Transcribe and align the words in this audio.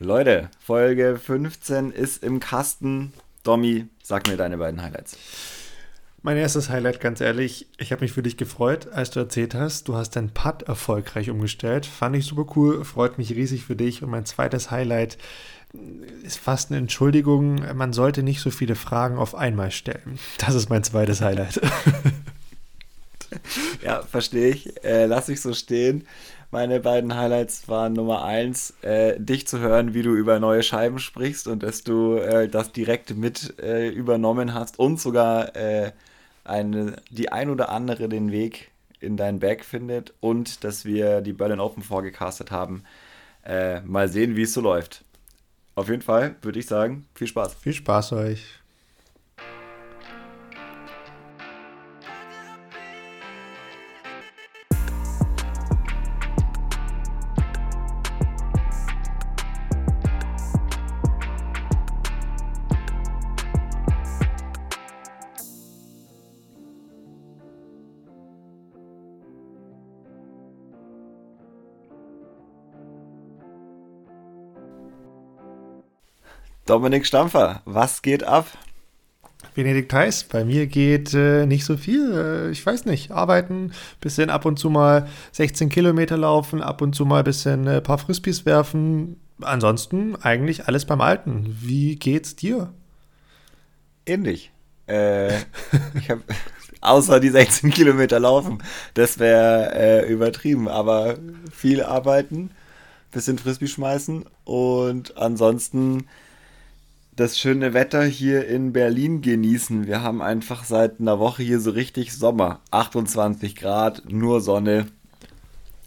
Leute, 0.00 0.48
Folge 0.60 1.18
15 1.18 1.90
ist 1.90 2.22
im 2.22 2.38
Kasten. 2.38 3.12
Domi, 3.42 3.88
sag 4.00 4.28
mir 4.28 4.36
deine 4.36 4.56
beiden 4.56 4.80
Highlights. 4.80 5.18
Mein 6.22 6.36
erstes 6.36 6.68
Highlight, 6.68 7.00
ganz 7.00 7.20
ehrlich, 7.20 7.66
ich 7.78 7.90
habe 7.90 8.02
mich 8.02 8.12
für 8.12 8.22
dich 8.22 8.36
gefreut, 8.36 8.86
als 8.92 9.10
du 9.10 9.18
erzählt 9.18 9.56
hast, 9.56 9.88
du 9.88 9.96
hast 9.96 10.10
dein 10.10 10.30
Putt 10.30 10.62
erfolgreich 10.62 11.30
umgestellt. 11.30 11.84
Fand 11.84 12.14
ich 12.14 12.26
super 12.26 12.46
cool, 12.54 12.84
freut 12.84 13.18
mich 13.18 13.32
riesig 13.32 13.64
für 13.64 13.74
dich. 13.74 14.04
Und 14.04 14.10
mein 14.10 14.24
zweites 14.24 14.70
Highlight 14.70 15.18
ist 16.22 16.38
fast 16.38 16.70
eine 16.70 16.78
Entschuldigung, 16.78 17.56
man 17.76 17.92
sollte 17.92 18.22
nicht 18.22 18.40
so 18.40 18.50
viele 18.50 18.76
Fragen 18.76 19.18
auf 19.18 19.34
einmal 19.34 19.72
stellen. 19.72 20.20
Das 20.38 20.54
ist 20.54 20.70
mein 20.70 20.84
zweites 20.84 21.22
Highlight. 21.22 21.60
ja, 23.82 24.02
verstehe 24.02 24.50
ich. 24.50 24.84
Äh, 24.84 25.06
lass 25.06 25.28
ich 25.28 25.40
so 25.40 25.52
stehen. 25.54 26.06
Meine 26.50 26.80
beiden 26.80 27.14
Highlights 27.14 27.68
waren 27.68 27.92
Nummer 27.92 28.24
eins, 28.24 28.72
äh, 28.80 29.20
dich 29.20 29.46
zu 29.46 29.58
hören, 29.58 29.92
wie 29.92 30.02
du 30.02 30.14
über 30.14 30.40
neue 30.40 30.62
Scheiben 30.62 30.98
sprichst 30.98 31.46
und 31.46 31.62
dass 31.62 31.84
du 31.84 32.16
äh, 32.16 32.48
das 32.48 32.72
direkt 32.72 33.14
mit 33.14 33.58
äh, 33.60 33.88
übernommen 33.88 34.54
hast 34.54 34.78
und 34.78 34.98
sogar 34.98 35.54
äh, 35.54 35.92
eine, 36.44 36.96
die 37.10 37.30
ein 37.30 37.50
oder 37.50 37.68
andere 37.68 38.08
den 38.08 38.32
Weg 38.32 38.70
in 38.98 39.18
dein 39.18 39.40
Bag 39.40 39.62
findet 39.62 40.14
und 40.20 40.64
dass 40.64 40.86
wir 40.86 41.20
die 41.20 41.34
Berlin 41.34 41.60
Open 41.60 41.82
vorgecastet 41.82 42.50
haben. 42.50 42.82
Äh, 43.44 43.82
mal 43.82 44.08
sehen, 44.08 44.34
wie 44.34 44.42
es 44.42 44.54
so 44.54 44.62
läuft. 44.62 45.04
Auf 45.74 45.90
jeden 45.90 46.02
Fall 46.02 46.36
würde 46.40 46.58
ich 46.58 46.66
sagen, 46.66 47.06
viel 47.14 47.26
Spaß. 47.26 47.56
Viel 47.56 47.74
Spaß 47.74 48.12
euch. 48.14 48.57
Dominik 76.68 77.06
Stampfer, 77.06 77.62
was 77.64 78.02
geht 78.02 78.24
ab? 78.24 78.46
Benedikt 79.54 79.90
Heiß, 79.90 80.24
bei 80.24 80.44
mir 80.44 80.66
geht 80.66 81.14
äh, 81.14 81.46
nicht 81.46 81.64
so 81.64 81.78
viel. 81.78 82.12
Äh, 82.12 82.50
ich 82.50 82.64
weiß 82.64 82.84
nicht, 82.84 83.10
arbeiten, 83.10 83.72
bisschen 84.02 84.28
ab 84.28 84.44
und 84.44 84.58
zu 84.58 84.68
mal 84.68 85.08
16 85.32 85.70
Kilometer 85.70 86.18
laufen, 86.18 86.62
ab 86.62 86.82
und 86.82 86.94
zu 86.94 87.06
mal 87.06 87.20
ein 87.20 87.24
bisschen 87.24 87.66
äh, 87.66 87.80
paar 87.80 87.96
Frisbees 87.96 88.44
werfen. 88.44 89.18
Ansonsten 89.40 90.14
eigentlich 90.16 90.68
alles 90.68 90.84
beim 90.84 91.00
Alten. 91.00 91.56
Wie 91.58 91.96
geht's 91.96 92.36
dir? 92.36 92.70
Ähnlich. 94.04 94.52
Äh, 94.88 95.38
ich 95.94 96.10
habe 96.10 96.20
außer 96.82 97.18
die 97.18 97.30
16 97.30 97.70
Kilometer 97.70 98.20
laufen, 98.20 98.62
das 98.92 99.18
wäre 99.18 99.72
äh, 99.74 100.12
übertrieben, 100.12 100.68
aber 100.68 101.16
viel 101.50 101.82
arbeiten, 101.82 102.50
bisschen 103.10 103.38
Frisbee 103.38 103.68
schmeißen 103.68 104.26
und 104.44 105.16
ansonsten 105.16 106.04
das 107.18 107.36
schöne 107.36 107.74
Wetter 107.74 108.04
hier 108.04 108.46
in 108.46 108.72
Berlin 108.72 109.22
genießen. 109.22 109.88
Wir 109.88 110.02
haben 110.02 110.22
einfach 110.22 110.62
seit 110.62 111.00
einer 111.00 111.18
Woche 111.18 111.42
hier 111.42 111.58
so 111.58 111.72
richtig 111.72 112.14
Sommer. 112.16 112.60
28 112.70 113.56
Grad, 113.56 114.04
nur 114.08 114.40
Sonne. 114.40 114.86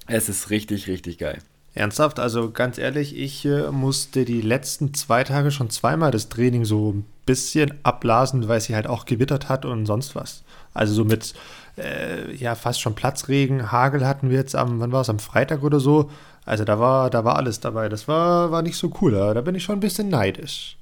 Es 0.07 0.27
ist 0.27 0.49
richtig, 0.49 0.87
richtig 0.87 1.19
geil. 1.19 1.37
Ernsthaft, 1.73 2.19
also 2.19 2.51
ganz 2.51 2.77
ehrlich, 2.77 3.17
ich 3.17 3.45
äh, 3.45 3.71
musste 3.71 4.25
die 4.25 4.41
letzten 4.41 4.93
zwei 4.93 5.23
Tage 5.23 5.51
schon 5.51 5.69
zweimal 5.69 6.11
das 6.11 6.27
Training 6.27 6.65
so 6.65 6.91
ein 6.91 7.05
bisschen 7.25 7.75
abblasen, 7.83 8.49
weil 8.49 8.57
es 8.57 8.65
hier 8.65 8.75
halt 8.75 8.87
auch 8.87 9.05
gewittert 9.05 9.47
hat 9.47 9.63
und 9.63 9.85
sonst 9.85 10.15
was. 10.15 10.43
Also 10.73 10.93
so 10.93 11.05
mit, 11.05 11.33
äh, 11.77 12.35
ja, 12.35 12.55
fast 12.55 12.81
schon 12.81 12.93
Platzregen, 12.93 13.71
Hagel 13.71 14.05
hatten 14.05 14.29
wir 14.29 14.37
jetzt 14.37 14.53
am, 14.57 14.81
wann 14.81 14.91
war 14.91 14.99
es, 14.99 15.09
am 15.09 15.19
Freitag 15.19 15.63
oder 15.63 15.79
so. 15.79 16.11
Also 16.43 16.65
da 16.65 16.77
war, 16.77 17.09
da 17.09 17.23
war 17.23 17.37
alles 17.37 17.61
dabei. 17.61 17.87
Das 17.87 18.09
war, 18.09 18.51
war 18.51 18.63
nicht 18.63 18.75
so 18.75 18.91
cool. 18.99 19.13
Da 19.13 19.39
bin 19.39 19.55
ich 19.55 19.63
schon 19.63 19.77
ein 19.77 19.81
bisschen 19.81 20.09
neidisch. 20.09 20.75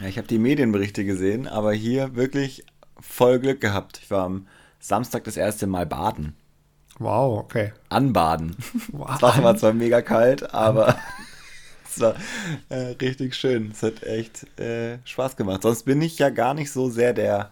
Ja, 0.00 0.08
ich 0.08 0.18
habe 0.18 0.28
die 0.28 0.38
Medienberichte 0.38 1.04
gesehen, 1.04 1.46
aber 1.46 1.72
hier 1.72 2.14
wirklich 2.16 2.64
voll 2.98 3.38
Glück 3.38 3.60
gehabt. 3.60 4.00
Ich 4.02 4.10
war 4.10 4.24
am 4.24 4.46
Samstag 4.78 5.24
das 5.24 5.36
erste 5.36 5.66
Mal 5.66 5.86
baden. 5.86 6.34
Wow, 6.98 7.40
okay. 7.40 7.72
Anbaden. 7.88 8.56
Wow. 8.92 9.10
Es 9.14 9.22
war 9.22 9.56
zwar 9.56 9.72
mega 9.72 10.02
kalt, 10.02 10.54
aber 10.54 10.96
es 11.88 12.00
war 12.00 12.14
äh, 12.68 12.94
richtig 13.00 13.34
schön. 13.34 13.70
Es 13.72 13.82
hat 13.82 14.02
echt 14.02 14.58
äh, 14.58 14.98
Spaß 15.04 15.36
gemacht. 15.36 15.62
Sonst 15.62 15.84
bin 15.84 16.00
ich 16.02 16.18
ja 16.18 16.30
gar 16.30 16.54
nicht 16.54 16.72
so 16.72 16.88
sehr 16.90 17.12
der 17.12 17.50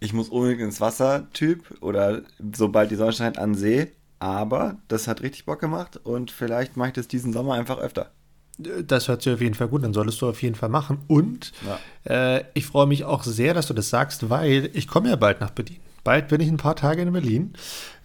ich 0.00 0.14
muss 0.14 0.30
unbedingt 0.30 0.62
ins 0.62 0.80
Wasser 0.80 1.28
Typ 1.32 1.76
oder 1.82 2.22
sobald 2.54 2.90
die 2.90 2.96
Sonne 2.96 3.12
scheint 3.12 3.38
an 3.38 3.54
See. 3.54 3.92
Aber 4.18 4.78
das 4.88 5.08
hat 5.08 5.22
richtig 5.22 5.46
Bock 5.46 5.60
gemacht 5.60 5.98
und 6.02 6.30
vielleicht 6.30 6.76
mache 6.76 6.88
ich 6.88 6.94
das 6.94 7.08
diesen 7.08 7.32
Sommer 7.32 7.54
einfach 7.54 7.78
öfter. 7.78 8.10
Das 8.86 9.08
hört 9.08 9.22
sich 9.22 9.32
auf 9.32 9.40
jeden 9.40 9.54
Fall 9.54 9.68
gut, 9.68 9.84
dann 9.84 9.94
solltest 9.94 10.20
du 10.20 10.28
auf 10.28 10.42
jeden 10.42 10.54
Fall 10.54 10.68
machen. 10.68 10.98
Und 11.06 11.52
ja. 12.06 12.36
äh, 12.36 12.44
ich 12.54 12.66
freue 12.66 12.86
mich 12.86 13.04
auch 13.04 13.22
sehr, 13.24 13.54
dass 13.54 13.66
du 13.66 13.74
das 13.74 13.90
sagst, 13.90 14.30
weil 14.30 14.70
ich 14.74 14.88
komme 14.88 15.08
ja 15.08 15.16
bald 15.16 15.40
nach 15.40 15.50
Berlin. 15.50 15.78
Bald 16.04 16.28
bin 16.28 16.40
ich 16.40 16.48
ein 16.48 16.56
paar 16.56 16.76
Tage 16.76 17.02
in 17.02 17.12
Berlin, 17.12 17.52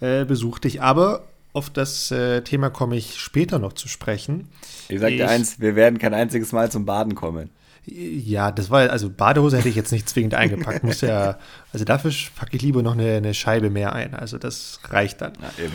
äh, 0.02 0.26
besuche 0.26 0.62
dich. 0.62 0.82
Aber 0.82 1.24
auf 1.54 1.70
das 1.70 2.12
äh, 2.12 2.42
Thema 2.42 2.70
komme 2.70 2.98
ich 2.98 3.16
später 3.16 3.60
noch 3.60 3.74
zu 3.74 3.88
sprechen. 3.88 4.50
Ich 4.90 5.00
sage 5.00 5.16
dir 5.16 5.30
eins, 5.30 5.60
wir 5.62 5.76
werden 5.76 6.00
kein 6.00 6.14
einziges 6.14 6.52
Mal 6.52 6.70
zum 6.70 6.86
Baden 6.86 7.16
kommen. 7.16 7.50
Ja, 7.86 8.52
das 8.52 8.72
war, 8.72 8.90
also 8.90 9.10
Badehose 9.10 9.58
hätte 9.58 9.70
ich 9.70 9.76
jetzt 9.76 9.92
nicht 9.92 10.10
zwingend 10.10 10.34
eingepackt. 10.34 10.84
Muss 10.84 11.02
ja, 11.02 11.38
also 11.72 11.86
dafür 11.86 12.12
packe 12.36 12.58
ich 12.58 12.62
lieber 12.64 12.82
noch 12.82 12.94
eine, 12.94 13.14
eine, 13.14 13.34
Scheibe 13.34 13.70
mehr 13.70 13.94
ein. 13.94 14.16
Also 14.16 14.38
das 14.38 14.80
reicht 14.90 15.22
dann. 15.22 15.34
Ja, 15.42 15.70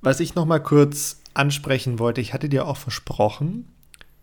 Was 0.00 0.20
ich 0.20 0.34
noch 0.34 0.46
mal 0.46 0.60
kurz 0.60 1.20
ansprechen 1.34 1.98
wollte, 1.98 2.20
ich 2.20 2.32
hatte 2.32 2.48
dir 2.48 2.66
auch 2.66 2.76
versprochen, 2.76 3.68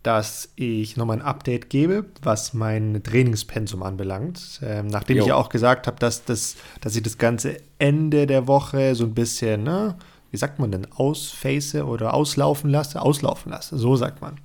dass 0.04 0.50
ich 0.54 0.96
nochmal 0.96 1.18
ein 1.18 1.26
Update 1.26 1.70
gebe, 1.70 2.04
was 2.22 2.52
mein 2.52 3.02
Trainingspensum 3.02 3.82
anbelangt. 3.82 4.60
Ähm, 4.62 4.86
nachdem 4.86 5.16
jo. 5.16 5.22
ich 5.22 5.28
ja 5.28 5.34
auch 5.34 5.48
gesagt 5.48 5.86
habe, 5.86 5.98
dass, 5.98 6.24
das, 6.24 6.56
dass 6.82 6.94
ich 6.94 7.02
das 7.02 7.18
ganze 7.18 7.56
Ende 7.78 8.26
der 8.26 8.46
Woche 8.46 8.94
so 8.94 9.04
ein 9.04 9.14
bisschen, 9.14 9.64
ne, 9.64 9.96
wie 10.30 10.36
sagt 10.36 10.58
man 10.58 10.70
denn, 10.70 10.86
ausface 10.92 11.76
oder 11.76 12.12
auslaufen 12.12 12.68
lasse, 12.68 13.00
auslaufen 13.00 13.50
lasse, 13.50 13.78
so 13.78 13.96
sagt 13.96 14.20
man. 14.20 14.38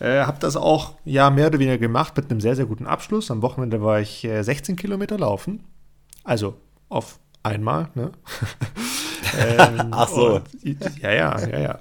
Äh, 0.00 0.24
habe 0.24 0.38
das 0.40 0.56
auch 0.56 0.94
ja 1.04 1.30
mehr 1.30 1.46
oder 1.46 1.60
weniger 1.60 1.78
gemacht 1.78 2.16
mit 2.16 2.30
einem 2.30 2.40
sehr, 2.40 2.56
sehr 2.56 2.66
guten 2.66 2.86
Abschluss. 2.86 3.30
Am 3.30 3.40
Wochenende 3.42 3.80
war 3.80 4.00
ich 4.00 4.24
äh, 4.24 4.42
16 4.42 4.74
Kilometer 4.74 5.16
laufen. 5.16 5.64
Also 6.24 6.56
auf 6.88 7.20
einmal, 7.44 7.90
ne? 7.94 8.10
ähm, 9.38 9.88
Ach 9.90 10.08
so. 10.08 10.36
Und, 10.36 10.98
ja, 11.00 11.12
ja, 11.12 11.38
ja, 11.46 11.58
ja. 11.58 11.78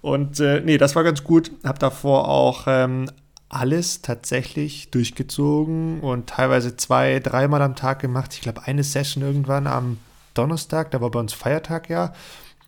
Und 0.00 0.40
äh, 0.40 0.60
nee, 0.60 0.78
das 0.78 0.96
war 0.96 1.04
ganz 1.04 1.24
gut. 1.24 1.50
Hab 1.64 1.78
davor 1.78 2.28
auch 2.28 2.64
ähm, 2.66 3.10
alles 3.48 4.02
tatsächlich 4.02 4.90
durchgezogen 4.90 6.00
und 6.00 6.28
teilweise 6.28 6.76
zwei, 6.76 7.18
dreimal 7.20 7.62
am 7.62 7.76
Tag 7.76 8.00
gemacht. 8.00 8.34
Ich 8.34 8.40
glaube, 8.40 8.62
eine 8.64 8.84
Session 8.84 9.22
irgendwann 9.22 9.66
am 9.66 9.98
Donnerstag, 10.34 10.90
da 10.90 11.00
war 11.00 11.10
bei 11.10 11.20
uns 11.20 11.32
Feiertag 11.32 11.88
ja. 11.88 12.12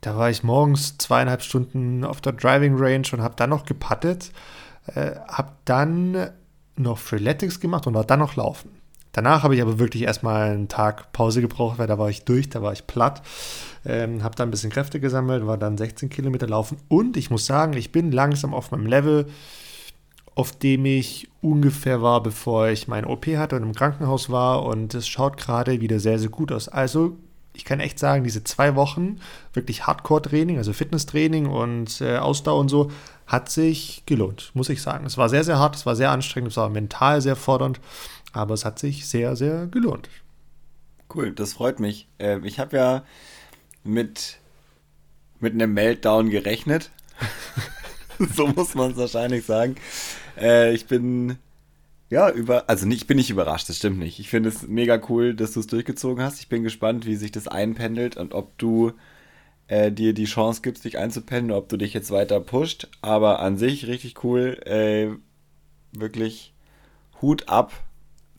Da 0.01 0.17
war 0.17 0.31
ich 0.31 0.43
morgens 0.43 0.97
zweieinhalb 0.97 1.43
Stunden 1.43 2.05
auf 2.05 2.23
der 2.23 2.33
Driving 2.33 2.77
Range 2.79 3.07
und 3.13 3.21
habe 3.21 3.35
dann 3.37 3.51
noch 3.51 3.67
gepattet. 3.67 4.33
Äh, 4.87 5.13
habe 5.29 5.53
dann 5.67 6.31
noch 6.77 6.99
Freeletics 6.99 7.61
gemacht 7.61 7.87
und 7.87 7.95
war 7.95 8.05
dann 8.05 8.21
noch 8.21 8.37
laufen. 8.37 8.80
Danach 9.13 9.43
habe 9.43 9.55
ich 9.55 9.63
aber 9.63 9.79
wirklich 9.79 10.03
erstmal 10.03 10.51
einen 10.51 10.69
Tag 10.69 11.13
Pause 11.13 11.41
gebraucht, 11.41 11.79
weil 11.79 11.89
da 11.89 11.99
war 11.99 12.11
ich 12.11 12.25
durch, 12.25 12.49
da 12.49 12.63
war 12.63 12.73
ich 12.73 12.87
platt. 12.87 13.23
Ähm, 13.85 14.23
habe 14.23 14.37
dann 14.37 14.49
ein 14.49 14.51
bisschen 14.51 14.71
Kräfte 14.71 15.01
gesammelt, 15.01 15.47
war 15.47 15.59
dann 15.59 15.79
16 15.79 16.11
Kilometer 16.11 16.47
laufen 16.47 16.77
und 16.89 17.17
ich 17.17 17.31
muss 17.31 17.47
sagen, 17.47 17.73
ich 17.73 17.93
bin 17.93 18.13
langsam 18.13 18.55
auf 18.55 18.71
meinem 18.71 18.87
Level, 18.87 19.27
auf 20.35 20.53
dem 20.53 20.85
ich 20.85 21.29
ungefähr 21.41 22.03
war, 22.03 22.23
bevor 22.23 22.69
ich 22.69 22.89
mein 22.89 23.05
OP 23.05 23.27
hatte 23.27 23.57
und 23.57 23.63
im 23.63 23.75
Krankenhaus 23.75 24.31
war 24.31 24.65
und 24.65 24.95
es 24.95 25.09
schaut 25.09 25.39
gerade 25.39 25.81
wieder 25.81 25.99
sehr, 25.99 26.19
sehr 26.19 26.29
gut 26.29 26.53
aus. 26.53 26.69
Also 26.69 27.17
ich 27.53 27.65
kann 27.65 27.81
echt 27.81 27.99
sagen, 27.99 28.23
diese 28.23 28.45
zwei 28.45 28.77
Wochen 28.77 29.19
wirklich 29.53 29.87
Hardcore-Training, 29.87 30.59
also 30.59 30.73
Fitnesstraining 30.73 31.47
und 31.47 32.01
äh, 32.01 32.19
Ausdauer 32.19 32.61
und 32.61 32.69
so, 32.69 32.91
hat 33.27 33.51
sich 33.51 34.03
gelohnt, 34.07 34.51
muss 34.55 34.69
ich 34.69 34.83
sagen. 34.83 35.07
Es 35.07 35.17
war 35.19 35.29
sehr, 35.29 35.45
sehr 35.45 35.59
hart, 35.59 35.77
es 35.77 35.87
war 35.87 35.97
sehr 35.97 36.11
anstrengend, 36.11 36.51
es 36.51 36.57
war 36.57 36.69
mental 36.69 37.21
sehr 37.21 37.37
fordernd 37.37 37.81
aber 38.33 38.55
es 38.55 38.65
hat 38.65 38.79
sich 38.79 39.07
sehr, 39.07 39.37
sehr 39.37 39.67
gelohnt. 39.67 40.09
Cool, 41.13 41.33
das 41.33 41.55
freut 41.55 41.81
mich. 41.81 42.09
Äh, 42.19 42.39
ich 42.45 42.59
habe 42.59 42.77
ja 42.77 43.05
mit, 43.83 44.39
mit 45.41 45.55
einem 45.55 45.75
Meltdown 45.75 46.31
gerechnet. 46.31 46.91
so 48.37 48.47
muss 48.47 48.75
man 48.75 48.93
es 48.93 48.97
wahrscheinlich 48.97 49.45
sagen. 49.45 49.77
Äh, 50.39 50.73
ich 50.73 50.87
bin 50.87 51.39
ja 52.11 52.31
über, 52.31 52.69
also 52.69 52.87
nicht, 52.87 53.03
ich 53.03 53.07
bin 53.07 53.17
nicht 53.17 53.31
überrascht, 53.31 53.69
das 53.69 53.79
stimmt 53.79 53.99
nicht. 53.99 54.19
Ich 54.19 54.29
finde 54.29 54.49
es 54.49 54.67
mega 54.67 55.01
cool, 55.09 55.35
dass 55.35 55.53
du 55.53 55.61
es 55.61 55.67
durchgezogen 55.67 56.23
hast. 56.23 56.41
Ich 56.41 56.49
bin 56.49 56.63
gespannt, 56.63 57.07
wie 57.07 57.17
sich 57.17 57.33
das 57.33 57.49
einpendelt 57.49 58.17
und 58.17 58.35
ob 58.35 58.57
du 58.59 58.93
äh, 59.69 59.93
dir 59.93 60.13
die 60.13 60.25
Chance 60.25 60.63
gibst, 60.63 60.85
dich 60.85 60.99
einzupendeln, 60.99 61.57
ob 61.57 61.69
du 61.69 61.77
dich 61.77 61.95
jetzt 61.95 62.11
weiter 62.11 62.41
pusht. 62.41 62.89
Aber 63.03 63.41
an 63.41 63.57
sich 63.57 63.87
richtig 63.87 64.23
cool. 64.25 64.61
Äh, 64.65 65.17
wirklich 65.93 66.53
Hut 67.23 67.49
ab. 67.49 67.73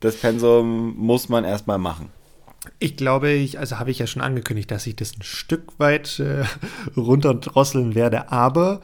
Das 0.01 0.18
Pensum 0.18 0.95
muss 0.98 1.30
man 1.30 1.45
erstmal 1.45 1.77
machen. 1.77 2.09
Ich 2.80 2.98
glaube, 2.98 3.31
ich, 3.31 3.57
also 3.57 3.80
habe 3.80 3.92
ich 3.92 4.00
ja 4.00 4.07
schon 4.07 4.21
angekündigt, 4.21 4.69
dass 4.69 4.86
ich 4.86 4.95
das 4.95 5.15
ein 5.18 5.24
Stück 5.24 5.80
weit 5.80 6.19
äh, 6.19 6.44
runterdrosseln 6.98 7.95
werde, 7.95 8.31
aber 8.31 8.81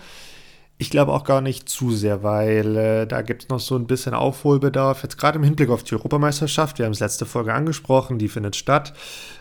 ich 0.80 0.92
glaube 0.92 1.12
auch 1.12 1.24
gar 1.24 1.42
nicht 1.42 1.68
zu 1.70 1.92
sehr, 1.92 2.22
weil 2.22 2.76
äh, 2.76 3.08
da 3.08 3.24
gibt 3.24 3.44
es 3.44 3.50
noch 3.50 3.60
so 3.60 3.76
ein 3.76 3.88
bisschen 3.88 4.14
Aufholbedarf. 4.14 5.02
Jetzt 5.02 5.18
gerade 5.18 5.40
im 5.40 5.44
Hinblick 5.44 5.70
auf 5.70 5.84
die 5.84 5.96
Europameisterschaft, 5.96 6.78
wir 6.78 6.86
haben 6.86 6.94
es 6.94 7.00
letzte 7.00 7.26
Folge 7.26 7.54
angesprochen, 7.54 8.20
die 8.20 8.30
findet 8.30 8.56
statt. 8.56 8.94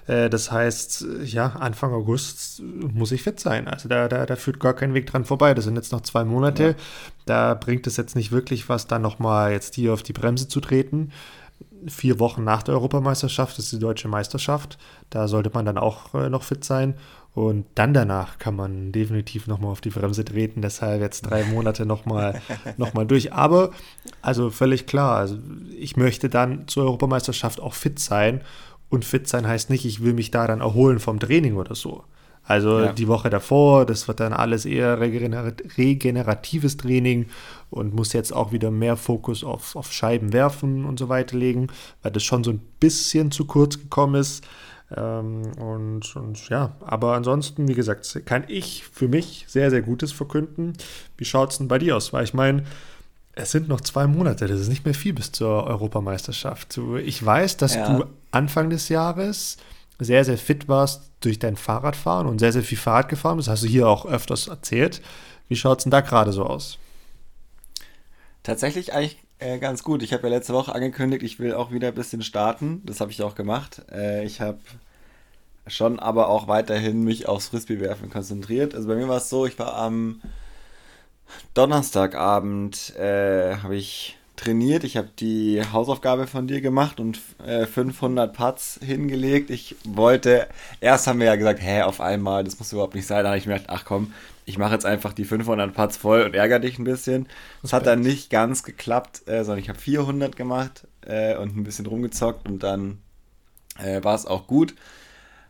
Äh, 0.06 0.30
das 0.30 0.50
heißt, 0.50 1.06
ja, 1.24 1.48
Anfang 1.48 1.92
August 1.92 2.62
muss 2.62 3.12
ich 3.12 3.22
fit 3.22 3.38
sein. 3.38 3.68
Also 3.68 3.86
da, 3.86 4.08
da, 4.08 4.24
da 4.24 4.36
führt 4.36 4.60
gar 4.60 4.72
kein 4.72 4.94
Weg 4.94 5.06
dran 5.06 5.26
vorbei. 5.26 5.52
Das 5.52 5.66
sind 5.66 5.76
jetzt 5.76 5.92
noch 5.92 6.00
zwei 6.00 6.24
Monate. 6.24 6.68
Ja. 6.68 6.74
Da 7.26 7.54
bringt 7.54 7.86
es 7.86 7.98
jetzt 7.98 8.16
nicht 8.16 8.32
wirklich 8.32 8.70
was, 8.70 8.86
dann 8.86 9.02
nochmal 9.02 9.52
jetzt 9.52 9.74
hier 9.74 9.92
auf 9.92 10.02
die 10.02 10.14
Bremse 10.14 10.48
zu 10.48 10.60
treten 10.60 11.12
vier 11.88 12.18
Wochen 12.18 12.44
nach 12.44 12.62
der 12.62 12.74
Europameisterschaft 12.74 13.58
ist 13.58 13.72
die 13.72 13.78
deutsche 13.78 14.08
Meisterschaft. 14.08 14.78
Da 15.10 15.28
sollte 15.28 15.50
man 15.52 15.64
dann 15.64 15.78
auch 15.78 16.14
äh, 16.14 16.28
noch 16.28 16.42
fit 16.42 16.64
sein. 16.64 16.94
Und 17.34 17.66
dann 17.74 17.92
danach 17.92 18.38
kann 18.38 18.56
man 18.56 18.92
definitiv 18.92 19.46
nochmal 19.46 19.70
auf 19.70 19.82
die 19.82 19.90
Bremse 19.90 20.24
treten. 20.24 20.62
Deshalb 20.62 21.02
jetzt 21.02 21.22
drei 21.22 21.44
Monate 21.44 21.84
nochmal 21.84 22.40
noch 22.78 22.94
mal 22.94 23.06
durch. 23.06 23.32
Aber, 23.32 23.72
also 24.22 24.50
völlig 24.50 24.86
klar, 24.86 25.16
also 25.16 25.36
ich 25.78 25.96
möchte 25.96 26.30
dann 26.30 26.66
zur 26.66 26.84
Europameisterschaft 26.84 27.60
auch 27.60 27.74
fit 27.74 27.98
sein. 27.98 28.40
Und 28.88 29.04
fit 29.04 29.28
sein 29.28 29.46
heißt 29.46 29.68
nicht, 29.68 29.84
ich 29.84 30.02
will 30.02 30.14
mich 30.14 30.30
da 30.30 30.46
dann 30.46 30.60
erholen 30.60 30.98
vom 30.98 31.20
Training 31.20 31.56
oder 31.56 31.74
so. 31.74 32.04
Also 32.46 32.80
ja. 32.80 32.92
die 32.92 33.08
Woche 33.08 33.28
davor, 33.28 33.86
das 33.86 34.06
wird 34.06 34.20
dann 34.20 34.32
alles 34.32 34.64
eher 34.64 35.00
regeneratives 35.00 36.76
Training 36.76 37.26
und 37.70 37.94
muss 37.94 38.12
jetzt 38.12 38.32
auch 38.32 38.52
wieder 38.52 38.70
mehr 38.70 38.96
Fokus 38.96 39.42
auf, 39.42 39.74
auf 39.74 39.92
Scheiben 39.92 40.32
werfen 40.32 40.84
und 40.84 40.98
so 40.98 41.08
weiter 41.08 41.36
legen, 41.36 41.66
weil 42.02 42.12
das 42.12 42.22
schon 42.22 42.44
so 42.44 42.52
ein 42.52 42.60
bisschen 42.78 43.32
zu 43.32 43.46
kurz 43.46 43.78
gekommen 43.78 44.14
ist. 44.14 44.44
Ähm, 44.96 45.42
und, 45.58 46.14
und 46.14 46.48
ja, 46.48 46.76
aber 46.80 47.14
ansonsten, 47.14 47.66
wie 47.66 47.74
gesagt, 47.74 48.22
kann 48.24 48.44
ich 48.46 48.84
für 48.92 49.08
mich 49.08 49.44
sehr, 49.48 49.70
sehr 49.70 49.82
Gutes 49.82 50.12
verkünden. 50.12 50.74
Wie 51.16 51.24
schaut 51.24 51.50
es 51.50 51.58
denn 51.58 51.66
bei 51.66 51.78
dir 51.78 51.96
aus? 51.96 52.12
Weil 52.12 52.22
ich 52.22 52.34
meine, 52.34 52.62
es 53.32 53.50
sind 53.50 53.68
noch 53.68 53.80
zwei 53.80 54.06
Monate, 54.06 54.46
das 54.46 54.60
ist 54.60 54.68
nicht 54.68 54.84
mehr 54.84 54.94
viel 54.94 55.12
bis 55.12 55.32
zur 55.32 55.64
Europameisterschaft. 55.64 56.78
Ich 57.04 57.24
weiß, 57.24 57.56
dass 57.56 57.74
ja. 57.74 57.98
du 57.98 58.04
Anfang 58.30 58.70
des 58.70 58.88
Jahres 58.88 59.58
sehr, 59.98 60.24
sehr 60.24 60.38
fit 60.38 60.68
warst 60.68 61.10
durch 61.20 61.38
dein 61.38 61.56
Fahrradfahren 61.56 62.26
und 62.26 62.38
sehr, 62.38 62.52
sehr 62.52 62.62
viel 62.62 62.78
Fahrrad 62.78 63.08
gefahren 63.08 63.36
bist. 63.36 63.48
Das 63.48 63.54
hast 63.54 63.64
du 63.64 63.68
hier 63.68 63.88
auch 63.88 64.06
öfters 64.06 64.48
erzählt. 64.48 65.00
Wie 65.48 65.56
schaut 65.56 65.78
es 65.78 65.84
denn 65.84 65.90
da 65.90 66.00
gerade 66.00 66.32
so 66.32 66.44
aus? 66.44 66.78
Tatsächlich 68.42 68.92
eigentlich 68.92 69.18
äh, 69.38 69.58
ganz 69.58 69.82
gut. 69.82 70.02
Ich 70.02 70.12
habe 70.12 70.24
ja 70.24 70.34
letzte 70.34 70.54
Woche 70.54 70.74
angekündigt, 70.74 71.22
ich 71.22 71.38
will 71.38 71.54
auch 71.54 71.70
wieder 71.72 71.88
ein 71.88 71.94
bisschen 71.94 72.22
starten. 72.22 72.82
Das 72.84 73.00
habe 73.00 73.10
ich 73.10 73.22
auch 73.22 73.34
gemacht. 73.34 73.82
Äh, 73.90 74.24
ich 74.24 74.40
habe 74.40 74.58
schon 75.66 75.98
aber 75.98 76.28
auch 76.28 76.48
weiterhin 76.48 77.02
mich 77.02 77.26
aufs 77.26 77.48
Frisbee-Werfen 77.48 78.10
konzentriert. 78.10 78.74
Also 78.74 78.88
bei 78.88 78.94
mir 78.94 79.08
war 79.08 79.16
es 79.16 79.28
so, 79.28 79.46
ich 79.46 79.58
war 79.58 79.74
am 79.76 80.20
Donnerstagabend, 81.54 82.94
äh, 82.96 83.56
habe 83.56 83.76
ich 83.76 84.16
trainiert. 84.36 84.84
Ich 84.84 84.96
habe 84.96 85.08
die 85.18 85.62
Hausaufgabe 85.72 86.26
von 86.26 86.46
dir 86.46 86.60
gemacht 86.60 87.00
und 87.00 87.20
äh, 87.44 87.66
500 87.66 88.32
Putts 88.32 88.78
hingelegt. 88.84 89.50
Ich 89.50 89.76
wollte, 89.84 90.46
erst 90.80 91.06
haben 91.06 91.18
wir 91.18 91.26
ja 91.26 91.36
gesagt, 91.36 91.60
hä, 91.62 91.82
auf 91.82 92.00
einmal, 92.00 92.44
das 92.44 92.58
muss 92.58 92.72
überhaupt 92.72 92.94
nicht 92.94 93.06
sein. 93.06 93.24
Da 93.24 93.30
habe 93.30 93.38
ich 93.38 93.46
mir 93.46 93.54
gedacht, 93.54 93.70
ach 93.70 93.84
komm, 93.84 94.12
ich 94.44 94.58
mache 94.58 94.74
jetzt 94.74 94.86
einfach 94.86 95.12
die 95.12 95.24
500 95.24 95.74
Putts 95.74 95.96
voll 95.96 96.22
und 96.22 96.34
ärgere 96.34 96.60
dich 96.60 96.78
ein 96.78 96.84
bisschen. 96.84 97.26
Das 97.62 97.72
hat 97.72 97.86
dann 97.86 98.00
nicht 98.00 98.30
ganz 98.30 98.62
geklappt, 98.62 99.26
äh, 99.26 99.42
sondern 99.42 99.58
ich 99.58 99.68
habe 99.68 99.78
400 99.78 100.36
gemacht 100.36 100.86
äh, 101.02 101.36
und 101.36 101.56
ein 101.56 101.64
bisschen 101.64 101.86
rumgezockt 101.86 102.48
und 102.48 102.62
dann 102.62 102.98
äh, 103.78 104.02
war 104.04 104.14
es 104.14 104.26
auch 104.26 104.46
gut. 104.46 104.74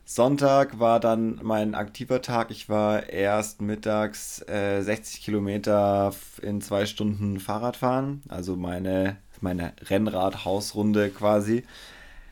Sonntag 0.08 0.78
war 0.78 1.00
dann 1.00 1.40
mein 1.42 1.74
aktiver 1.74 2.22
Tag. 2.22 2.52
Ich 2.52 2.68
war 2.68 3.08
erst 3.08 3.60
mittags 3.60 4.40
äh, 4.48 4.80
60 4.80 5.20
Kilometer 5.20 6.14
in 6.40 6.60
zwei 6.60 6.86
Stunden 6.86 7.40
Fahrradfahren, 7.40 8.22
also 8.28 8.54
meine, 8.54 9.16
meine 9.40 9.72
Rennrad-Hausrunde 9.90 11.10
quasi. 11.10 11.64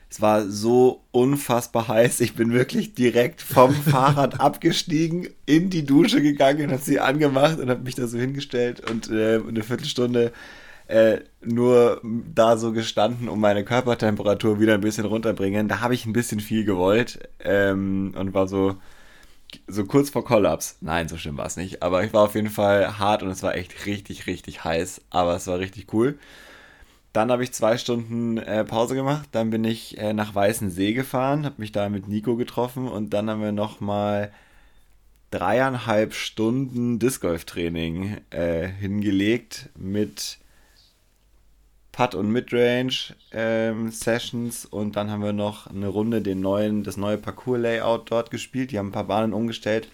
Es 0.09 0.21
war 0.21 0.49
so 0.49 1.03
unfassbar 1.11 1.89
heiß. 1.89 2.21
Ich 2.21 2.37
bin 2.37 2.53
wirklich 2.53 2.95
direkt 2.95 3.43
vom 3.43 3.75
Fahrrad 3.91 4.39
abgestiegen, 4.39 5.27
in 5.45 5.69
die 5.69 5.85
Dusche 5.85 6.23
gegangen, 6.23 6.71
habe 6.71 6.81
sie 6.81 7.01
angemacht 7.01 7.59
und 7.59 7.71
habe 7.71 7.83
mich 7.83 7.97
da 7.97 8.07
so 8.07 8.19
hingestellt 8.19 8.89
und 8.89 9.11
äh, 9.11 9.41
eine 9.45 9.65
Viertelstunde 9.65 10.31
äh, 10.87 11.21
nur 11.43 12.01
da 12.03 12.57
so 12.57 12.73
gestanden, 12.73 13.29
um 13.29 13.41
meine 13.41 13.65
Körpertemperatur 13.65 14.61
wieder 14.61 14.75
ein 14.75 14.81
bisschen 14.81 15.07
runterbringen. 15.07 15.69
Da 15.69 15.81
habe 15.81 15.95
ich 15.95 16.07
ein 16.07 16.13
bisschen 16.13 16.41
viel 16.41 16.65
gewollt 16.65 17.21
ähm, 17.41 18.15
und 18.17 18.35
war 18.35 18.47
so, 18.49 18.77
so 19.67 19.85
kurz 19.85 20.11
vor 20.11 20.25
Kollaps. 20.25 20.77
Nein, 20.81 21.09
so 21.09 21.17
schlimm 21.17 21.39
war 21.39 21.47
es 21.47 21.57
nicht. 21.57 21.83
Aber 21.83 22.05
ich 22.05 22.13
war 22.13 22.23
auf 22.23 22.35
jeden 22.35 22.51
Fall 22.51 22.99
hart 22.99 23.23
und 23.23 23.31
es 23.31 23.43
war 23.43 23.55
echt 23.55 23.87
richtig, 23.87 24.27
richtig 24.27 24.65
heiß. 24.65 25.03
Aber 25.11 25.35
es 25.37 25.47
war 25.47 25.59
richtig 25.59 25.93
cool. 25.93 26.19
Dann 27.15 27.31
habe 27.31 27.45
ich 27.45 27.53
zwei 27.53 27.79
Stunden 27.79 28.39
äh, 28.39 28.65
Pause 28.65 28.95
gemacht. 28.95 29.29
Dann 29.33 29.51
bin 29.51 29.65
ich 29.65 29.99
äh, 29.99 30.13
nach 30.13 30.35
Weißensee 30.35 30.95
gefahren, 30.95 31.45
habe 31.45 31.57
mich 31.59 31.73
da 31.73 31.89
mit 31.89 32.09
Nico 32.09 32.37
getroffen 32.37 32.89
und 32.89 33.11
dann 33.11 33.31
haben 33.31 33.41
wir 33.41 33.53
nochmal 33.53 34.33
dreieinhalb 35.31 36.13
Stunden 36.15 36.99
Disc 36.99 37.21
Golf 37.23 37.45
Training 37.45 38.19
äh, 38.31 38.67
hingelegt 38.69 39.71
mit 39.77 40.39
Putt 41.95 42.17
und 42.17 42.29
Midrange 42.29 43.15
ähm, 43.31 43.93
Sessions 43.93 44.67
und 44.67 44.97
dann 44.97 45.13
haben 45.13 45.23
wir 45.23 45.33
noch 45.33 45.69
eine 45.69 45.87
Runde 45.87 46.23
den 46.23 46.41
neuen, 46.41 46.83
das 46.83 46.97
neue 46.97 47.19
Parcours-Layout 47.19 48.11
dort 48.11 48.33
gespielt. 48.33 48.73
Die 48.73 48.79
haben 48.79 48.89
ein 48.89 48.93
paar 48.93 49.05
Bahnen 49.05 49.33
umgestellt 49.33 49.89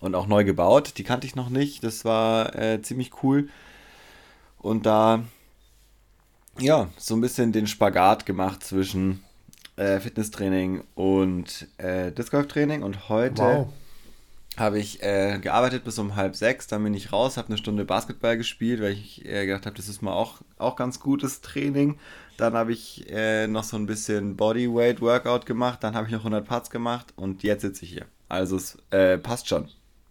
und 0.00 0.16
auch 0.16 0.26
neu 0.26 0.42
gebaut. 0.42 0.94
Die 0.98 1.04
kannte 1.04 1.24
ich 1.24 1.36
noch 1.36 1.50
nicht. 1.50 1.84
Das 1.84 2.04
war 2.04 2.52
äh, 2.56 2.82
ziemlich 2.82 3.22
cool. 3.22 3.48
Und 4.58 4.86
da 4.86 5.22
ja, 6.58 6.88
so 6.96 7.14
ein 7.14 7.20
bisschen 7.20 7.52
den 7.52 7.68
Spagat 7.68 8.26
gemacht 8.26 8.64
zwischen 8.64 9.22
äh, 9.76 10.00
Fitnesstraining 10.00 10.82
und 10.96 11.68
äh, 11.78 12.10
Disc 12.10 12.32
Golf 12.32 12.48
Training 12.48 12.82
und 12.82 13.08
heute 13.08 13.42
wow 13.42 13.68
habe 14.58 14.78
ich 14.78 15.02
äh, 15.02 15.38
gearbeitet 15.38 15.84
bis 15.84 15.98
um 15.98 16.16
halb 16.16 16.36
sechs, 16.36 16.66
dann 16.66 16.84
bin 16.84 16.94
ich 16.94 17.12
raus, 17.12 17.36
habe 17.36 17.48
eine 17.48 17.58
Stunde 17.58 17.84
Basketball 17.84 18.36
gespielt, 18.36 18.80
weil 18.80 18.92
ich 18.92 19.24
äh, 19.24 19.46
gedacht 19.46 19.66
habe, 19.66 19.76
das 19.76 19.88
ist 19.88 20.02
mal 20.02 20.12
auch, 20.12 20.40
auch 20.58 20.76
ganz 20.76 21.00
gutes 21.00 21.40
Training. 21.40 21.98
Dann 22.36 22.54
habe 22.54 22.72
ich 22.72 23.10
äh, 23.10 23.46
noch 23.46 23.64
so 23.64 23.76
ein 23.76 23.86
bisschen 23.86 24.36
Bodyweight 24.36 25.00
Workout 25.00 25.46
gemacht, 25.46 25.82
dann 25.82 25.94
habe 25.94 26.06
ich 26.06 26.12
noch 26.12 26.20
100 26.20 26.46
Putts 26.46 26.70
gemacht 26.70 27.12
und 27.16 27.42
jetzt 27.42 27.62
sitze 27.62 27.84
ich 27.84 27.92
hier. 27.92 28.06
Also 28.28 28.56
es 28.56 28.78
äh, 28.90 29.18
passt 29.18 29.48
schon. 29.48 29.68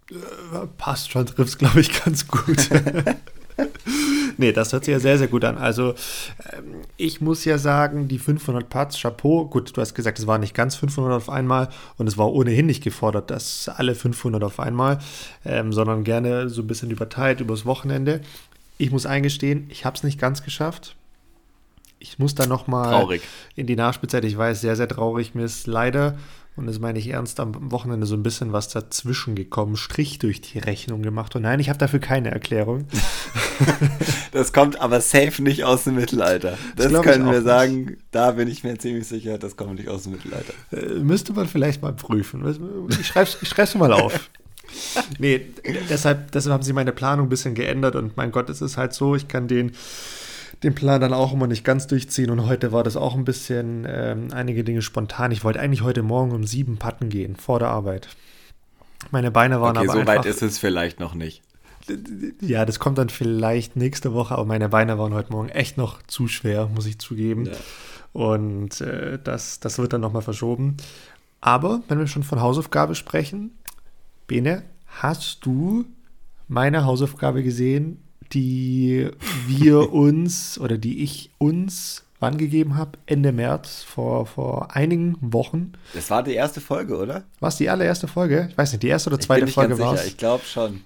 Äh, 0.09 0.67
passt 0.77 1.11
schon, 1.11 1.25
trifft 1.25 1.49
es 1.49 1.57
glaube 1.57 1.79
ich 1.79 2.03
ganz 2.03 2.27
gut. 2.27 2.69
nee, 4.37 4.51
das 4.51 4.73
hört 4.73 4.85
sich 4.85 4.91
ja 4.91 4.99
sehr, 4.99 5.17
sehr 5.17 5.27
gut 5.27 5.43
an. 5.43 5.57
Also, 5.57 5.93
ähm, 6.53 6.81
ich 6.97 7.21
muss 7.21 7.45
ja 7.45 7.57
sagen, 7.57 8.07
die 8.07 8.19
500 8.19 8.69
Parts, 8.69 9.01
Chapeau, 9.01 9.45
gut, 9.45 9.75
du 9.75 9.81
hast 9.81 9.93
gesagt, 9.93 10.19
es 10.19 10.27
waren 10.27 10.41
nicht 10.41 10.53
ganz 10.53 10.75
500 10.75 11.13
auf 11.13 11.29
einmal 11.29 11.69
und 11.97 12.07
es 12.07 12.17
war 12.17 12.31
ohnehin 12.31 12.65
nicht 12.65 12.83
gefordert, 12.83 13.29
dass 13.29 13.69
alle 13.69 13.95
500 13.95 14.43
auf 14.43 14.59
einmal, 14.59 14.99
ähm, 15.45 15.73
sondern 15.73 16.03
gerne 16.03 16.49
so 16.49 16.61
ein 16.61 16.67
bisschen 16.67 16.91
überteilt 16.91 17.41
übers 17.41 17.65
Wochenende. 17.65 18.21
Ich 18.77 18.91
muss 18.91 19.05
eingestehen, 19.05 19.67
ich 19.69 19.85
habe 19.85 19.95
es 19.95 20.03
nicht 20.03 20.19
ganz 20.19 20.43
geschafft. 20.43 20.95
Ich 21.99 22.19
muss 22.19 22.35
da 22.35 22.45
nochmal 22.45 23.19
in 23.55 23.65
die 23.65 23.75
Nachspielzeit, 23.75 24.23
ich 24.23 24.37
weiß, 24.37 24.61
sehr, 24.61 24.75
sehr 24.75 24.87
traurig. 24.87 25.33
Mir 25.33 25.45
ist 25.45 25.65
leider 25.65 26.15
und 26.57 26.65
das 26.65 26.79
meine 26.79 26.97
ich 26.97 27.09
ernst, 27.09 27.39
am 27.39 27.71
Wochenende 27.71 28.07
so 28.07 28.15
ein 28.15 28.23
bisschen 28.23 28.51
was 28.51 28.67
dazwischen 28.69 29.35
gekommen, 29.35 29.77
Strich 29.77 30.17
durch 30.17 30.41
die 30.41 30.57
Rechnung 30.57 31.03
gemacht. 31.03 31.35
Und 31.35 31.43
nein, 31.43 31.59
ich 31.59 31.69
habe 31.69 31.77
dafür 31.77 31.99
keine 31.99 32.31
Erklärung. 32.31 32.87
das 34.31 34.53
kommt 34.53 34.81
aber 34.81 34.99
safe 34.99 35.41
nicht 35.43 35.63
aus 35.63 35.83
dem 35.83 35.95
Mittelalter. 35.95 36.57
Das, 36.75 36.91
das 36.91 37.01
können 37.03 37.29
wir 37.29 37.43
sagen, 37.43 37.85
nicht. 37.85 37.99
da 38.11 38.31
bin 38.31 38.47
ich 38.47 38.63
mir 38.63 38.77
ziemlich 38.79 39.07
sicher, 39.07 39.37
das 39.37 39.55
kommt 39.55 39.75
nicht 39.75 39.87
aus 39.87 40.03
dem 40.03 40.13
Mittelalter. 40.13 40.53
Äh, 40.71 40.99
müsste 40.99 41.33
man 41.33 41.47
vielleicht 41.47 41.83
mal 41.83 41.93
prüfen. 41.93 42.43
Ich 42.89 43.07
schreibe 43.07 43.29
es 43.29 43.75
mal 43.75 43.93
auf. 43.93 44.29
nee, 45.19 45.45
deshalb, 45.89 46.31
deshalb 46.31 46.53
haben 46.53 46.63
sie 46.63 46.73
meine 46.73 46.91
Planung 46.91 47.27
ein 47.27 47.29
bisschen 47.29 47.55
geändert 47.55 47.95
und 47.95 48.17
mein 48.17 48.31
Gott, 48.31 48.49
es 48.49 48.61
ist 48.61 48.77
halt 48.77 48.93
so, 48.93 49.15
ich 49.15 49.27
kann 49.27 49.47
den 49.47 49.73
den 50.63 50.75
Plan 50.75 50.99
dann 50.99 51.13
auch 51.13 51.33
immer 51.33 51.47
nicht 51.47 51.63
ganz 51.63 51.87
durchziehen. 51.87 52.29
Und 52.29 52.47
heute 52.47 52.71
war 52.71 52.83
das 52.83 52.95
auch 52.95 53.15
ein 53.15 53.25
bisschen 53.25 53.85
ähm, 53.87 54.29
einige 54.31 54.63
Dinge 54.63 54.81
spontan. 54.81 55.31
Ich 55.31 55.43
wollte 55.43 55.59
eigentlich 55.59 55.83
heute 55.83 56.03
Morgen 56.03 56.31
um 56.31 56.45
sieben 56.45 56.77
Patten 56.77 57.09
gehen, 57.09 57.35
vor 57.35 57.59
der 57.59 57.69
Arbeit. 57.69 58.09
Meine 59.11 59.31
Beine 59.31 59.61
waren 59.61 59.77
okay, 59.77 59.87
aber. 59.89 59.99
So 59.99 60.07
weit 60.07 60.25
ist 60.25 60.41
es 60.41 60.57
vielleicht 60.57 60.99
noch 60.99 61.13
nicht. 61.13 61.43
Ja, 62.41 62.65
das 62.65 62.79
kommt 62.79 62.97
dann 62.97 63.09
vielleicht 63.09 63.77
nächste 63.77 64.13
Woche, 64.13 64.33
aber 64.33 64.45
meine 64.45 64.67
Beine 64.69 64.97
waren 64.97 65.13
heute 65.13 65.31
Morgen 65.31 65.49
echt 65.49 65.77
noch 65.77 66.01
zu 66.03 66.27
schwer, 66.27 66.67
muss 66.73 66.85
ich 66.85 66.99
zugeben. 66.99 67.45
Ja. 67.45 67.51
Und 68.11 68.81
äh, 68.81 69.19
das, 69.23 69.59
das 69.59 69.77
wird 69.77 69.93
dann 69.93 70.01
nochmal 70.01 70.21
verschoben. 70.21 70.77
Aber 71.39 71.81
wenn 71.87 71.99
wir 71.99 72.07
schon 72.07 72.23
von 72.23 72.41
Hausaufgabe 72.41 72.95
sprechen, 72.95 73.51
Bene, 74.25 74.63
hast 74.87 75.45
du 75.45 75.85
meine 76.47 76.83
Hausaufgabe 76.83 77.43
gesehen 77.43 78.03
die 78.33 79.09
wir 79.47 79.93
uns 79.93 80.59
oder 80.59 80.77
die 80.77 81.03
ich 81.03 81.31
uns 81.37 82.03
wann 82.19 82.37
gegeben 82.37 82.75
habe? 82.75 82.91
Ende 83.05 83.31
März, 83.31 83.83
vor, 83.83 84.25
vor 84.25 84.75
einigen 84.75 85.17
Wochen. 85.21 85.73
Das 85.93 86.09
war 86.09 86.23
die 86.23 86.33
erste 86.33 86.61
Folge, 86.61 86.97
oder? 86.97 87.23
War 87.39 87.49
es 87.49 87.57
die 87.57 87.69
allererste 87.69 88.07
Folge? 88.07 88.47
Ich 88.49 88.57
weiß 88.57 88.71
nicht, 88.71 88.83
die 88.83 88.87
erste 88.87 89.09
oder 89.09 89.19
zweite 89.19 89.47
Folge 89.47 89.77
war 89.79 89.93
es? 89.93 90.07
Ich 90.07 90.17
glaube 90.17 90.43
schon. 90.45 90.81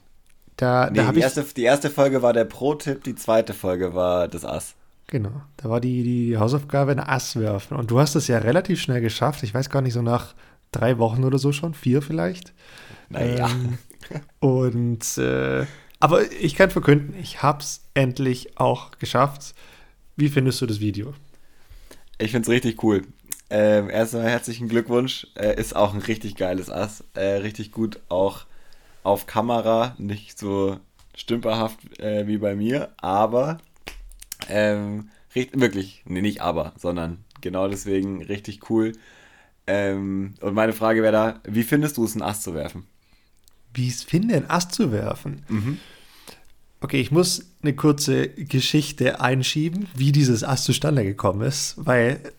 Da, 0.58 0.90
Nee, 0.92 0.98
da 0.98 1.12
die, 1.12 1.20
ich. 1.20 1.24
erste, 1.24 1.44
die 1.56 1.64
erste 1.64 1.90
Folge 1.90 2.22
war 2.22 2.34
der 2.34 2.46
Pro-Tipp, 2.46 3.04
die 3.04 3.16
zweite 3.16 3.54
Folge 3.54 3.94
war 3.96 4.28
das 4.28 4.46
Ass. 4.46 4.76
Genau, 5.08 5.42
da 5.58 5.70
war 5.70 5.82
die, 5.82 6.04
die 6.04 6.38
Hausaufgabe 6.38 6.92
ein 6.92 7.00
Ass 7.00 7.36
werfen. 7.36 7.76
Und 7.78 7.92
du 7.92 8.00
hast 8.00 8.16
es 8.16 8.28
ja 8.28 8.38
relativ 8.38 8.82
schnell 8.82 9.02
geschafft. 9.02 9.44
Ich 9.44 9.54
weiß 9.54 9.70
gar 9.70 9.82
nicht, 9.82 9.94
so 9.94 10.02
nach 10.02 10.36
drei 10.72 10.98
Wochen 11.00 11.24
oder 11.24 11.38
so 11.38 11.52
schon, 11.52 11.74
vier 11.74 12.02
vielleicht. 12.02 12.54
Naja. 13.10 13.50
Ähm, 13.50 13.78
und 14.40 15.18
äh, 15.18 15.66
aber 16.01 16.31
ich 16.31 16.55
kann 16.55 16.70
verkünden, 16.70 17.15
ich 17.20 17.41
hab's 17.41 17.81
endlich 17.93 18.58
auch 18.60 18.91
geschafft. 19.00 19.55
Wie 20.15 20.29
findest 20.29 20.62
du 20.62 20.65
das 20.65 20.79
Video? 20.79 21.13
Ich 22.17 22.31
finde 22.31 22.46
es 22.46 22.50
richtig 22.50 22.84
cool. 22.84 23.03
Ähm, 23.50 23.89
erstmal 23.89 24.29
herzlichen 24.29 24.67
Glückwunsch. 24.67 25.27
Äh, 25.36 25.60
ist 25.60 25.75
auch 25.75 25.93
ein 25.93 26.01
richtig 26.01 26.36
geiles 26.36 26.70
Ass. 26.70 27.03
Äh, 27.13 27.38
richtig 27.38 27.72
gut 27.72 28.00
auch 28.10 28.46
auf 29.03 29.25
Kamera. 29.25 29.96
Nicht 29.98 30.38
so 30.38 30.79
stümperhaft 31.15 32.00
äh, 32.00 32.27
wie 32.27 32.38
bei 32.38 32.55
mir, 32.55 32.89
aber 32.98 33.58
ähm, 34.48 35.10
richt- 35.36 35.60
wirklich, 35.60 36.03
nee, 36.05 36.22
nicht 36.22 36.41
aber, 36.41 36.74
sondern 36.77 37.24
genau 37.41 37.67
deswegen 37.67 38.24
richtig 38.24 38.70
cool. 38.70 38.93
Ähm, 39.67 40.36
und 40.41 40.53
meine 40.53 40.74
Frage 40.74 41.03
wäre 41.03 41.12
da, 41.13 41.39
wie 41.43 41.63
findest 41.63 41.98
du 41.98 42.05
es, 42.05 42.13
einen 42.13 42.24
Ass 42.24 42.41
zu 42.41 42.53
werfen? 42.53 42.88
Wie 43.74 43.88
es 43.88 44.04
finde, 44.04 44.36
ein 44.36 44.50
Ass 44.50 44.70
zu 44.70 44.92
werfen. 44.92 45.44
Okay, 46.82 47.00
ich 47.00 47.12
muss 47.12 47.46
eine 47.62 47.75
kurze 47.75 48.28
Geschichte 48.30 49.22
einschieben, 49.22 49.88
wie 49.96 50.12
dieses 50.12 50.44
Ass 50.44 50.63
zustande 50.63 51.04
gekommen 51.04 51.42
ist, 51.42 51.75
weil 51.78 52.34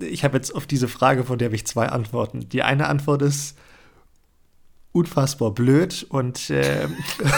ich 0.00 0.24
habe 0.24 0.36
jetzt 0.36 0.54
auf 0.54 0.66
diese 0.66 0.88
Frage, 0.88 1.24
von 1.24 1.38
der 1.38 1.46
habe 1.46 1.56
ich 1.56 1.66
zwei 1.66 1.88
Antworten. 1.88 2.48
Die 2.48 2.62
eine 2.62 2.88
Antwort 2.88 3.22
ist 3.22 3.56
unfassbar 4.92 5.52
blöd 5.52 6.04
und 6.08 6.50
ähm, 6.50 6.96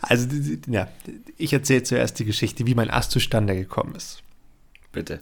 also 0.00 0.28
ja, 0.68 0.88
ich 1.36 1.52
erzähle 1.52 1.82
zuerst 1.82 2.18
die 2.18 2.24
Geschichte, 2.24 2.66
wie 2.66 2.74
mein 2.74 2.90
Ass 2.90 3.10
zustande 3.10 3.54
gekommen 3.54 3.94
ist. 3.96 4.22
Bitte. 4.92 5.20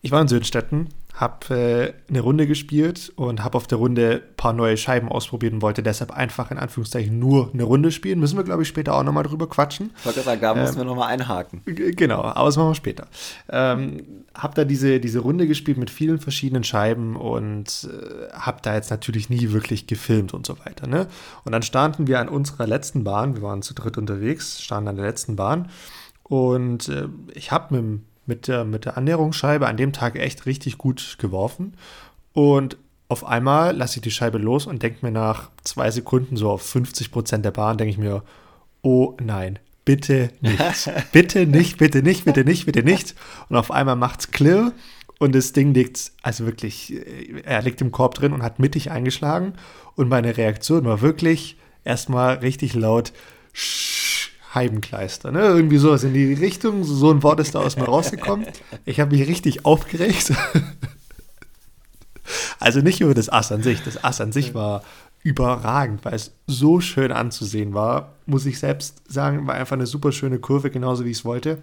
Ich 0.00 0.10
war 0.10 0.20
in 0.22 0.28
Söhnstetten, 0.28 0.88
habe 1.18 1.94
äh, 2.08 2.08
eine 2.08 2.20
Runde 2.20 2.46
gespielt 2.46 3.12
und 3.16 3.42
habe 3.42 3.56
auf 3.56 3.66
der 3.66 3.78
Runde 3.78 4.22
ein 4.24 4.36
paar 4.36 4.52
neue 4.52 4.76
Scheiben 4.76 5.08
ausprobiert 5.08 5.52
und 5.52 5.62
wollte 5.62 5.82
deshalb 5.82 6.12
einfach 6.12 6.52
in 6.52 6.58
Anführungszeichen 6.58 7.18
nur 7.18 7.50
eine 7.52 7.64
Runde 7.64 7.90
spielen. 7.90 8.20
Müssen 8.20 8.36
wir, 8.36 8.44
glaube 8.44 8.62
ich, 8.62 8.68
später 8.68 8.94
auch 8.94 9.02
nochmal 9.02 9.24
drüber 9.24 9.48
quatschen. 9.48 9.90
Ich 9.98 10.06
wollte 10.06 10.20
sagen, 10.20 10.40
da 10.40 10.54
müssen 10.54 10.76
wir 10.76 10.84
nochmal 10.84 11.08
einhaken. 11.08 11.62
Genau, 11.64 12.22
aber 12.22 12.46
das 12.46 12.56
machen 12.56 12.70
wir 12.70 12.74
später. 12.76 13.08
Ähm, 13.48 14.24
hab 14.32 14.54
da 14.54 14.64
diese, 14.64 15.00
diese 15.00 15.18
Runde 15.18 15.48
gespielt 15.48 15.76
mit 15.76 15.90
vielen 15.90 16.20
verschiedenen 16.20 16.62
Scheiben 16.62 17.16
und 17.16 17.88
äh, 17.90 18.32
hab 18.32 18.62
da 18.62 18.76
jetzt 18.76 18.90
natürlich 18.90 19.28
nie 19.28 19.50
wirklich 19.50 19.88
gefilmt 19.88 20.34
und 20.34 20.46
so 20.46 20.56
weiter. 20.64 20.86
Ne? 20.86 21.08
Und 21.44 21.50
dann 21.50 21.62
standen 21.62 22.06
wir 22.06 22.20
an 22.20 22.28
unserer 22.28 22.68
letzten 22.68 23.02
Bahn, 23.02 23.34
wir 23.34 23.42
waren 23.42 23.62
zu 23.62 23.74
dritt 23.74 23.98
unterwegs, 23.98 24.62
standen 24.62 24.90
an 24.90 24.96
der 24.96 25.06
letzten 25.06 25.34
Bahn 25.34 25.68
und 26.28 26.88
äh, 26.90 27.08
ich 27.34 27.50
habe 27.50 27.80
mit, 27.80 28.02
mit, 28.28 28.46
der, 28.46 28.64
mit 28.64 28.84
der 28.84 28.96
Annäherungsscheibe 28.96 29.66
an 29.66 29.76
dem 29.76 29.92
Tag 29.92 30.16
echt 30.16 30.46
richtig 30.46 30.78
gut 30.78 31.16
geworfen 31.18 31.74
und 32.32 32.76
auf 33.08 33.24
einmal 33.24 33.74
lasse 33.74 33.96
ich 33.96 34.02
die 34.02 34.10
Scheibe 34.10 34.36
los 34.38 34.66
und 34.66 34.82
denke 34.82 35.04
mir 35.06 35.10
nach 35.12 35.50
zwei 35.64 35.90
Sekunden 35.90 36.36
so 36.36 36.50
auf 36.50 36.62
50 36.62 37.10
Prozent 37.10 37.44
der 37.44 37.52
Bahn, 37.52 37.78
denke 37.78 37.90
ich 37.90 37.98
mir, 37.98 38.22
oh 38.82 39.16
nein, 39.20 39.58
bitte 39.86 40.30
nicht, 40.42 40.90
bitte 41.12 41.46
nicht, 41.46 41.78
bitte 41.78 42.02
nicht, 42.02 42.26
bitte 42.26 42.44
nicht, 42.44 42.66
bitte 42.66 42.82
nicht. 42.82 43.14
Und 43.48 43.56
auf 43.56 43.70
einmal 43.70 43.96
macht's 43.96 44.30
klirr 44.30 44.72
und 45.18 45.34
das 45.34 45.52
Ding 45.52 45.72
liegt, 45.72 46.12
also 46.22 46.44
wirklich, 46.44 46.92
äh, 46.92 47.40
er 47.44 47.62
liegt 47.62 47.80
im 47.80 47.92
Korb 47.92 48.14
drin 48.14 48.34
und 48.34 48.42
hat 48.42 48.58
mittig 48.58 48.90
eingeschlagen. 48.90 49.54
Und 49.96 50.10
meine 50.10 50.36
Reaktion 50.36 50.84
war 50.84 51.00
wirklich 51.00 51.56
erstmal 51.84 52.34
richtig 52.36 52.74
laut, 52.74 53.12
Sch- 53.54 53.97
Heibenkleister, 54.58 55.30
ne? 55.30 55.40
Irgendwie 55.40 55.78
sowas 55.78 56.04
in 56.04 56.14
die 56.14 56.32
Richtung. 56.34 56.84
So 56.84 57.10
ein 57.10 57.22
Wort 57.22 57.40
ist 57.40 57.54
da 57.54 57.60
aus 57.60 57.76
mir 57.76 57.84
rausgekommen. 57.84 58.46
Ich 58.84 59.00
habe 59.00 59.16
mich 59.16 59.26
richtig 59.28 59.64
aufgeregt. 59.64 60.32
Also 62.60 62.80
nicht 62.80 63.00
über 63.00 63.14
das 63.14 63.30
Ass 63.30 63.52
an 63.52 63.62
sich. 63.62 63.82
Das 63.82 64.04
Ass 64.04 64.20
an 64.20 64.32
sich 64.32 64.52
war 64.52 64.82
überragend, 65.22 66.04
weil 66.04 66.14
es 66.14 66.32
so 66.46 66.80
schön 66.80 67.12
anzusehen 67.12 67.72
war. 67.72 68.14
Muss 68.26 68.46
ich 68.46 68.58
selbst 68.58 69.02
sagen, 69.10 69.46
war 69.46 69.54
einfach 69.54 69.76
eine 69.76 69.86
super 69.86 70.12
schöne 70.12 70.38
Kurve, 70.38 70.70
genauso 70.70 71.04
wie 71.04 71.10
ich 71.10 71.18
es 71.18 71.24
wollte. 71.24 71.62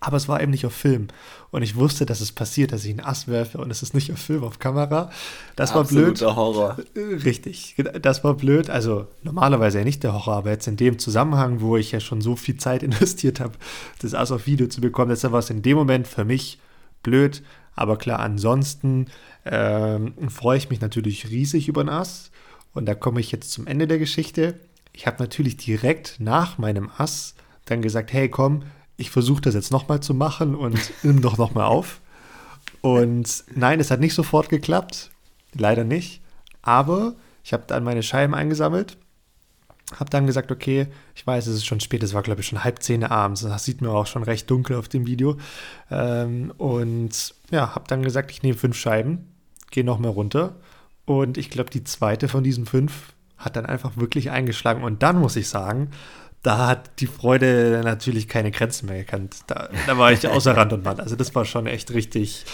Aber 0.00 0.16
es 0.16 0.28
war 0.28 0.40
eben 0.40 0.52
nicht 0.52 0.64
auf 0.64 0.74
Film. 0.74 1.08
Und 1.50 1.62
ich 1.62 1.74
wusste, 1.74 2.06
dass 2.06 2.20
es 2.20 2.30
passiert, 2.30 2.72
dass 2.72 2.84
ich 2.84 2.90
einen 2.90 3.00
Ass 3.00 3.26
werfe 3.26 3.58
und 3.58 3.70
es 3.70 3.82
ist 3.82 3.94
nicht 3.94 4.12
auf 4.12 4.18
Film, 4.18 4.44
auf 4.44 4.58
Kamera. 4.58 5.10
Das 5.56 5.74
war 5.74 5.82
blöd. 5.84 6.10
Absoluter 6.10 6.36
Horror. 6.36 6.76
Äh, 6.94 7.14
Richtig, 7.24 7.74
das 8.00 8.22
war 8.22 8.34
blöd. 8.34 8.70
Also 8.70 9.08
normalerweise 9.22 9.78
ja 9.78 9.84
nicht 9.84 10.04
der 10.04 10.12
Horror, 10.12 10.36
aber 10.36 10.50
jetzt 10.50 10.68
in 10.68 10.76
dem 10.76 10.98
Zusammenhang, 10.98 11.60
wo 11.60 11.76
ich 11.76 11.90
ja 11.90 12.00
schon 12.00 12.20
so 12.20 12.36
viel 12.36 12.56
Zeit 12.58 12.82
investiert 12.84 13.40
habe, 13.40 13.54
das 14.00 14.14
Ass 14.14 14.30
auf 14.30 14.46
Video 14.46 14.68
zu 14.68 14.80
bekommen, 14.80 15.10
deshalb 15.10 15.32
war 15.32 15.40
es 15.40 15.50
in 15.50 15.62
dem 15.62 15.76
Moment 15.76 16.06
für 16.06 16.24
mich 16.24 16.60
blöd. 17.02 17.42
Aber 17.74 17.96
klar, 17.96 18.20
ansonsten 18.20 19.06
ähm, 19.44 20.14
freue 20.28 20.58
ich 20.58 20.70
mich 20.70 20.80
natürlich 20.80 21.30
riesig 21.30 21.68
über 21.68 21.80
ein 21.80 21.88
Ass. 21.88 22.30
Und 22.72 22.86
da 22.86 22.94
komme 22.94 23.20
ich 23.20 23.32
jetzt 23.32 23.50
zum 23.50 23.66
Ende 23.66 23.86
der 23.86 23.98
Geschichte. 23.98 24.60
Ich 24.92 25.06
habe 25.06 25.16
natürlich 25.20 25.56
direkt 25.56 26.16
nach 26.18 26.58
meinem 26.58 26.90
Ass 26.96 27.34
dann 27.64 27.82
gesagt, 27.82 28.12
hey 28.12 28.28
komm, 28.28 28.62
ich 28.98 29.10
versuche 29.10 29.40
das 29.40 29.54
jetzt 29.54 29.70
nochmal 29.70 30.00
zu 30.00 30.12
machen 30.12 30.54
und 30.54 30.78
nimm 31.02 31.22
doch 31.22 31.38
nochmal 31.38 31.64
auf. 31.64 32.00
Und 32.82 33.44
nein, 33.54 33.80
es 33.80 33.90
hat 33.90 34.00
nicht 34.00 34.14
sofort 34.14 34.50
geklappt. 34.50 35.10
Leider 35.54 35.84
nicht. 35.84 36.20
Aber 36.60 37.14
ich 37.42 37.52
habe 37.52 37.64
dann 37.66 37.84
meine 37.84 38.02
Scheiben 38.02 38.34
eingesammelt. 38.34 38.98
Habe 39.96 40.10
dann 40.10 40.26
gesagt, 40.26 40.52
okay, 40.52 40.88
ich 41.14 41.26
weiß, 41.26 41.46
es 41.46 41.56
ist 41.56 41.66
schon 41.66 41.80
spät, 41.80 42.02
es 42.02 42.12
war 42.12 42.22
glaube 42.22 42.42
ich 42.42 42.46
schon 42.46 42.62
halb 42.62 42.82
zehn 42.82 43.04
abends. 43.04 43.40
Das 43.40 43.64
sieht 43.64 43.80
mir 43.80 43.90
auch 43.90 44.06
schon 44.06 44.22
recht 44.22 44.50
dunkel 44.50 44.76
auf 44.76 44.88
dem 44.88 45.06
Video. 45.06 45.38
Ähm, 45.90 46.52
und 46.58 47.34
ja, 47.50 47.74
habe 47.74 47.86
dann 47.88 48.02
gesagt, 48.02 48.30
ich 48.30 48.42
nehme 48.42 48.58
fünf 48.58 48.76
Scheiben, 48.76 49.32
gehe 49.70 49.84
nochmal 49.84 50.10
runter. 50.10 50.56
Und 51.06 51.38
ich 51.38 51.48
glaube, 51.48 51.70
die 51.70 51.84
zweite 51.84 52.28
von 52.28 52.44
diesen 52.44 52.66
fünf 52.66 53.14
hat 53.38 53.56
dann 53.56 53.64
einfach 53.64 53.96
wirklich 53.96 54.30
eingeschlagen. 54.30 54.82
Und 54.82 55.02
dann 55.02 55.18
muss 55.18 55.36
ich 55.36 55.48
sagen, 55.48 55.90
da 56.42 56.68
hat 56.68 57.00
die 57.00 57.06
Freude 57.06 57.80
natürlich 57.84 58.28
keine 58.28 58.50
Grenzen 58.50 58.86
mehr 58.86 58.98
gekannt. 58.98 59.36
Da, 59.46 59.68
da 59.86 59.98
war 59.98 60.12
ich 60.12 60.26
außer 60.26 60.56
Rand 60.56 60.72
und 60.72 60.84
Band. 60.84 61.00
Also 61.00 61.16
das 61.16 61.34
war 61.34 61.44
schon 61.44 61.66
echt 61.66 61.92
richtig, 61.92 62.44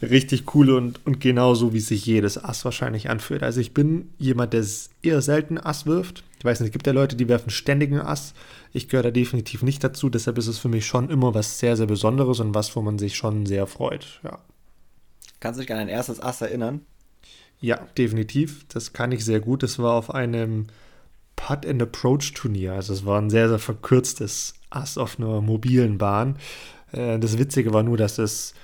richtig 0.00 0.54
cool 0.54 0.70
und, 0.70 1.04
und 1.06 1.20
genau 1.20 1.54
so, 1.54 1.72
wie 1.72 1.80
sich 1.80 2.06
jedes 2.06 2.42
Ass 2.42 2.64
wahrscheinlich 2.64 3.10
anfühlt. 3.10 3.42
Also 3.42 3.60
ich 3.60 3.74
bin 3.74 4.10
jemand, 4.18 4.54
der 4.54 4.64
eher 5.02 5.20
selten 5.20 5.58
Ass 5.58 5.86
wirft. 5.86 6.24
Ich 6.38 6.44
weiß 6.44 6.60
nicht, 6.60 6.68
es 6.68 6.72
gibt 6.72 6.86
ja 6.86 6.92
Leute, 6.92 7.16
die 7.16 7.28
werfen 7.28 7.50
ständig 7.50 7.92
einen 7.92 8.00
Ass. 8.00 8.32
Ich 8.72 8.88
gehöre 8.88 9.04
da 9.04 9.10
definitiv 9.10 9.62
nicht 9.62 9.84
dazu. 9.84 10.08
Deshalb 10.08 10.38
ist 10.38 10.46
es 10.46 10.58
für 10.58 10.68
mich 10.68 10.86
schon 10.86 11.10
immer 11.10 11.34
was 11.34 11.58
sehr, 11.58 11.76
sehr 11.76 11.86
Besonderes 11.86 12.40
und 12.40 12.54
was, 12.54 12.74
wo 12.76 12.82
man 12.82 12.98
sich 12.98 13.16
schon 13.16 13.44
sehr 13.44 13.66
freut. 13.66 14.20
Ja. 14.24 14.38
Kannst 15.40 15.58
du 15.58 15.62
dich 15.62 15.70
an 15.70 15.78
dein 15.78 15.88
erstes 15.88 16.20
Ass 16.20 16.40
erinnern? 16.40 16.80
Ja, 17.60 17.86
definitiv. 17.98 18.64
Das 18.68 18.92
kann 18.92 19.12
ich 19.12 19.24
sehr 19.24 19.40
gut. 19.40 19.62
Das 19.62 19.78
war 19.78 19.94
auf 19.94 20.14
einem 20.14 20.66
Putt 21.38 21.64
and 21.66 21.80
Approach 21.82 22.34
Turnier. 22.34 22.74
Also 22.74 22.92
es 22.92 23.06
war 23.06 23.20
ein 23.20 23.30
sehr, 23.30 23.48
sehr 23.48 23.58
verkürztes 23.58 24.54
Ass 24.70 24.98
auf 24.98 25.18
einer 25.18 25.40
mobilen 25.40 25.96
Bahn. 25.98 26.36
Äh, 26.92 27.18
Das 27.18 27.38
Witzige 27.38 27.72
war 27.72 27.82
nur, 27.82 27.96
dass 27.96 28.18
es 28.18 28.54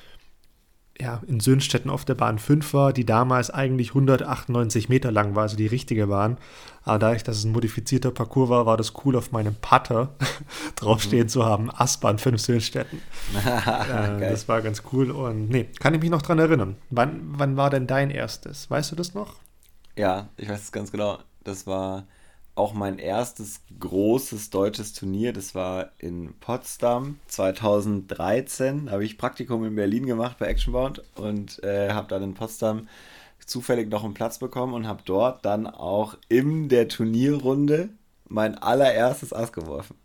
ja, 1.00 1.21
in 1.26 1.40
Söhnstetten 1.40 1.90
auf 1.90 2.04
der 2.04 2.14
Bahn 2.14 2.38
5 2.38 2.73
war, 2.73 2.93
die 2.93 3.04
damals 3.04 3.50
eigentlich 3.50 3.88
198 3.90 4.88
Meter 4.88 5.11
lang 5.11 5.35
war, 5.35 5.43
also 5.43 5.57
die 5.57 5.66
richtige 5.66 6.07
Bahn. 6.07 6.38
Aber 6.85 7.00
dadurch, 7.00 7.25
dass 7.25 7.38
es 7.38 7.45
ein 7.45 7.50
modifizierter 7.52 8.12
Parcours 8.12 8.49
war, 8.49 8.64
war 8.66 8.76
das 8.76 8.93
cool, 9.04 9.16
auf 9.16 9.33
meinem 9.33 9.57
Putter 9.57 10.14
draufstehen 10.76 11.28
zu 11.28 11.45
haben, 11.45 11.69
Assbahn 11.75 12.19
5 12.19 12.40
Söhnstetten. 12.40 13.00
äh, 13.35 13.43
Geil. 13.88 14.31
das 14.31 14.47
war 14.49 14.62
ganz 14.62 14.83
cool 14.93 15.11
und 15.11 15.49
nee, 15.49 15.64
kann 15.81 15.95
ich 15.95 16.00
mich 16.00 16.11
noch 16.11 16.23
dran 16.23 16.38
erinnern. 16.38 16.76
Wann, 16.90 17.21
wann 17.25 17.57
war 17.57 17.71
denn 17.71 17.88
dein 17.88 18.11
erstes? 18.11 18.71
Weißt 18.71 18.93
du 18.93 18.97
das 18.97 19.14
noch? 19.14 19.35
Ja, 19.97 20.28
ich 20.37 20.49
weiß 20.49 20.61
es 20.62 20.73
ganz 20.73 20.93
genau. 20.93 21.19
Das 21.43 21.66
war 21.66 22.04
auch 22.55 22.73
mein 22.73 22.99
erstes 22.99 23.63
großes 23.81 24.51
deutsches 24.51 24.93
Turnier. 24.93 25.33
Das 25.33 25.55
war 25.55 25.91
in 25.99 26.35
Potsdam 26.41 27.19
2013. 27.27 28.87
Da 28.87 28.93
habe 28.93 29.05
ich 29.05 29.19
Praktikum 29.19 29.65
in 29.65 29.75
Berlin 29.75 30.07
gemacht 30.07 30.37
bei 30.39 30.47
Actionbound 30.47 31.03
und 31.17 31.63
äh, 31.65 31.91
habe 31.91 32.09
dann 32.09 32.23
in 32.23 32.35
Potsdam 32.35 32.89
zufällig 33.45 33.91
noch 33.91 34.05
einen 34.05 34.15
Platz 34.15 34.39
bekommen 34.39 34.73
und 34.75 34.87
habe 34.87 35.03
dort 35.05 35.45
dann 35.45 35.67
auch 35.67 36.17
in 36.29 36.69
der 36.69 36.89
Turnierrunde 36.89 37.91
mein 38.29 38.57
allererstes 38.57 39.33
Ass 39.33 39.53
geworfen. 39.53 39.97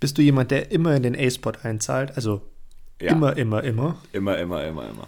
Bist 0.00 0.18
du 0.18 0.22
jemand, 0.22 0.50
der 0.50 0.70
immer 0.70 0.94
in 0.94 1.02
den 1.02 1.16
A-Spot 1.16 1.52
einzahlt? 1.62 2.14
Also 2.14 2.42
Ja. 3.00 3.12
immer, 3.12 3.36
immer, 3.36 3.64
immer? 3.64 3.96
Immer, 4.12 4.38
immer, 4.38 4.64
immer, 4.64 4.88
immer. 4.88 5.06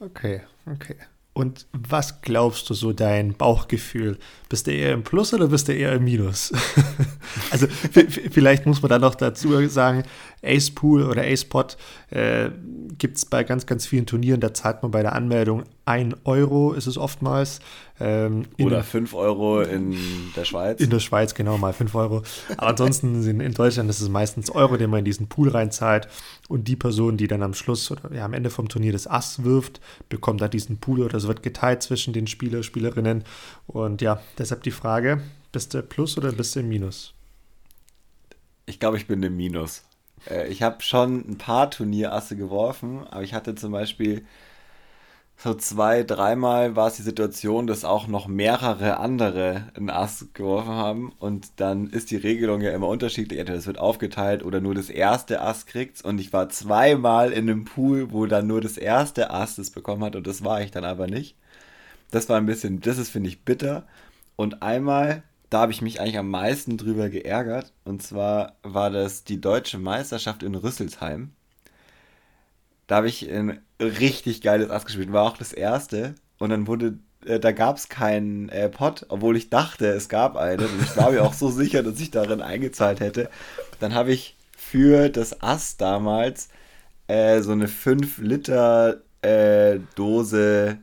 Okay, 0.00 0.42
okay. 0.66 0.96
Und 1.38 1.66
was 1.72 2.20
glaubst 2.20 2.68
du 2.68 2.74
so 2.74 2.92
dein 2.92 3.32
Bauchgefühl? 3.32 4.18
Bist 4.48 4.66
du 4.66 4.72
eher 4.72 4.92
im 4.92 5.04
Plus 5.04 5.32
oder 5.32 5.46
bist 5.46 5.68
du 5.68 5.72
eher 5.72 5.92
im 5.92 6.02
Minus? 6.02 6.52
also 7.52 7.68
vielleicht 7.68 8.66
muss 8.66 8.82
man 8.82 8.88
dann 8.88 9.02
noch 9.02 9.14
dazu 9.14 9.68
sagen, 9.68 10.02
Ace 10.42 10.70
Pool 10.70 11.02
oder 11.02 11.22
Ace 11.22 11.44
Pot 11.44 11.76
äh, 12.10 12.50
gibt 12.96 13.16
es 13.16 13.24
bei 13.24 13.44
ganz, 13.44 13.66
ganz 13.66 13.86
vielen 13.86 14.06
Turnieren. 14.06 14.40
Da 14.40 14.54
zahlt 14.54 14.82
man 14.82 14.90
bei 14.90 15.02
der 15.02 15.14
Anmeldung 15.14 15.64
1 15.84 16.16
Euro, 16.24 16.72
ist 16.72 16.86
es 16.86 16.98
oftmals. 16.98 17.60
Ähm, 18.00 18.44
oder 18.58 18.84
5 18.84 19.14
Euro 19.14 19.62
in 19.62 19.96
der 20.36 20.44
Schweiz. 20.44 20.80
In 20.80 20.90
der 20.90 21.00
Schweiz, 21.00 21.34
genau, 21.34 21.58
mal 21.58 21.72
5 21.72 21.94
Euro. 21.94 22.22
Aber 22.56 22.68
ansonsten 22.68 23.22
in, 23.28 23.40
in 23.40 23.54
Deutschland 23.54 23.88
ist 23.90 24.00
es 24.00 24.08
meistens 24.08 24.50
Euro, 24.50 24.76
den 24.76 24.90
man 24.90 25.00
in 25.00 25.04
diesen 25.04 25.28
Pool 25.28 25.48
reinzahlt. 25.48 26.08
Und 26.48 26.68
die 26.68 26.76
Person, 26.76 27.16
die 27.16 27.26
dann 27.26 27.42
am 27.42 27.54
Schluss 27.54 27.90
oder 27.90 28.12
ja, 28.14 28.24
am 28.24 28.34
Ende 28.34 28.50
vom 28.50 28.68
Turnier 28.68 28.92
das 28.92 29.06
Ass 29.06 29.44
wirft, 29.44 29.80
bekommt 30.08 30.40
dann 30.40 30.50
diesen 30.50 30.78
Pool 30.78 31.00
oder 31.00 31.16
es 31.16 31.26
wird 31.26 31.42
geteilt 31.42 31.82
zwischen 31.82 32.12
den 32.12 32.26
Spieler, 32.26 32.62
Spielerinnen. 32.62 33.24
Und 33.66 34.02
ja, 34.02 34.20
deshalb 34.36 34.62
die 34.62 34.70
Frage, 34.70 35.20
bist 35.52 35.74
du 35.74 35.82
Plus 35.82 36.18
oder 36.18 36.32
bist 36.32 36.54
du 36.54 36.60
im 36.60 36.68
Minus? 36.68 37.14
Ich 38.66 38.78
glaube, 38.78 38.98
ich 38.98 39.06
bin 39.06 39.22
im 39.22 39.36
Minus. 39.36 39.82
Äh, 40.28 40.48
ich 40.48 40.62
habe 40.62 40.82
schon 40.82 41.28
ein 41.28 41.38
paar 41.38 41.70
Turnierasse 41.70 42.36
geworfen, 42.36 43.06
aber 43.08 43.22
ich 43.22 43.34
hatte 43.34 43.54
zum 43.54 43.72
Beispiel 43.72 44.24
so 45.40 45.54
zwei, 45.54 46.02
dreimal 46.02 46.74
war 46.74 46.88
es 46.88 46.96
die 46.96 47.02
Situation, 47.02 47.68
dass 47.68 47.84
auch 47.84 48.08
noch 48.08 48.26
mehrere 48.26 48.98
andere 48.98 49.68
ein 49.76 49.88
Ass 49.88 50.26
geworfen 50.34 50.72
haben 50.72 51.12
und 51.20 51.60
dann 51.60 51.86
ist 51.90 52.10
die 52.10 52.16
Regelung 52.16 52.60
ja 52.60 52.72
immer 52.72 52.88
unterschiedlich. 52.88 53.38
Entweder 53.38 53.58
es 53.58 53.68
wird 53.68 53.78
aufgeteilt 53.78 54.44
oder 54.44 54.60
nur 54.60 54.74
das 54.74 54.90
erste 54.90 55.40
Ass 55.40 55.66
kriegt 55.66 56.04
und 56.04 56.18
ich 56.18 56.32
war 56.32 56.48
zweimal 56.48 57.30
in 57.32 57.48
einem 57.48 57.64
Pool, 57.64 58.10
wo 58.10 58.26
dann 58.26 58.48
nur 58.48 58.60
das 58.60 58.76
erste 58.76 59.30
Ass 59.30 59.54
das 59.54 59.70
bekommen 59.70 60.02
hat 60.02 60.16
und 60.16 60.26
das 60.26 60.42
war 60.44 60.60
ich 60.60 60.72
dann 60.72 60.84
aber 60.84 61.06
nicht. 61.06 61.36
Das 62.10 62.28
war 62.28 62.38
ein 62.38 62.46
bisschen, 62.46 62.80
das 62.80 62.98
ist 62.98 63.10
finde 63.10 63.28
ich 63.28 63.44
bitter 63.44 63.86
und 64.36 64.62
einmal 64.62 65.22
da 65.50 65.60
habe 65.60 65.72
ich 65.72 65.82
mich 65.82 66.00
eigentlich 66.00 66.18
am 66.18 66.30
meisten 66.30 66.76
drüber 66.76 67.08
geärgert. 67.08 67.72
Und 67.84 68.02
zwar 68.02 68.56
war 68.62 68.90
das 68.90 69.24
die 69.24 69.40
deutsche 69.40 69.78
Meisterschaft 69.78 70.42
in 70.42 70.54
Rüsselsheim. 70.54 71.32
Da 72.86 72.96
habe 72.96 73.08
ich 73.08 73.30
ein 73.30 73.60
richtig 73.80 74.42
geiles 74.42 74.70
Ass 74.70 74.86
gespielt. 74.86 75.12
War 75.12 75.24
auch 75.24 75.36
das 75.36 75.52
erste. 75.52 76.14
Und 76.38 76.50
dann 76.50 76.66
wurde, 76.66 76.98
äh, 77.24 77.40
da 77.40 77.52
gab 77.52 77.76
es 77.76 77.88
keinen 77.88 78.48
äh, 78.50 78.68
Pot, 78.68 79.06
obwohl 79.08 79.36
ich 79.36 79.50
dachte, 79.50 79.86
es 79.88 80.08
gab 80.08 80.36
einen. 80.36 80.66
Und 80.66 80.82
ich 80.82 80.96
war 80.96 81.10
mir 81.10 81.24
auch 81.24 81.34
so 81.34 81.50
sicher, 81.50 81.82
dass 81.82 82.00
ich 82.00 82.10
darin 82.10 82.42
eingezahlt 82.42 83.00
hätte. 83.00 83.30
Dann 83.80 83.94
habe 83.94 84.12
ich 84.12 84.36
für 84.56 85.08
das 85.08 85.42
Ass 85.42 85.76
damals 85.76 86.50
äh, 87.06 87.40
so 87.40 87.52
eine 87.52 87.68
5 87.68 88.18
Liter 88.18 89.00
äh, 89.22 89.80
Dose 89.94 90.78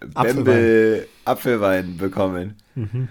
Bembel 0.00 0.14
Apfelwein, 0.14 1.06
Apfelwein 1.24 1.96
bekommen. 1.98 2.56
Mhm 2.74 3.08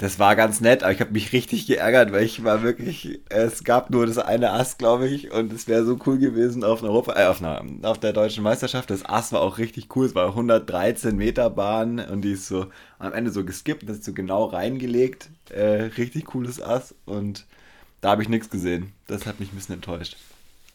das 0.00 0.18
war 0.18 0.34
ganz 0.34 0.62
nett, 0.62 0.82
aber 0.82 0.92
ich 0.92 1.00
habe 1.00 1.12
mich 1.12 1.34
richtig 1.34 1.66
geärgert, 1.66 2.10
weil 2.10 2.24
ich 2.24 2.42
war 2.42 2.62
wirklich, 2.62 3.20
es 3.28 3.64
gab 3.64 3.90
nur 3.90 4.06
das 4.06 4.16
eine 4.16 4.52
Ass, 4.52 4.78
glaube 4.78 5.06
ich, 5.06 5.30
und 5.30 5.52
es 5.52 5.68
wäre 5.68 5.84
so 5.84 5.98
cool 6.06 6.16
gewesen 6.16 6.64
auf 6.64 6.82
einer 6.82 6.90
Europa, 6.90 7.20
äh, 7.20 7.26
auf, 7.26 7.42
einer, 7.42 7.62
auf 7.82 8.00
der 8.00 8.14
deutschen 8.14 8.42
Meisterschaft. 8.42 8.88
Das 8.88 9.04
Ass 9.04 9.30
war 9.30 9.42
auch 9.42 9.58
richtig 9.58 9.94
cool, 9.94 10.06
es 10.06 10.14
war 10.14 10.28
113 10.28 11.14
Meter 11.14 11.50
Bahn 11.50 11.98
und 11.98 12.22
die 12.22 12.32
ist 12.32 12.46
so 12.46 12.68
am 12.98 13.12
Ende 13.12 13.30
so 13.30 13.44
geskippt, 13.44 13.86
das 13.86 13.98
ist 13.98 14.06
so 14.06 14.14
genau 14.14 14.46
reingelegt. 14.46 15.28
Äh, 15.50 15.90
richtig 15.98 16.24
cooles 16.24 16.62
Ass 16.62 16.94
und 17.04 17.44
da 18.00 18.12
habe 18.12 18.22
ich 18.22 18.30
nichts 18.30 18.48
gesehen. 18.48 18.94
Das 19.06 19.26
hat 19.26 19.38
mich 19.38 19.52
ein 19.52 19.56
bisschen 19.56 19.74
enttäuscht. 19.74 20.16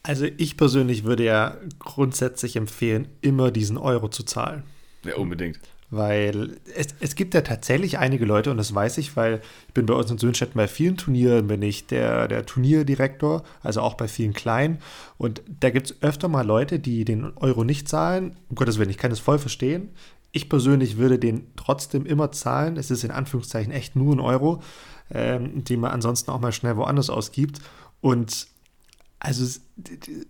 Also 0.04 0.26
ich 0.36 0.56
persönlich 0.56 1.02
würde 1.02 1.24
ja 1.24 1.56
grundsätzlich 1.80 2.54
empfehlen, 2.54 3.08
immer 3.22 3.50
diesen 3.50 3.76
Euro 3.76 4.06
zu 4.06 4.22
zahlen. 4.22 4.62
Ja, 5.04 5.16
unbedingt. 5.16 5.58
Weil 5.90 6.56
es, 6.74 6.88
es 6.98 7.14
gibt 7.14 7.34
ja 7.34 7.42
tatsächlich 7.42 7.98
einige 7.98 8.24
Leute, 8.24 8.50
und 8.50 8.56
das 8.56 8.74
weiß 8.74 8.98
ich, 8.98 9.16
weil 9.16 9.40
ich 9.68 9.74
bin 9.74 9.86
bei 9.86 9.94
uns 9.94 10.10
in 10.10 10.18
Sönstedt 10.18 10.54
bei 10.54 10.66
vielen 10.66 10.96
Turnieren, 10.96 11.46
bin 11.46 11.62
ich 11.62 11.86
der, 11.86 12.26
der 12.26 12.44
Turnierdirektor, 12.44 13.44
also 13.62 13.80
auch 13.82 13.94
bei 13.94 14.08
vielen 14.08 14.32
kleinen. 14.32 14.78
Und 15.16 15.42
da 15.60 15.70
gibt 15.70 15.90
es 15.90 16.02
öfter 16.02 16.28
mal 16.28 16.44
Leute, 16.44 16.80
die 16.80 17.04
den 17.04 17.36
Euro 17.36 17.62
nicht 17.62 17.88
zahlen. 17.88 18.36
Um 18.48 18.56
Gottes 18.56 18.78
Willen, 18.78 18.90
ich 18.90 18.98
kann 18.98 19.10
das 19.10 19.20
voll 19.20 19.38
verstehen. 19.38 19.90
Ich 20.32 20.48
persönlich 20.48 20.96
würde 20.96 21.18
den 21.18 21.46
trotzdem 21.56 22.04
immer 22.04 22.32
zahlen. 22.32 22.76
Es 22.76 22.90
ist 22.90 23.04
in 23.04 23.12
Anführungszeichen 23.12 23.72
echt 23.72 23.94
nur 23.94 24.14
ein 24.14 24.20
Euro, 24.20 24.62
ähm, 25.10 25.64
den 25.64 25.80
man 25.80 25.92
ansonsten 25.92 26.30
auch 26.32 26.40
mal 26.40 26.52
schnell 26.52 26.76
woanders 26.76 27.10
ausgibt. 27.10 27.60
Und 28.00 28.48
also 29.18 29.60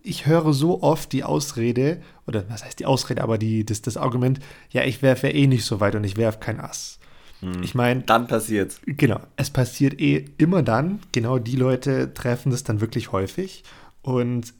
ich 0.03 0.25
höre 0.25 0.53
so 0.53 0.81
oft 0.81 1.11
die 1.11 1.23
Ausrede, 1.23 2.01
oder 2.25 2.45
was 2.49 2.63
heißt 2.63 2.79
die 2.79 2.85
Ausrede, 2.85 3.21
aber 3.21 3.37
die, 3.37 3.65
das, 3.65 3.81
das 3.81 3.97
Argument, 3.97 4.39
ja, 4.69 4.83
ich 4.83 5.01
werfe 5.01 5.27
ja 5.27 5.33
eh 5.33 5.47
nicht 5.47 5.65
so 5.65 5.79
weit 5.79 5.95
und 5.95 6.03
ich 6.03 6.17
werfe 6.17 6.39
kein 6.39 6.59
Ass. 6.59 6.99
Hm. 7.41 7.61
Ich 7.63 7.75
meine. 7.75 8.01
Dann 8.01 8.27
passiert's. 8.27 8.79
Genau, 8.85 9.19
es 9.35 9.49
passiert 9.49 9.99
eh 9.99 10.25
immer 10.37 10.63
dann. 10.63 10.99
Genau 11.11 11.37
die 11.37 11.55
Leute 11.55 12.13
treffen 12.13 12.51
das 12.51 12.63
dann 12.63 12.81
wirklich 12.81 13.11
häufig. 13.11 13.63
Und 14.01 14.53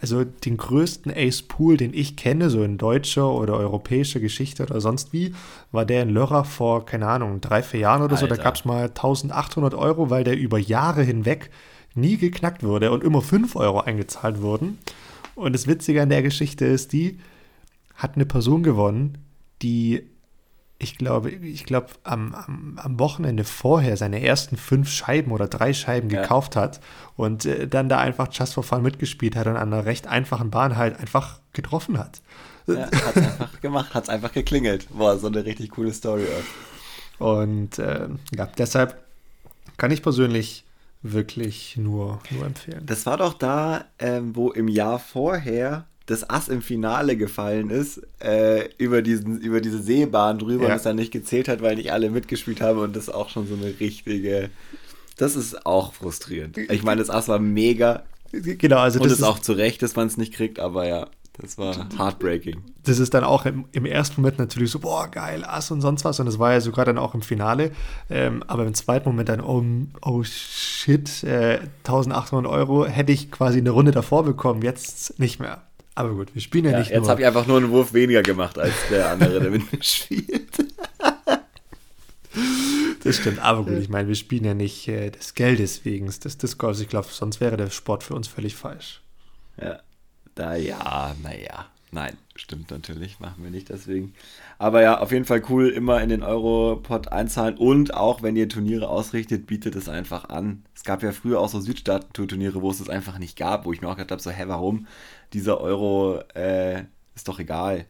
also 0.00 0.24
den 0.24 0.56
größten 0.56 1.12
Ace-Pool, 1.14 1.76
den 1.76 1.94
ich 1.94 2.16
kenne, 2.16 2.50
so 2.50 2.64
in 2.64 2.78
deutscher 2.78 3.30
oder 3.30 3.54
europäischer 3.54 4.18
Geschichte 4.18 4.64
oder 4.64 4.80
sonst 4.80 5.12
wie, 5.12 5.36
war 5.70 5.86
der 5.86 6.02
in 6.02 6.10
Lörrach 6.10 6.46
vor, 6.46 6.84
keine 6.84 7.06
Ahnung, 7.06 7.40
drei, 7.40 7.62
vier 7.62 7.78
Jahren 7.78 8.02
oder 8.02 8.16
Alter. 8.16 8.26
so. 8.26 8.34
Da 8.34 8.42
gab 8.42 8.56
es 8.56 8.64
mal 8.64 8.86
1800 8.86 9.74
Euro, 9.74 10.10
weil 10.10 10.24
der 10.24 10.36
über 10.36 10.58
Jahre 10.58 11.04
hinweg 11.04 11.50
nie 11.94 12.16
geknackt 12.16 12.62
wurde 12.62 12.90
und 12.92 13.04
immer 13.04 13.22
5 13.22 13.56
Euro 13.56 13.80
eingezahlt 13.80 14.40
wurden. 14.40 14.78
Und 15.34 15.54
das 15.54 15.66
Witzige 15.66 16.02
an 16.02 16.10
der 16.10 16.22
Geschichte 16.22 16.64
ist, 16.64 16.92
die 16.92 17.18
hat 17.94 18.16
eine 18.16 18.26
Person 18.26 18.62
gewonnen, 18.62 19.18
die, 19.62 20.02
ich 20.78 20.98
glaube, 20.98 21.30
ich 21.30 21.64
glaube, 21.64 21.88
am, 22.04 22.34
am, 22.34 22.78
am 22.82 22.98
Wochenende 22.98 23.44
vorher 23.44 23.96
seine 23.96 24.22
ersten 24.22 24.56
fünf 24.56 24.90
Scheiben 24.90 25.32
oder 25.32 25.48
drei 25.48 25.72
Scheiben 25.72 26.10
ja. 26.10 26.22
gekauft 26.22 26.56
hat 26.56 26.80
und 27.16 27.46
äh, 27.46 27.68
dann 27.68 27.88
da 27.88 27.98
einfach 27.98 28.28
Just 28.32 28.54
for 28.54 28.62
Fun 28.62 28.82
mitgespielt 28.82 29.36
hat 29.36 29.46
und 29.46 29.56
an 29.56 29.72
einer 29.72 29.86
recht 29.86 30.06
einfachen 30.06 30.50
Bahn 30.50 30.76
halt 30.76 30.98
einfach 30.98 31.40
getroffen 31.52 31.98
hat. 31.98 32.22
Ja, 32.66 32.90
hat 32.90 33.16
es 33.16 33.24
einfach 33.24 33.60
gemacht, 33.60 33.94
hat 33.94 34.04
es 34.04 34.08
einfach 34.08 34.32
geklingelt. 34.32 34.86
Boah, 34.90 35.18
so 35.18 35.26
eine 35.26 35.44
richtig 35.44 35.70
coole 35.70 35.92
Story. 35.92 36.26
Und 37.18 37.78
äh, 37.78 38.08
ja, 38.36 38.46
deshalb 38.58 39.02
kann 39.76 39.90
ich 39.90 40.02
persönlich 40.02 40.64
wirklich 41.02 41.76
nur, 41.76 42.20
nur 42.30 42.46
empfehlen. 42.46 42.82
Das 42.86 43.06
war 43.06 43.16
doch 43.16 43.34
da, 43.34 43.86
ähm, 43.98 44.34
wo 44.36 44.50
im 44.50 44.68
Jahr 44.68 44.98
vorher 44.98 45.86
das 46.06 46.28
Ass 46.28 46.48
im 46.48 46.62
Finale 46.62 47.16
gefallen 47.16 47.70
ist, 47.70 48.02
äh, 48.20 48.68
über, 48.78 49.02
diesen, 49.02 49.40
über 49.40 49.60
diese 49.60 49.82
Seebahn 49.82 50.38
drüber 50.38 50.64
ja. 50.64 50.70
und 50.70 50.76
es 50.76 50.82
dann 50.82 50.96
nicht 50.96 51.12
gezählt 51.12 51.48
hat, 51.48 51.62
weil 51.62 51.76
nicht 51.76 51.92
alle 51.92 52.10
mitgespielt 52.10 52.60
haben 52.60 52.78
und 52.78 52.96
das 52.96 53.08
auch 53.08 53.28
schon 53.28 53.46
so 53.46 53.54
eine 53.54 53.78
richtige. 53.80 54.50
Das 55.16 55.36
ist 55.36 55.66
auch 55.66 55.92
frustrierend. 55.94 56.58
Ich 56.58 56.82
meine, 56.82 57.00
das 57.00 57.10
Ass 57.10 57.28
war 57.28 57.38
mega. 57.38 58.02
Genau, 58.32 58.78
also 58.78 58.98
und 58.98 59.10
das 59.10 59.18
ist 59.18 59.24
auch 59.24 59.38
zu 59.38 59.52
Recht, 59.52 59.82
dass 59.82 59.94
man 59.94 60.06
es 60.06 60.16
nicht 60.16 60.32
kriegt, 60.32 60.58
aber 60.58 60.86
ja. 60.86 61.08
Das 61.38 61.56
war 61.56 61.88
heartbreaking. 61.96 62.62
Das 62.84 62.98
ist 62.98 63.14
dann 63.14 63.24
auch 63.24 63.46
im, 63.46 63.64
im, 63.72 63.86
ersten 63.86 64.20
Moment 64.20 64.38
natürlich 64.38 64.70
so, 64.70 64.80
boah, 64.80 65.08
geil, 65.10 65.44
Ass 65.44 65.70
und 65.70 65.80
sonst 65.80 66.04
was. 66.04 66.20
Und 66.20 66.26
das 66.26 66.38
war 66.38 66.52
ja 66.52 66.60
sogar 66.60 66.84
dann 66.84 66.98
auch 66.98 67.14
im 67.14 67.22
Finale. 67.22 67.72
Ähm, 68.10 68.44
aber 68.46 68.66
im 68.66 68.74
zweiten 68.74 69.08
Moment 69.08 69.30
dann, 69.30 69.40
oh, 69.40 69.64
oh 70.02 70.22
shit, 70.24 71.24
äh, 71.24 71.60
1800 71.84 72.50
Euro 72.50 72.84
hätte 72.84 73.12
ich 73.12 73.30
quasi 73.30 73.58
eine 73.58 73.70
Runde 73.70 73.92
davor 73.92 74.24
bekommen, 74.24 74.60
jetzt 74.62 75.18
nicht 75.18 75.40
mehr. 75.40 75.62
Aber 75.94 76.10
gut, 76.10 76.34
wir 76.34 76.42
spielen 76.42 76.66
ja, 76.66 76.72
ja 76.72 76.78
nicht 76.78 76.90
Jetzt 76.90 77.08
habe 77.08 77.20
ich 77.20 77.26
einfach 77.26 77.46
nur 77.46 77.58
einen 77.58 77.70
Wurf 77.70 77.92
weniger 77.92 78.22
gemacht 78.22 78.58
als 78.58 78.74
der 78.90 79.10
andere, 79.10 79.40
der 79.40 79.50
mit 79.50 79.72
mir 79.72 79.82
spielt. 79.82 80.64
Das 83.04 83.16
stimmt, 83.16 83.40
aber 83.40 83.64
gut, 83.64 83.78
ich 83.78 83.88
meine, 83.88 84.06
wir 84.08 84.14
spielen 84.14 84.44
ja 84.44 84.54
nicht 84.54 84.86
äh, 84.86 85.10
des 85.10 85.34
Geldes 85.34 85.84
wegen 85.84 86.06
des 86.06 86.38
Discords. 86.38 86.80
Ich 86.80 86.88
glaube, 86.88 87.08
sonst 87.10 87.40
wäre 87.40 87.56
der 87.56 87.68
Sport 87.68 88.04
für 88.04 88.14
uns 88.14 88.28
völlig 88.28 88.54
falsch. 88.54 89.02
Ja. 89.60 89.80
Da 90.34 90.54
ja, 90.54 91.14
naja. 91.22 91.66
Nein, 91.94 92.16
stimmt 92.36 92.70
natürlich, 92.70 93.20
machen 93.20 93.44
wir 93.44 93.50
nicht 93.50 93.68
deswegen. 93.68 94.14
Aber 94.58 94.80
ja, 94.80 94.98
auf 94.98 95.12
jeden 95.12 95.26
Fall 95.26 95.42
cool, 95.50 95.68
immer 95.68 96.00
in 96.00 96.08
den 96.08 96.22
Europod 96.22 97.08
einzahlen 97.08 97.58
und 97.58 97.92
auch 97.92 98.22
wenn 98.22 98.34
ihr 98.34 98.48
Turniere 98.48 98.88
ausrichtet, 98.88 99.46
bietet 99.46 99.76
es 99.76 99.90
einfach 99.90 100.30
an. 100.30 100.64
Es 100.74 100.84
gab 100.84 101.02
ja 101.02 101.12
früher 101.12 101.38
auch 101.38 101.50
so 101.50 101.60
Südstaaten-Turniere, 101.60 102.62
wo 102.62 102.70
es 102.70 102.80
es 102.80 102.88
einfach 102.88 103.18
nicht 103.18 103.36
gab, 103.36 103.66
wo 103.66 103.74
ich 103.74 103.82
mir 103.82 103.88
auch 103.88 103.96
gedacht 103.96 104.10
habe, 104.10 104.22
so, 104.22 104.30
hä, 104.30 104.44
warum? 104.46 104.86
Dieser 105.34 105.60
Euro 105.60 106.20
äh, 106.34 106.84
ist 107.14 107.28
doch 107.28 107.38
egal. 107.38 107.84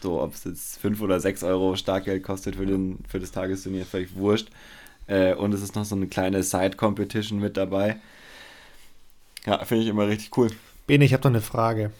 So, 0.00 0.20
ob 0.22 0.34
es 0.34 0.44
jetzt 0.44 0.78
5 0.78 1.00
oder 1.02 1.18
6 1.18 1.42
Euro 1.42 1.74
Startgeld 1.74 2.22
kostet 2.22 2.54
für, 2.54 2.66
den, 2.66 3.00
für 3.08 3.18
das 3.18 3.32
Tagesturnier, 3.32 3.84
völlig 3.84 4.14
wurscht. 4.14 4.48
Äh, 5.08 5.34
und 5.34 5.52
es 5.54 5.62
ist 5.62 5.74
noch 5.74 5.84
so 5.84 5.96
eine 5.96 6.06
kleine 6.06 6.44
Side-Competition 6.44 7.40
mit 7.40 7.56
dabei. 7.56 7.96
Ja, 9.44 9.64
finde 9.64 9.82
ich 9.82 9.90
immer 9.90 10.06
richtig 10.06 10.36
cool. 10.36 10.50
Bene, 10.88 11.04
ich 11.04 11.12
habe 11.12 11.22
noch 11.22 11.30
eine 11.30 11.42
Frage. 11.42 11.92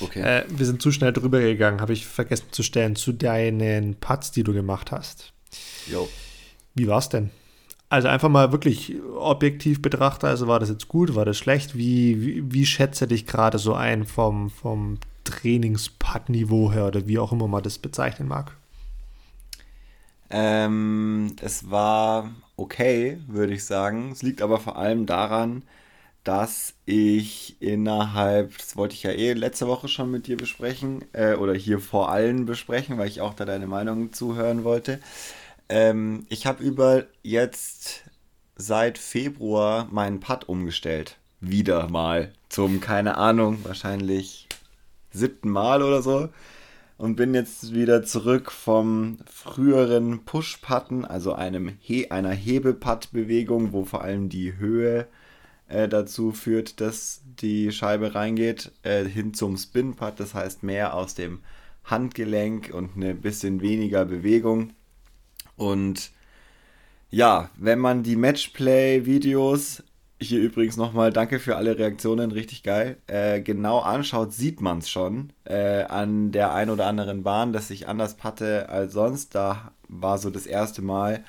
Okay. 0.00 0.20
Äh, 0.20 0.44
wir 0.48 0.64
sind 0.64 0.80
zu 0.80 0.92
schnell 0.92 1.12
drüber 1.12 1.40
gegangen, 1.40 1.80
habe 1.80 1.92
ich 1.92 2.06
vergessen 2.06 2.46
zu 2.52 2.62
stellen, 2.62 2.94
zu 2.94 3.12
deinen 3.12 3.96
Putts, 3.96 4.30
die 4.30 4.44
du 4.44 4.52
gemacht 4.52 4.92
hast. 4.92 5.32
Jo. 5.90 6.08
Wie 6.74 6.86
war 6.86 6.98
es 6.98 7.08
denn? 7.08 7.30
Also 7.88 8.06
einfach 8.06 8.28
mal 8.28 8.52
wirklich 8.52 8.94
objektiv 9.18 9.82
betrachtet, 9.82 10.24
also 10.24 10.46
war 10.46 10.60
das 10.60 10.68
jetzt 10.68 10.86
gut, 10.86 11.16
war 11.16 11.24
das 11.24 11.36
schlecht? 11.36 11.76
Wie, 11.76 12.22
wie, 12.22 12.52
wie 12.52 12.64
schätze 12.64 13.08
dich 13.08 13.26
gerade 13.26 13.58
so 13.58 13.74
ein 13.74 14.04
vom, 14.04 14.50
vom 14.50 14.98
Trainingspad-Niveau 15.24 16.72
her 16.72 16.86
oder 16.86 17.08
wie 17.08 17.18
auch 17.18 17.32
immer 17.32 17.48
man 17.48 17.62
das 17.64 17.78
bezeichnen 17.78 18.28
mag? 18.28 18.56
Ähm, 20.30 21.34
es 21.40 21.70
war 21.70 22.30
okay, 22.56 23.18
würde 23.26 23.54
ich 23.54 23.64
sagen. 23.64 24.12
Es 24.12 24.22
liegt 24.22 24.42
aber 24.42 24.60
vor 24.60 24.78
allem 24.78 25.06
daran, 25.06 25.62
dass 26.24 26.74
ich 26.86 27.56
innerhalb, 27.60 28.56
das 28.56 28.76
wollte 28.76 28.94
ich 28.94 29.02
ja 29.02 29.10
eh 29.10 29.34
letzte 29.34 29.68
Woche 29.68 29.88
schon 29.88 30.10
mit 30.10 30.26
dir 30.26 30.36
besprechen, 30.36 31.04
äh, 31.12 31.34
oder 31.34 31.54
hier 31.54 31.78
vor 31.78 32.10
allen 32.10 32.46
besprechen, 32.46 32.98
weil 32.98 33.08
ich 33.08 33.20
auch 33.20 33.34
da 33.34 33.44
deine 33.44 33.66
Meinung 33.66 34.12
zuhören 34.12 34.64
wollte. 34.64 35.00
Ähm, 35.68 36.26
ich 36.30 36.46
habe 36.46 36.62
über 36.62 37.04
jetzt 37.22 38.04
seit 38.56 38.98
Februar 38.98 39.86
meinen 39.90 40.20
Pad 40.20 40.48
umgestellt. 40.48 41.18
Wieder 41.40 41.88
mal. 41.88 42.32
Zum, 42.48 42.80
keine 42.80 43.18
Ahnung, 43.18 43.58
wahrscheinlich 43.64 44.48
siebten 45.10 45.50
Mal 45.50 45.82
oder 45.82 46.00
so. 46.02 46.30
Und 46.96 47.16
bin 47.16 47.34
jetzt 47.34 47.74
wieder 47.74 48.04
zurück 48.04 48.52
vom 48.52 49.18
früheren 49.26 50.24
Push-Putten, 50.24 51.04
also 51.04 51.34
einem 51.34 51.76
He 51.80 52.10
einer 52.10 52.30
Hebeputt-Bewegung, 52.30 53.72
wo 53.72 53.84
vor 53.84 54.02
allem 54.02 54.28
die 54.28 54.56
Höhe 54.56 55.08
äh, 55.74 55.88
dazu 55.88 56.32
führt, 56.32 56.80
dass 56.80 57.22
die 57.40 57.72
Scheibe 57.72 58.14
reingeht, 58.14 58.70
äh, 58.82 59.04
hin 59.04 59.34
zum 59.34 59.56
Spin-Putt. 59.56 60.14
Das 60.18 60.34
heißt 60.34 60.62
mehr 60.62 60.94
aus 60.94 61.14
dem 61.14 61.40
Handgelenk 61.84 62.72
und 62.72 62.96
ein 62.96 63.20
bisschen 63.20 63.60
weniger 63.60 64.04
Bewegung. 64.04 64.72
Und 65.56 66.10
ja, 67.10 67.50
wenn 67.56 67.78
man 67.78 68.02
die 68.02 68.16
Matchplay-Videos, 68.16 69.82
hier 70.20 70.40
übrigens 70.40 70.76
nochmal 70.76 71.12
danke 71.12 71.38
für 71.38 71.56
alle 71.56 71.78
Reaktionen, 71.78 72.30
richtig 72.30 72.62
geil, 72.62 72.96
äh, 73.06 73.40
genau 73.40 73.80
anschaut, 73.80 74.32
sieht 74.32 74.60
man 74.60 74.78
es 74.78 74.88
schon 74.88 75.32
äh, 75.44 75.82
an 75.82 76.32
der 76.32 76.54
ein 76.54 76.70
oder 76.70 76.86
anderen 76.86 77.22
Bahn, 77.22 77.52
dass 77.52 77.70
ich 77.70 77.88
anders 77.88 78.16
patte 78.16 78.68
als 78.68 78.92
sonst. 78.92 79.34
Da 79.34 79.72
war 79.88 80.18
so 80.18 80.30
das 80.30 80.46
erste 80.46 80.82
Mal, 80.82 81.24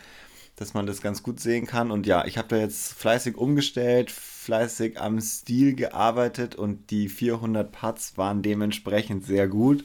dass 0.56 0.74
man 0.74 0.86
das 0.86 1.02
ganz 1.02 1.24
gut 1.24 1.40
sehen 1.40 1.66
kann. 1.66 1.92
Und 1.92 2.06
ja, 2.08 2.26
ich 2.26 2.38
habe 2.38 2.48
da 2.48 2.58
jetzt 2.58 2.94
fleißig 2.94 3.38
umgestellt, 3.38 4.14
fleißig 4.46 5.02
am 5.02 5.20
Stil 5.20 5.76
gearbeitet 5.76 6.56
und 6.56 6.92
die 6.92 7.10
400 7.10 7.72
Putts 7.72 8.18
waren 8.18 8.42
dementsprechend 8.42 9.26
sehr 9.26 9.48
gut, 9.48 9.84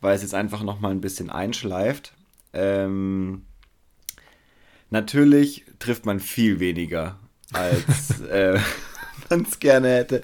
weil 0.00 0.14
es 0.14 0.22
jetzt 0.22 0.34
einfach 0.34 0.62
nochmal 0.62 0.92
ein 0.92 1.00
bisschen 1.00 1.28
einschleift. 1.28 2.14
Ähm, 2.52 3.42
natürlich 4.90 5.64
trifft 5.78 6.06
man 6.06 6.20
viel 6.20 6.60
weniger, 6.60 7.18
als 7.52 8.20
äh, 8.30 8.58
man 9.28 9.42
es 9.42 9.58
gerne 9.58 9.88
hätte. 9.88 10.22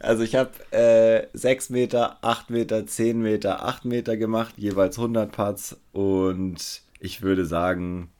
Also 0.00 0.24
ich 0.24 0.34
habe 0.34 0.50
äh, 0.72 1.28
6 1.32 1.70
Meter, 1.70 2.18
8 2.22 2.50
Meter, 2.50 2.86
10 2.86 3.22
Meter, 3.22 3.64
8 3.64 3.84
Meter 3.84 4.16
gemacht, 4.16 4.54
jeweils 4.56 4.98
100 4.98 5.30
Putts 5.30 5.76
und 5.92 6.82
ich 6.98 7.22
würde 7.22 7.46
sagen, 7.46 8.10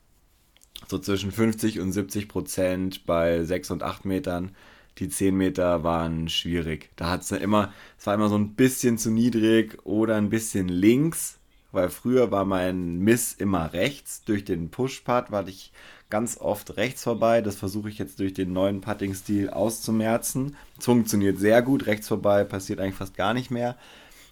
so 0.89 0.99
zwischen 0.99 1.33
50 1.33 1.81
und 1.81 1.93
70 1.93 2.29
Prozent 2.29 3.07
bei 3.07 3.45
6 3.45 3.73
und 3.73 3.83
8 3.83 4.05
Metern. 4.05 4.53
Die 5.01 5.09
10 5.09 5.35
Meter 5.35 5.83
waren 5.83 6.29
schwierig. 6.29 6.91
Da 6.97 7.09
hat 7.09 7.23
es 7.23 7.33
immer, 7.33 7.73
es 7.99 8.07
war 8.07 8.15
immer 8.15 8.29
so 8.29 8.37
ein 8.37 8.55
bisschen 8.55 8.99
zu 8.99 9.11
niedrig 9.11 9.79
oder 9.85 10.17
ein 10.17 10.29
bisschen 10.29 10.69
links, 10.69 11.39
weil 11.73 11.89
früher 11.89 12.31
war 12.31 12.45
mein 12.45 12.99
Miss 12.99 13.33
immer 13.33 13.73
rechts. 13.73 14.25
Durch 14.25 14.45
den 14.45 14.71
Push-Putt 14.71 15.31
war 15.31 15.49
ich 15.49 15.73
ganz 16.11 16.37
oft 16.39 16.77
rechts 16.77 17.03
vorbei. 17.03 17.41
Das 17.41 17.57
versuche 17.57 17.89
ich 17.89 17.97
jetzt 17.99 18.21
durch 18.21 18.35
den 18.35 18.53
neuen 18.53 18.83
Putting-Stil 18.83 19.49
auszumerzen. 19.49 20.55
Es 20.79 20.85
funktioniert 20.85 21.39
sehr 21.39 21.63
gut. 21.63 21.87
Rechts 21.87 22.09
vorbei 22.09 22.45
passiert 22.45 22.79
eigentlich 22.79 22.97
fast 22.97 23.17
gar 23.17 23.33
nicht 23.33 23.51
mehr. 23.51 23.77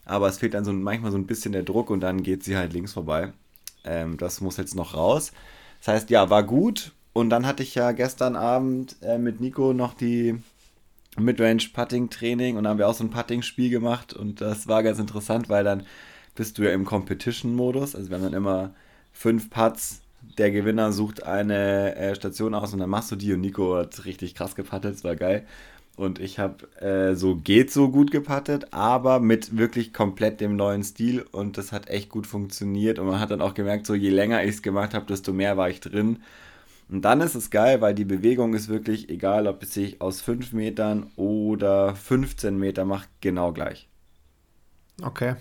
Aber 0.05 0.29
es 0.29 0.39
fehlt 0.39 0.53
dann 0.53 0.67
so 0.67 0.73
manchmal 0.75 1.13
so 1.13 1.19
ein 1.19 1.27
bisschen 1.27 1.53
der 1.53 1.63
Druck 1.63 1.89
und 1.89 2.01
dann 2.01 2.23
geht 2.23 2.45
sie 2.45 2.59
halt 2.59 2.75
links 2.75 2.93
vorbei. 2.93 3.33
Ähm, 3.85 4.19
das 4.19 4.43
muss 4.43 4.59
jetzt 4.59 4.75
noch 4.75 4.93
raus. 4.95 5.33
Das 5.79 5.89
heißt, 5.95 6.11
ja, 6.11 6.29
war 6.29 6.43
gut. 6.43 6.93
Und 7.15 7.31
dann 7.31 7.47
hatte 7.47 7.63
ich 7.63 7.75
ja 7.75 7.93
gestern 7.93 8.37
Abend 8.37 8.97
äh, 9.03 9.19
mit 9.19 9.41
Nico 9.41 9.73
noch 9.73 9.95
die 9.95 10.41
Midrange-Putting-Training 11.21 12.57
und 12.57 12.67
haben 12.67 12.79
wir 12.79 12.89
auch 12.89 12.95
so 12.95 13.05
ein 13.05 13.11
Putting-Spiel 13.11 13.71
gemacht 13.71 14.13
und 14.13 14.41
das 14.41 14.69
war 14.69 14.83
ganz 14.83 14.99
interessant, 14.99 15.49
weil 15.49 15.65
dann 15.65 15.85
bist 16.35 16.59
du 16.59 16.63
ja 16.63 16.71
im 16.71 16.85
Competition-Modus. 16.85 17.95
Also 17.95 18.11
wir 18.11 18.17
haben 18.17 18.25
dann 18.25 18.35
immer 18.35 18.71
fünf 19.13 19.51
Putts. 19.51 20.01
Der 20.37 20.51
Gewinner 20.51 20.93
sucht 20.93 21.25
eine 21.25 21.97
äh, 21.97 22.15
Station 22.15 22.55
aus 22.55 22.73
und 22.73 22.81
dann 22.81 22.91
machst 22.91 23.11
du 23.11 23.17
die 23.17 23.33
und 23.33 23.41
Nico 23.41 23.77
hat 23.77 24.05
richtig 24.05 24.35
krass 24.35 24.55
geputtet, 24.55 24.95
das 24.95 25.05
war 25.05 25.17
geil. 25.17 25.45
Und 25.97 26.21
ich 26.21 26.39
habe 26.39 26.71
äh, 26.81 27.17
so 27.17 27.35
geht 27.35 27.73
so 27.73 27.91
gut 27.91 28.13
gepattet, 28.13 28.69
aber 28.73 29.19
mit 29.19 29.57
wirklich 29.59 29.93
komplett 29.93 30.41
dem 30.41 30.55
neuen 30.55 30.85
Stil 30.85 31.25
und 31.33 31.59
das 31.59 31.73
hat 31.73 31.89
echt 31.89 32.09
gut 32.09 32.27
funktioniert. 32.27 33.01
Und 33.01 33.07
man 33.09 33.19
hat 33.19 33.33
dann 33.33 33.41
auch 33.41 33.55
gemerkt, 33.55 33.87
so 33.87 33.95
je 33.95 34.11
länger 34.11 34.45
ich 34.45 34.51
es 34.51 34.63
gemacht 34.63 34.95
habe, 34.95 35.07
desto 35.07 35.33
mehr 35.33 35.57
war 35.57 35.71
ich 35.71 35.81
drin. 35.81 36.19
Und 36.91 37.03
dann 37.03 37.21
ist 37.21 37.35
es 37.35 37.51
geil, 37.51 37.81
weil 37.81 37.95
die 37.95 38.05
Bewegung 38.05 38.55
ist 38.55 38.69
wirklich, 38.69 39.11
egal 39.11 39.47
ob 39.47 39.63
es 39.63 39.75
sich 39.75 40.01
aus 40.01 40.23
5 40.23 40.53
Metern 40.55 41.11
oder 41.17 41.95
15 41.95 42.57
Meter 42.57 42.85
macht, 42.85 43.09
genau 43.21 43.53
gleich. 43.53 43.89
Okay. 45.03 45.37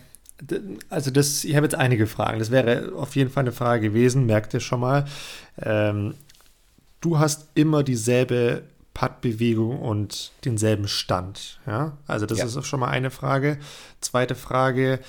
Also 0.90 1.10
das, 1.10 1.44
ich 1.44 1.56
habe 1.56 1.66
jetzt 1.66 1.76
einige 1.76 2.06
Fragen. 2.06 2.40
Das 2.40 2.52
wäre 2.52 2.92
auf 2.96 3.16
jeden 3.16 3.30
Fall 3.30 3.42
eine 3.42 3.52
Frage 3.54 3.90
gewesen, 3.90 4.26
merkt 4.26 4.54
ihr 4.54 4.60
schon 4.60 4.82
mal. 4.82 5.06
Ähm, 5.62 6.14
du 7.02 7.18
hast 7.18 7.48
immer 7.56 7.84
dieselbe 7.84 8.64
Puttbewegung 8.94 9.80
und 9.80 10.32
denselben 10.44 10.88
Stand. 10.88 11.60
Ja? 11.66 11.98
Also 12.08 12.26
das 12.26 12.40
ja. 12.40 12.46
ist 12.46 12.66
schon 12.66 12.80
mal 12.80 12.90
eine 12.90 13.10
Frage. 13.10 13.58
Zweite 14.02 14.36
Frage, 14.36 15.00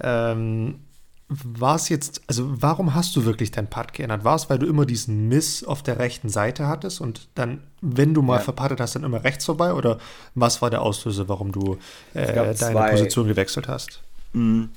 ähm, 0.00 0.80
war 1.28 1.76
es 1.76 1.90
jetzt, 1.90 2.22
also 2.26 2.62
warum 2.62 2.94
hast 2.94 3.14
du 3.14 3.26
wirklich 3.26 3.50
dein 3.50 3.68
Putt 3.68 3.92
geändert? 3.92 4.24
War 4.24 4.36
es, 4.36 4.48
weil 4.48 4.58
du 4.58 4.66
immer 4.66 4.86
diesen 4.86 5.28
Miss 5.28 5.62
auf 5.62 5.82
der 5.82 5.98
rechten 5.98 6.30
Seite 6.30 6.66
hattest 6.66 7.00
und 7.00 7.28
dann, 7.34 7.62
wenn 7.82 8.14
du 8.14 8.22
mal 8.22 8.36
ja. 8.36 8.40
verpattet 8.40 8.80
hast, 8.80 8.94
dann 8.94 9.04
immer 9.04 9.22
rechts 9.24 9.44
vorbei? 9.44 9.74
Oder 9.74 9.98
was 10.34 10.62
war 10.62 10.70
der 10.70 10.80
Auslöser, 10.80 11.28
warum 11.28 11.52
du 11.52 11.76
äh, 12.14 12.32
deine 12.32 12.54
zwei. 12.54 12.90
Position 12.90 13.28
gewechselt 13.28 13.68
hast? 13.68 14.00
Mhm. 14.32 14.70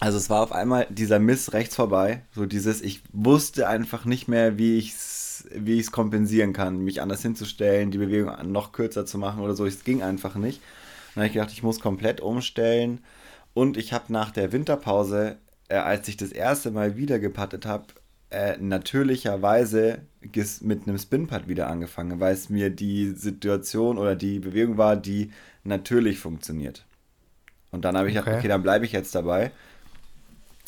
Also 0.00 0.18
es 0.18 0.28
war 0.28 0.42
auf 0.42 0.52
einmal 0.52 0.86
dieser 0.90 1.18
Miss 1.18 1.52
rechts 1.52 1.76
vorbei, 1.76 2.22
so 2.34 2.44
dieses, 2.44 2.82
ich 2.82 3.02
wusste 3.12 3.68
einfach 3.68 4.04
nicht 4.04 4.28
mehr, 4.28 4.58
wie 4.58 4.78
ich 4.78 4.92
es 4.92 5.16
wie 5.54 5.74
ich 5.74 5.80
es 5.80 5.92
kompensieren 5.92 6.52
kann, 6.52 6.82
mich 6.82 7.00
anders 7.02 7.22
hinzustellen, 7.22 7.90
die 7.90 7.98
Bewegung 7.98 8.32
noch 8.50 8.72
kürzer 8.72 9.06
zu 9.06 9.18
machen 9.18 9.42
oder 9.42 9.54
so. 9.54 9.66
Es 9.66 9.84
ging 9.84 10.02
einfach 10.02 10.34
nicht. 10.34 10.60
Dann 11.14 11.22
habe 11.22 11.26
ich 11.28 11.34
gedacht, 11.34 11.52
ich 11.52 11.62
muss 11.62 11.78
komplett 11.78 12.20
umstellen. 12.20 13.00
Und 13.54 13.76
ich 13.76 13.92
habe 13.92 14.12
nach 14.12 14.30
der 14.30 14.52
Winterpause, 14.52 15.36
äh, 15.68 15.76
als 15.76 16.08
ich 16.08 16.16
das 16.16 16.32
erste 16.32 16.70
Mal 16.70 16.96
wieder 16.96 17.18
gepattet 17.18 17.66
habe, 17.66 17.86
äh, 18.30 18.56
natürlicherweise 18.58 20.02
mit 20.60 20.86
einem 20.86 20.98
Spinpad 20.98 21.48
wieder 21.48 21.68
angefangen, 21.68 22.18
weil 22.18 22.34
es 22.34 22.50
mir 22.50 22.70
die 22.70 23.12
Situation 23.12 23.98
oder 23.98 24.16
die 24.16 24.40
Bewegung 24.40 24.76
war, 24.78 24.96
die 24.96 25.30
natürlich 25.62 26.18
funktioniert. 26.18 26.84
Und 27.70 27.84
dann 27.84 27.96
habe 27.96 28.08
ich 28.08 28.16
okay. 28.16 28.24
gedacht, 28.24 28.38
okay, 28.38 28.48
dann 28.48 28.62
bleibe 28.62 28.84
ich 28.84 28.92
jetzt 28.92 29.14
dabei 29.14 29.52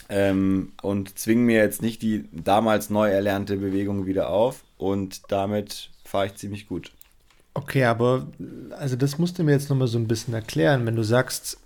ähm, 0.09 0.73
und 0.83 1.19
zwinge 1.19 1.43
mir 1.43 1.59
jetzt 1.59 1.83
nicht 1.83 2.03
die 2.03 2.25
damals 2.33 2.91
neu 2.91 3.11
erlernte 3.11 3.57
Bewegung 3.57 4.07
wieder 4.07 4.31
auf 4.31 4.65
und 4.79 5.31
damit 5.31 5.91
fahre 6.05 6.27
ich 6.27 6.35
ziemlich 6.37 6.67
gut. 6.67 6.93
Okay, 7.55 7.85
aber 7.85 8.29
also 8.79 8.97
das 8.97 9.19
musst 9.19 9.39
du 9.39 9.45
mir 9.45 9.53
jetzt 9.53 9.69
nochmal 9.69 9.89
so 9.89 9.99
ein 9.99 10.09
bisschen 10.09 10.33
erklären. 10.33 10.87
Wenn 10.87 10.97
du 10.97 11.03
sagst, 11.03 11.59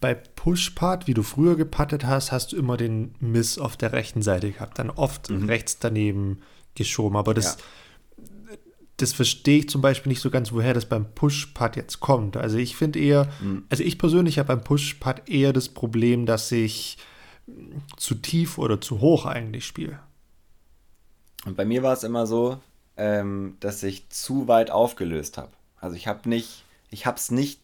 bei 0.00 0.14
Push-Part, 0.14 1.06
wie 1.06 1.14
du 1.14 1.22
früher 1.22 1.56
gepattet 1.56 2.04
hast, 2.04 2.32
hast 2.32 2.52
du 2.52 2.56
immer 2.56 2.76
den 2.76 3.14
Miss 3.20 3.58
auf 3.58 3.76
der 3.76 3.92
rechten 3.92 4.22
Seite 4.22 4.50
gehabt, 4.50 4.78
dann 4.78 4.90
oft 4.90 5.30
mhm. 5.30 5.46
rechts 5.46 5.78
daneben 5.78 6.40
geschoben. 6.74 7.16
Aber 7.16 7.34
das, 7.34 7.58
ja. 8.18 8.24
das 8.98 9.12
verstehe 9.12 9.60
ich 9.60 9.68
zum 9.68 9.80
Beispiel 9.80 10.10
nicht 10.10 10.20
so 10.20 10.30
ganz, 10.30 10.52
woher 10.52 10.74
das 10.74 10.86
beim 10.86 11.12
Push-Part 11.14 11.76
jetzt 11.76 12.00
kommt. 12.00 12.36
Also 12.36 12.58
ich 12.58 12.76
finde 12.76 12.98
eher, 12.98 13.28
mhm. 13.40 13.64
also 13.68 13.82
ich 13.82 13.98
persönlich 13.98 14.38
habe 14.38 14.48
beim 14.48 14.64
Push-Part 14.64 15.28
eher 15.28 15.52
das 15.52 15.68
Problem, 15.68 16.26
dass 16.26 16.50
ich 16.52 16.98
zu 17.96 18.16
tief 18.16 18.58
oder 18.58 18.80
zu 18.80 19.00
hoch 19.00 19.24
eigentlich 19.24 19.66
spiele. 19.66 20.00
Und 21.44 21.56
bei 21.56 21.64
mir 21.64 21.82
war 21.82 21.92
es 21.92 22.02
immer 22.02 22.26
so, 22.26 22.58
ähm, 22.96 23.56
dass 23.60 23.82
ich 23.82 24.08
zu 24.08 24.48
weit 24.48 24.70
aufgelöst 24.70 25.38
habe. 25.38 25.52
Also 25.80 25.96
ich 25.96 26.08
habe 26.08 26.28
nicht, 26.28 26.64
ich 26.90 27.06
habe 27.06 27.18
es 27.18 27.30
nicht 27.30 27.60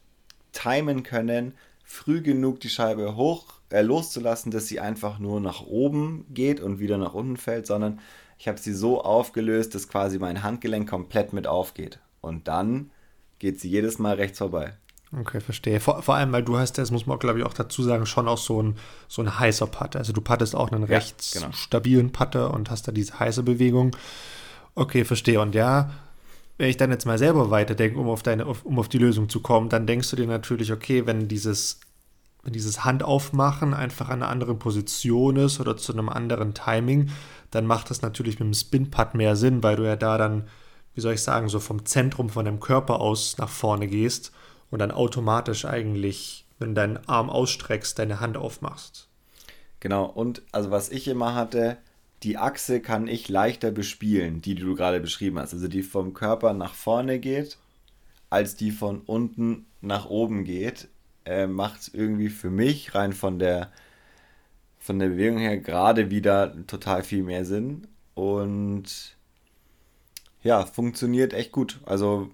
timen 0.52 1.02
können, 1.02 1.54
früh 1.92 2.22
genug 2.22 2.60
die 2.60 2.70
Scheibe 2.70 3.16
hoch 3.16 3.60
äh, 3.68 3.82
loszulassen, 3.82 4.50
dass 4.50 4.66
sie 4.66 4.80
einfach 4.80 5.18
nur 5.18 5.40
nach 5.40 5.60
oben 5.60 6.24
geht 6.30 6.60
und 6.60 6.78
wieder 6.78 6.96
nach 6.96 7.12
unten 7.12 7.36
fällt, 7.36 7.66
sondern 7.66 8.00
ich 8.38 8.48
habe 8.48 8.58
sie 8.58 8.72
so 8.72 9.02
aufgelöst, 9.02 9.74
dass 9.74 9.88
quasi 9.88 10.18
mein 10.18 10.42
Handgelenk 10.42 10.88
komplett 10.88 11.32
mit 11.32 11.46
aufgeht. 11.46 12.00
Und 12.22 12.48
dann 12.48 12.90
geht 13.38 13.60
sie 13.60 13.68
jedes 13.68 13.98
Mal 13.98 14.14
rechts 14.14 14.38
vorbei. 14.38 14.72
Okay, 15.14 15.40
verstehe. 15.40 15.80
Vor, 15.80 16.02
vor 16.02 16.14
allem, 16.14 16.32
weil 16.32 16.42
du 16.42 16.56
hast, 16.56 16.78
das 16.78 16.90
muss 16.90 17.06
man 17.06 17.18
glaube 17.18 17.40
ich 17.40 17.44
auch 17.44 17.52
dazu 17.52 17.82
sagen, 17.82 18.06
schon 18.06 18.26
auch 18.26 18.38
so 18.38 18.62
ein, 18.62 18.76
so 19.06 19.20
ein 19.20 19.38
heißer 19.38 19.66
Putter. 19.66 19.98
Also 19.98 20.14
du 20.14 20.22
pattest 20.22 20.56
auch 20.56 20.72
einen 20.72 20.82
ja, 20.82 20.96
recht 20.96 21.32
genau. 21.34 21.52
stabilen 21.52 22.10
Putter 22.10 22.54
und 22.54 22.70
hast 22.70 22.88
da 22.88 22.92
diese 22.92 23.20
heiße 23.20 23.42
Bewegung. 23.42 23.94
Okay, 24.74 25.04
verstehe. 25.04 25.40
Und 25.40 25.54
ja, 25.54 25.90
wenn 26.62 26.68
ich 26.68 26.76
dann 26.76 26.92
jetzt 26.92 27.06
mal 27.06 27.18
selber 27.18 27.50
weiterdenke, 27.50 27.98
um 27.98 28.08
auf 28.08 28.22
deine, 28.22 28.46
um 28.46 28.78
auf 28.78 28.88
die 28.88 28.98
Lösung 28.98 29.28
zu 29.28 29.40
kommen, 29.40 29.68
dann 29.68 29.84
denkst 29.84 30.08
du 30.10 30.14
dir 30.14 30.28
natürlich, 30.28 30.70
okay, 30.70 31.08
wenn 31.08 31.26
dieses 31.26 31.80
wenn 32.44 32.52
dieses 32.52 32.84
Handaufmachen 32.84 33.74
einfach 33.74 34.08
an 34.08 34.22
einer 34.22 34.30
anderen 34.30 34.60
Position 34.60 35.34
ist 35.34 35.58
oder 35.58 35.76
zu 35.76 35.92
einem 35.92 36.08
anderen 36.08 36.54
Timing, 36.54 37.10
dann 37.50 37.66
macht 37.66 37.90
das 37.90 38.02
natürlich 38.02 38.38
mit 38.38 38.46
dem 38.46 38.54
Spin-Putt 38.54 39.14
mehr 39.14 39.34
Sinn, 39.34 39.64
weil 39.64 39.74
du 39.74 39.82
ja 39.82 39.96
da 39.96 40.18
dann, 40.18 40.46
wie 40.94 41.00
soll 41.00 41.14
ich 41.14 41.22
sagen, 41.22 41.48
so 41.48 41.58
vom 41.58 41.84
Zentrum 41.84 42.30
von 42.30 42.44
deinem 42.44 42.60
Körper 42.60 43.00
aus 43.00 43.38
nach 43.38 43.48
vorne 43.48 43.88
gehst 43.88 44.30
und 44.70 44.78
dann 44.78 44.92
automatisch 44.92 45.64
eigentlich, 45.64 46.46
wenn 46.60 46.68
du 46.68 46.74
deinen 46.74 47.08
Arm 47.08 47.28
ausstreckst, 47.28 47.98
deine 47.98 48.20
Hand 48.20 48.36
aufmachst. 48.36 49.08
Genau, 49.80 50.04
und 50.04 50.42
also 50.52 50.70
was 50.70 50.90
ich 50.90 51.08
immer 51.08 51.34
hatte, 51.34 51.78
die 52.22 52.38
Achse 52.38 52.80
kann 52.80 53.08
ich 53.08 53.28
leichter 53.28 53.70
bespielen, 53.70 54.40
die, 54.42 54.54
die 54.54 54.62
du 54.62 54.74
gerade 54.74 55.00
beschrieben 55.00 55.38
hast. 55.38 55.52
Also 55.54 55.68
die 55.68 55.82
vom 55.82 56.14
Körper 56.14 56.52
nach 56.52 56.74
vorne 56.74 57.18
geht, 57.18 57.58
als 58.30 58.56
die 58.56 58.70
von 58.70 59.00
unten 59.00 59.66
nach 59.80 60.06
oben 60.06 60.44
geht, 60.44 60.88
äh, 61.24 61.46
macht 61.46 61.90
irgendwie 61.92 62.28
für 62.28 62.50
mich 62.50 62.94
rein 62.94 63.12
von 63.12 63.38
der 63.38 63.70
von 64.78 64.98
der 64.98 65.10
Bewegung 65.10 65.38
her 65.38 65.58
gerade 65.58 66.10
wieder 66.10 66.66
total 66.66 67.04
viel 67.04 67.22
mehr 67.22 67.44
Sinn 67.44 67.86
und 68.14 69.16
ja, 70.42 70.66
funktioniert 70.66 71.34
echt 71.34 71.52
gut. 71.52 71.80
Also 71.86 72.30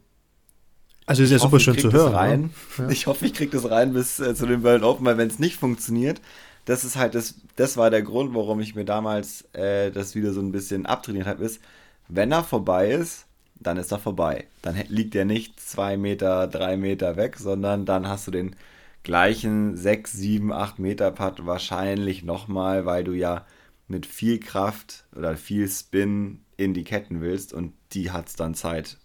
also 1.04 1.22
ist 1.22 1.30
ja 1.30 1.38
super 1.38 1.58
schön 1.58 1.78
zu 1.78 1.92
hören. 1.92 2.14
Rein. 2.14 2.50
Ja. 2.78 2.88
Ich 2.90 3.06
hoffe, 3.06 3.26
ich 3.26 3.34
kriege 3.34 3.50
das 3.50 3.70
rein 3.70 3.92
bis 3.92 4.20
äh, 4.20 4.34
zu 4.34 4.46
den 4.46 4.62
World 4.62 4.82
Open, 4.82 5.04
weil 5.06 5.16
wenn 5.16 5.28
es 5.28 5.38
nicht 5.38 5.56
funktioniert, 5.56 6.20
das 6.68 6.84
ist 6.84 6.96
halt 6.96 7.14
das, 7.14 7.36
das 7.56 7.78
war 7.78 7.88
der 7.88 8.02
Grund, 8.02 8.34
warum 8.34 8.60
ich 8.60 8.74
mir 8.74 8.84
damals 8.84 9.42
äh, 9.54 9.90
das 9.90 10.14
wieder 10.14 10.34
so 10.34 10.40
ein 10.42 10.52
bisschen 10.52 10.84
abtrainiert 10.84 11.26
habe, 11.26 11.42
ist, 11.42 11.62
wenn 12.08 12.30
er 12.30 12.44
vorbei 12.44 12.90
ist, 12.90 13.24
dann 13.54 13.78
ist 13.78 13.90
er 13.90 13.98
vorbei. 13.98 14.46
Dann 14.60 14.76
liegt 14.88 15.14
er 15.14 15.24
nicht 15.24 15.58
zwei 15.58 15.96
Meter, 15.96 16.46
drei 16.46 16.76
Meter 16.76 17.16
weg, 17.16 17.38
sondern 17.38 17.86
dann 17.86 18.06
hast 18.06 18.26
du 18.26 18.30
den 18.30 18.54
gleichen 19.02 19.78
6, 19.78 20.12
7, 20.12 20.52
8 20.52 20.78
Meter 20.78 21.10
Putt 21.10 21.46
wahrscheinlich 21.46 22.22
nochmal, 22.22 22.84
weil 22.84 23.02
du 23.02 23.12
ja 23.12 23.46
mit 23.86 24.04
viel 24.04 24.38
Kraft 24.38 25.06
oder 25.16 25.38
viel 25.38 25.70
Spin 25.70 26.42
in 26.58 26.74
die 26.74 26.84
Ketten 26.84 27.22
willst 27.22 27.54
und 27.54 27.72
die 27.92 28.10
hat 28.10 28.28
es 28.28 28.36
dann 28.36 28.54
Zeit, 28.54 28.98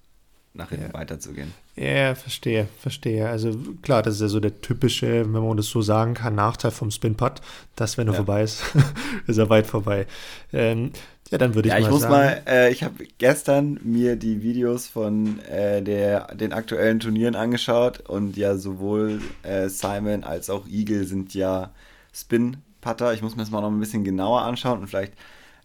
nach 0.54 0.70
hinten 0.70 0.88
ja. 0.88 0.94
weiterzugehen. 0.94 1.52
Ja, 1.76 2.14
verstehe, 2.14 2.68
verstehe. 2.80 3.28
Also 3.28 3.52
klar, 3.82 4.04
das 4.04 4.16
ist 4.16 4.22
ja 4.22 4.28
so 4.28 4.40
der 4.40 4.62
typische, 4.62 5.22
wenn 5.34 5.44
man 5.44 5.58
das 5.58 5.68
so 5.68 5.82
sagen 5.82 6.14
kann, 6.14 6.36
Nachteil 6.36 6.72
vom 6.72 6.92
Spin-Putt, 6.92 7.42
dass 7.76 7.98
wenn 7.98 8.08
er 8.08 8.14
ja. 8.14 8.18
vorbei 8.18 8.44
ist, 8.44 8.64
ist 9.28 9.38
er 9.38 9.50
weit 9.50 9.66
vorbei. 9.66 10.06
Ähm, 10.52 10.92
ja, 11.32 11.40
dann 11.40 11.56
würde 11.56 11.70
ich 11.70 11.74
ja, 11.74 11.80
mal 11.80 11.86
ich 11.86 11.92
muss 11.92 12.02
sagen. 12.02 12.14
mal, 12.14 12.44
äh, 12.46 12.72
ich 12.72 12.84
habe 12.84 13.06
gestern 13.18 13.80
mir 13.84 14.16
die 14.16 14.44
Videos 14.44 14.88
von 14.88 15.40
äh, 15.46 15.82
der, 15.82 16.36
den 16.36 16.54
aktuellen 16.54 17.00
Turnieren 17.00 17.36
angeschaut 17.36 18.02
und 18.08 18.38
ja, 18.38 18.56
sowohl 18.56 19.20
äh, 19.42 19.68
Simon 19.70 20.24
als 20.24 20.52
auch 20.52 20.68
Eagle 20.68 21.06
sind 21.06 21.34
ja 21.34 21.72
Spin-Putter. 22.14 23.14
Ich 23.16 23.24
muss 23.24 23.36
mir 23.36 23.42
das 23.42 23.50
mal 23.50 23.62
noch 23.62 23.72
ein 23.72 23.80
bisschen 23.80 24.04
genauer 24.04 24.44
anschauen 24.44 24.82
und 24.82 24.88
vielleicht 24.88 25.14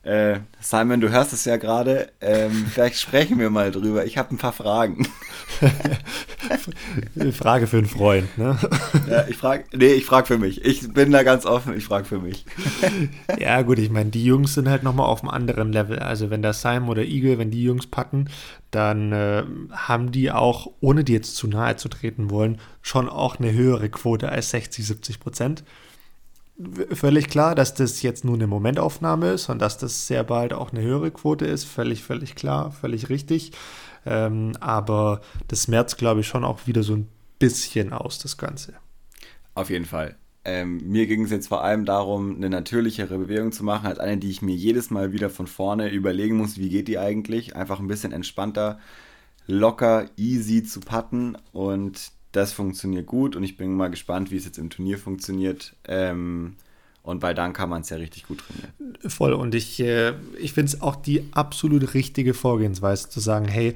äh, 0.03 0.41
Simon, 0.61 1.01
du 1.01 1.11
hörst 1.11 1.33
es 1.33 1.45
ja 1.45 1.57
gerade. 1.57 2.11
Ähm, 2.21 2.67
vielleicht 2.73 2.99
sprechen 2.99 3.39
wir 3.39 3.51
mal 3.51 3.71
drüber. 3.71 4.07
Ich 4.07 4.17
habe 4.17 4.35
ein 4.35 4.39
paar 4.39 4.53
Fragen. 4.53 5.07
Frage 7.33 7.67
für 7.67 7.79
einen 7.79 7.87
Freund, 7.87 8.39
ne? 8.39 8.57
Ja, 9.09 9.27
ich 9.29 9.37
frage, 9.37 9.65
nee, 9.75 9.93
ich 9.93 10.05
frage 10.05 10.27
für 10.27 10.39
mich. 10.39 10.65
Ich 10.65 10.93
bin 10.93 11.11
da 11.11 11.25
ganz 11.25 11.47
offen, 11.47 11.77
ich 11.77 11.85
frage 11.85 12.05
für 12.05 12.21
mich. 12.21 12.45
ja, 13.39 13.61
gut, 13.63 13.79
ich 13.79 13.91
meine, 13.91 14.11
die 14.11 14.25
Jungs 14.25 14.55
sind 14.55 14.69
halt 14.69 14.83
nochmal 14.83 15.07
auf 15.07 15.23
einem 15.23 15.31
anderen 15.31 15.73
Level. 15.73 15.99
Also, 15.99 16.31
wenn 16.31 16.43
da 16.43 16.53
Simon 16.53 16.91
oder 16.91 17.03
Eagle, 17.03 17.39
wenn 17.39 17.51
die 17.51 17.65
Jungs 17.65 17.87
patten, 17.87 18.31
dann 18.71 19.13
äh, 19.13 19.45
haben 19.73 20.13
die 20.13 20.31
auch, 20.31 20.71
ohne 20.81 21.03
die 21.03 21.13
jetzt 21.13 21.37
zu 21.37 21.49
nahe 21.49 21.77
zu 21.77 21.89
treten 21.89 22.31
wollen, 22.31 22.61
schon 22.83 23.09
auch 23.09 23.39
eine 23.39 23.53
höhere 23.53 23.89
Quote 23.89 24.29
als 24.29 24.51
60, 24.51 24.87
70 24.87 25.21
Prozent 25.21 25.65
völlig 26.93 27.29
klar, 27.29 27.55
dass 27.55 27.75
das 27.75 28.03
jetzt 28.03 28.25
nur 28.25 28.35
eine 28.35 28.47
Momentaufnahme 28.47 29.33
ist 29.33 29.49
und 29.49 29.61
dass 29.61 29.79
das 29.79 30.07
sehr 30.07 30.25
bald 30.25 30.53
auch 30.53 30.73
eine 30.73 30.83
höhere 30.83 31.11
Quote 31.11 31.47
ist. 31.47 31.65
Völlig, 31.65 32.03
völlig 32.03 32.35
klar, 32.35 32.73
völlig 32.73 33.09
richtig. 33.09 33.53
Ähm, 34.05 34.53
aber 34.61 35.21
das 35.47 35.69
merzt, 35.69 35.99
glaube 35.99 36.21
ich, 36.21 36.27
schon 36.27 36.45
auch 36.45 36.67
wieder 36.67 36.83
so 36.83 36.95
ein 36.95 37.09
bisschen 37.39 37.93
aus, 37.93 38.19
das 38.19 38.37
Ganze. 38.37 38.75
Auf 39.55 39.71
jeden 39.71 39.85
Fall. 39.85 40.17
Ähm, 40.45 40.81
mir 40.85 41.07
ging 41.07 41.25
es 41.25 41.31
jetzt 41.31 41.49
vor 41.49 41.63
allem 41.63 41.85
darum, 41.85 42.37
eine 42.37 42.49
natürlichere 42.49 43.19
Bewegung 43.19 43.53
zu 43.53 43.65
machen, 43.65 43.87
als 43.87 43.99
eine, 43.99 44.19
die 44.19 44.31
ich 44.31 44.41
mir 44.41 44.55
jedes 44.55 44.91
Mal 44.91 45.13
wieder 45.13 45.31
von 45.31 45.47
vorne 45.47 45.91
überlegen 45.91 46.37
muss, 46.37 46.59
wie 46.59 46.71
geht 46.71 46.89
die 46.89 46.99
eigentlich. 46.99 47.55
Einfach 47.55 47.81
ein 47.81 47.89
bisschen 47.89 48.13
entspannter, 48.13 48.79
locker, 49.47 50.07
easy 50.17 50.63
zu 50.63 50.81
patten 50.81 51.37
und 51.53 52.13
das 52.33 52.53
funktioniert 52.53 53.07
gut 53.07 53.37
und 53.37 53.43
ich 53.43 53.57
bin 53.57 53.75
mal 53.75 53.89
gespannt, 53.89 54.31
wie 54.31 54.37
es 54.37 54.45
jetzt 54.45 54.59
im 54.59 54.71
Turnier 54.71 54.99
funktioniert. 54.99 55.75
Ähm, 55.87 56.57
und 57.03 57.23
weil 57.23 57.35
dann 57.35 57.55
kann 57.55 57.71
man 57.71 57.81
es 57.81 57.89
ja 57.89 57.97
richtig 57.97 58.27
gut 58.27 58.41
trainieren. 58.41 58.99
Voll. 59.07 59.33
Und 59.33 59.55
ich, 59.55 59.81
äh, 59.81 60.13
ich 60.39 60.53
finde 60.53 60.73
es 60.73 60.83
auch 60.83 60.95
die 60.95 61.25
absolut 61.33 61.95
richtige 61.95 62.35
Vorgehensweise 62.35 63.09
zu 63.09 63.21
sagen, 63.21 63.49
hey, 63.49 63.75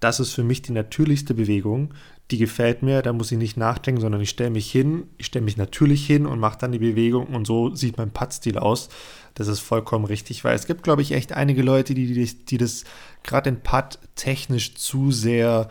das 0.00 0.20
ist 0.20 0.32
für 0.32 0.44
mich 0.44 0.60
die 0.60 0.72
natürlichste 0.72 1.32
Bewegung, 1.32 1.94
die 2.30 2.36
gefällt 2.36 2.82
mir, 2.82 3.00
da 3.00 3.14
muss 3.14 3.32
ich 3.32 3.38
nicht 3.38 3.56
nachdenken, 3.56 4.02
sondern 4.02 4.20
ich 4.20 4.30
stelle 4.30 4.50
mich 4.50 4.70
hin, 4.70 5.04
ich 5.16 5.26
stelle 5.26 5.46
mich 5.46 5.56
natürlich 5.56 6.06
hin 6.06 6.26
und 6.26 6.40
mache 6.40 6.58
dann 6.58 6.72
die 6.72 6.78
Bewegung 6.78 7.28
und 7.28 7.46
so 7.46 7.74
sieht 7.74 7.96
mein 7.96 8.10
Puttstil 8.10 8.58
aus. 8.58 8.90
Das 9.34 9.48
ist 9.48 9.60
vollkommen 9.60 10.04
richtig, 10.04 10.44
weil 10.44 10.54
es 10.54 10.66
gibt, 10.66 10.82
glaube 10.82 11.00
ich, 11.00 11.12
echt 11.12 11.32
einige 11.32 11.62
Leute, 11.62 11.94
die, 11.94 12.12
die, 12.12 12.44
die 12.44 12.58
das 12.58 12.84
gerade 13.22 13.48
in 13.48 13.60
Putt 13.60 13.98
technisch 14.14 14.74
zu 14.74 15.10
sehr 15.10 15.68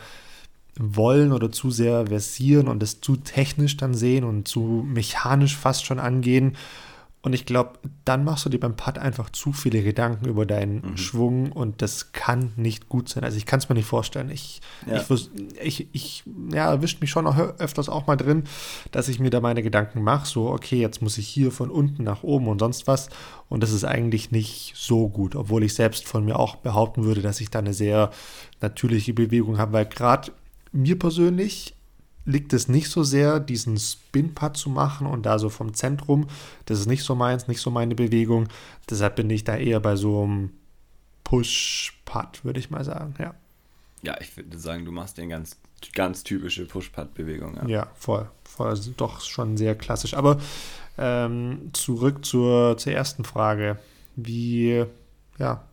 wollen 0.79 1.31
oder 1.31 1.51
zu 1.51 1.71
sehr 1.71 2.07
versieren 2.07 2.67
und 2.67 2.81
es 2.81 3.01
zu 3.01 3.15
technisch 3.15 3.77
dann 3.77 3.93
sehen 3.93 4.23
und 4.23 4.47
zu 4.47 4.85
mechanisch 4.87 5.55
fast 5.55 5.85
schon 5.85 5.99
angehen. 5.99 6.57
Und 7.25 7.31
ich 7.31 7.45
glaube, 7.45 7.79
dann 8.03 8.25
machst 8.25 8.45
du 8.45 8.49
dir 8.49 8.59
beim 8.59 8.75
Putt 8.75 8.97
einfach 8.97 9.29
zu 9.29 9.53
viele 9.53 9.81
Gedanken 9.81 10.27
über 10.27 10.45
deinen 10.45 10.81
mhm. 10.81 10.97
Schwung 10.97 11.53
und 11.53 11.81
das 11.81 12.11
kann 12.11 12.51
nicht 12.57 12.89
gut 12.89 13.07
sein. 13.07 13.23
Also 13.23 13.37
ich 13.37 13.45
kann 13.45 13.59
es 13.59 13.69
mir 13.69 13.75
nicht 13.75 13.85
vorstellen. 13.85 14.29
Ich, 14.29 14.59
ja. 14.85 14.97
ich, 14.97 15.29
ich, 15.61 15.87
ich 15.93 16.23
ja, 16.51 16.69
erwischt 16.69 16.99
mich 16.99 17.11
schon 17.11 17.25
auch 17.25 17.37
öfters 17.59 17.87
auch 17.87 18.07
mal 18.07 18.17
drin, 18.17 18.43
dass 18.91 19.07
ich 19.07 19.21
mir 19.21 19.29
da 19.29 19.39
meine 19.39 19.63
Gedanken 19.63 20.03
mache. 20.03 20.27
So, 20.27 20.49
okay, 20.49 20.81
jetzt 20.81 21.01
muss 21.01 21.17
ich 21.17 21.25
hier 21.25 21.53
von 21.53 21.71
unten 21.71 22.03
nach 22.03 22.23
oben 22.23 22.49
und 22.49 22.59
sonst 22.59 22.87
was. 22.87 23.07
Und 23.47 23.63
das 23.63 23.71
ist 23.71 23.85
eigentlich 23.85 24.31
nicht 24.31 24.73
so 24.75 25.07
gut, 25.07 25.37
obwohl 25.37 25.63
ich 25.63 25.75
selbst 25.75 26.05
von 26.05 26.25
mir 26.25 26.37
auch 26.37 26.57
behaupten 26.57 27.05
würde, 27.05 27.21
dass 27.21 27.39
ich 27.39 27.49
da 27.49 27.59
eine 27.59 27.73
sehr 27.73 28.11
natürliche 28.59 29.13
Bewegung 29.13 29.59
habe, 29.59 29.71
weil 29.71 29.85
gerade 29.85 30.33
mir 30.73 30.99
persönlich 30.99 31.75
liegt 32.25 32.53
es 32.53 32.67
nicht 32.67 32.89
so 32.89 33.03
sehr, 33.03 33.39
diesen 33.39 33.77
Spin-Putt 33.77 34.57
zu 34.57 34.69
machen 34.69 35.07
und 35.07 35.25
da 35.25 35.39
so 35.39 35.49
vom 35.49 35.73
Zentrum. 35.73 36.27
Das 36.65 36.79
ist 36.79 36.87
nicht 36.87 37.03
so 37.03 37.15
meins, 37.15 37.47
nicht 37.47 37.61
so 37.61 37.69
meine 37.69 37.95
Bewegung. 37.95 38.47
Deshalb 38.89 39.17
bin 39.17 39.29
ich 39.29 39.43
da 39.43 39.57
eher 39.57 39.79
bei 39.79 39.95
so 39.95 40.23
einem 40.23 40.51
Push-Putt, 41.23 42.43
würde 42.43 42.59
ich 42.59 42.69
mal 42.69 42.83
sagen, 42.83 43.15
ja. 43.19 43.33
Ja, 44.01 44.19
ich 44.19 44.35
würde 44.35 44.57
sagen, 44.57 44.83
du 44.83 44.91
machst 44.91 45.17
den 45.17 45.29
ganz, 45.29 45.57
ganz 45.93 46.23
typische 46.23 46.65
Push-Putt-Bewegung. 46.65 47.55
Ja. 47.55 47.67
ja, 47.67 47.87
voll. 47.95 48.29
voll. 48.43 48.69
Also 48.69 48.91
doch 48.95 49.21
schon 49.21 49.57
sehr 49.57 49.75
klassisch. 49.75 50.13
Aber 50.13 50.39
ähm, 50.97 51.69
zurück 51.73 52.25
zur, 52.25 52.77
zur 52.77 52.93
ersten 52.93 53.23
Frage. 53.23 53.79
Wie, 54.15 54.85
ja. 55.39 55.63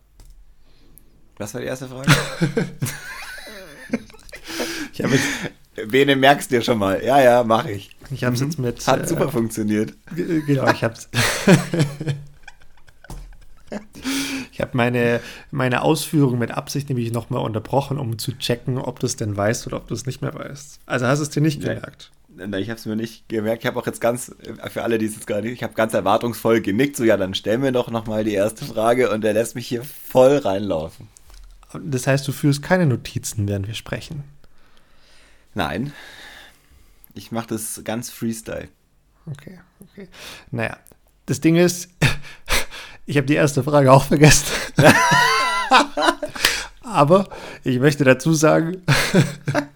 Was 1.38 1.54
war 1.54 1.60
die 1.60 1.66
erste 1.66 1.88
Frage? 1.88 2.10
Ich 4.92 5.02
habe 5.02 5.14
jetzt. 5.14 5.26
Bene 5.88 6.16
merkst 6.16 6.50
dir 6.50 6.62
schon 6.62 6.78
mal. 6.78 7.02
Ja, 7.02 7.22
ja, 7.22 7.44
mache 7.44 7.70
ich. 7.70 7.90
Ich 8.10 8.24
habe 8.24 8.34
es 8.34 8.40
mhm. 8.40 8.46
jetzt 8.46 8.58
mit. 8.58 8.86
Hat 8.86 9.08
super 9.08 9.26
äh, 9.26 9.30
funktioniert. 9.30 9.94
Genau, 10.14 10.70
ich 10.70 10.84
habe 10.84 10.94
es. 10.94 11.08
ich 14.52 14.60
habe 14.60 14.76
meine, 14.76 15.20
meine 15.50 15.82
Ausführung 15.82 16.38
mit 16.38 16.50
Absicht 16.50 16.88
nämlich 16.88 17.12
nochmal 17.12 17.42
unterbrochen, 17.42 17.98
um 17.98 18.18
zu 18.18 18.36
checken, 18.36 18.78
ob 18.78 18.98
du 18.98 19.06
es 19.06 19.16
denn 19.16 19.36
weißt 19.36 19.66
oder 19.66 19.78
ob 19.78 19.88
du 19.88 19.94
es 19.94 20.06
nicht 20.06 20.22
mehr 20.22 20.34
weißt. 20.34 20.80
Also 20.86 21.06
hast 21.06 21.20
du 21.20 21.22
es 21.22 21.30
dir 21.30 21.40
nicht 21.40 21.60
gemerkt? 21.60 22.10
Nein, 22.28 22.62
ich 22.62 22.70
habe 22.70 22.78
es 22.78 22.86
mir 22.86 22.96
nicht 22.96 23.28
gemerkt. 23.28 23.62
Ich 23.62 23.66
habe 23.66 23.78
auch 23.78 23.86
jetzt 23.86 24.00
ganz, 24.00 24.34
für 24.70 24.82
alle, 24.82 24.98
die 24.98 25.06
es 25.06 25.14
jetzt 25.14 25.26
gerade 25.26 25.42
nicht, 25.42 25.54
ich 25.54 25.62
habe 25.62 25.74
ganz 25.74 25.94
erwartungsvoll 25.94 26.60
genickt. 26.60 26.96
So, 26.96 27.04
ja, 27.04 27.16
dann 27.16 27.34
stellen 27.34 27.62
wir 27.62 27.72
doch 27.72 27.90
nochmal 27.90 28.24
die 28.24 28.34
erste 28.34 28.64
Frage 28.64 29.10
und 29.10 29.24
er 29.24 29.34
lässt 29.34 29.54
mich 29.54 29.66
hier 29.66 29.82
voll 29.84 30.38
reinlaufen. 30.38 31.08
Das 31.82 32.06
heißt, 32.06 32.26
du 32.26 32.32
führst 32.32 32.62
keine 32.62 32.86
Notizen, 32.86 33.46
während 33.46 33.66
wir 33.66 33.74
sprechen. 33.74 34.24
Nein. 35.54 35.92
Ich 37.14 37.32
mache 37.32 37.48
das 37.48 37.82
ganz 37.84 38.10
Freestyle. 38.10 38.68
Okay, 39.26 39.60
okay. 39.80 40.08
Naja, 40.50 40.78
das 41.26 41.40
Ding 41.40 41.56
ist, 41.56 41.90
ich 43.06 43.16
habe 43.16 43.26
die 43.26 43.34
erste 43.34 43.62
Frage 43.62 43.92
auch 43.92 44.04
vergessen. 44.04 44.46
Aber 46.82 47.28
ich 47.62 47.78
möchte 47.78 48.04
dazu 48.04 48.34
sagen, 48.34 48.82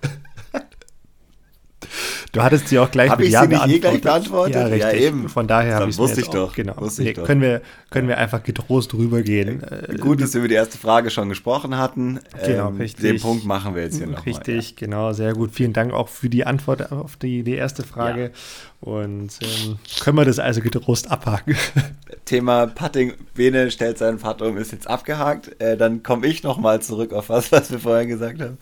Du 2.34 2.42
hattest 2.42 2.68
sie 2.68 2.78
auch 2.78 2.90
gleich 2.90 3.10
hab 3.10 3.18
mit 3.18 3.28
ich 3.28 3.32
Ja 3.32 3.42
sie 3.42 3.48
nicht 3.48 3.56
eh 3.56 3.78
beantwortet. 3.78 3.80
gleich 3.80 4.00
beantwortet? 4.02 4.54
Ja, 4.56 4.66
richtig. 4.66 5.00
Ja, 5.00 5.06
eben. 5.08 5.28
Von 5.28 5.46
daher 5.46 5.76
habe 5.76 5.88
ich 5.90 5.96
wusste 5.98 6.20
ich 6.20 6.28
doch. 6.28 6.54
Genau. 6.54 6.76
Wusste 6.78 7.02
ich 7.02 7.08
Nee, 7.08 7.14
doch. 7.14 7.24
Können, 7.24 7.40
wir, 7.40 7.62
können 7.90 8.08
wir 8.08 8.18
einfach 8.18 8.42
getrost 8.42 8.92
rübergehen. 8.94 9.62
Äh, 9.62 9.96
Gut, 9.98 10.20
dass 10.20 10.34
wir 10.34 10.40
über 10.40 10.48
die 10.48 10.54
erste 10.54 10.76
Frage 10.76 11.10
schon 11.10 11.28
gesprochen 11.28 11.78
hatten. 11.78 12.20
Genau, 12.44 12.68
Ähm, 12.68 12.76
richtig. 12.76 13.02
Den 13.04 13.20
Punkt 13.20 13.44
machen 13.44 13.74
wir 13.74 13.82
jetzt 13.84 13.96
hier 13.98 14.06
nochmal. 14.06 14.22
Richtig, 14.24 14.76
genau, 14.76 15.12
sehr 15.12 15.32
gut. 15.32 15.52
Vielen 15.52 15.72
Dank 15.72 15.92
auch 15.92 16.08
für 16.08 16.28
die 16.28 16.44
Antwort 16.44 16.92
auf 16.92 17.16
die, 17.16 17.42
die 17.44 17.54
erste 17.54 17.84
Frage. 17.84 18.32
Und 18.80 19.38
ähm, 19.40 19.78
können 20.00 20.18
wir 20.18 20.24
das 20.24 20.38
also 20.38 20.60
getrost 20.60 21.10
abhaken? 21.10 21.56
Thema 22.26 22.66
Putting, 22.66 23.12
Bene 23.34 23.70
stellt 23.70 23.98
seinen 23.98 24.18
Putt 24.18 24.42
um, 24.42 24.56
ist 24.58 24.72
jetzt 24.72 24.88
abgehakt. 24.88 25.60
Äh, 25.60 25.76
dann 25.76 26.02
komme 26.02 26.26
ich 26.26 26.42
nochmal 26.42 26.82
zurück 26.82 27.12
auf 27.12 27.28
was, 27.28 27.52
was 27.52 27.70
wir 27.70 27.78
vorher 27.78 28.06
gesagt 28.06 28.40
haben. 28.40 28.58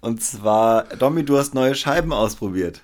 Und 0.00 0.22
zwar, 0.22 0.84
Domi, 0.98 1.24
du 1.24 1.36
hast 1.36 1.54
neue 1.54 1.74
Scheiben 1.74 2.12
ausprobiert. 2.12 2.80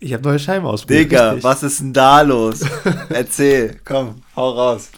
Ich 0.00 0.12
habe 0.14 0.22
neue 0.22 0.38
Scheiben 0.38 0.66
ausprobiert. 0.66 1.10
Digga, 1.10 1.26
richtig. 1.30 1.44
was 1.44 1.62
ist 1.62 1.80
denn 1.80 1.92
da 1.92 2.22
los? 2.22 2.60
Erzähl, 3.10 3.76
komm, 3.84 4.22
hau 4.34 4.50
raus. 4.50 4.90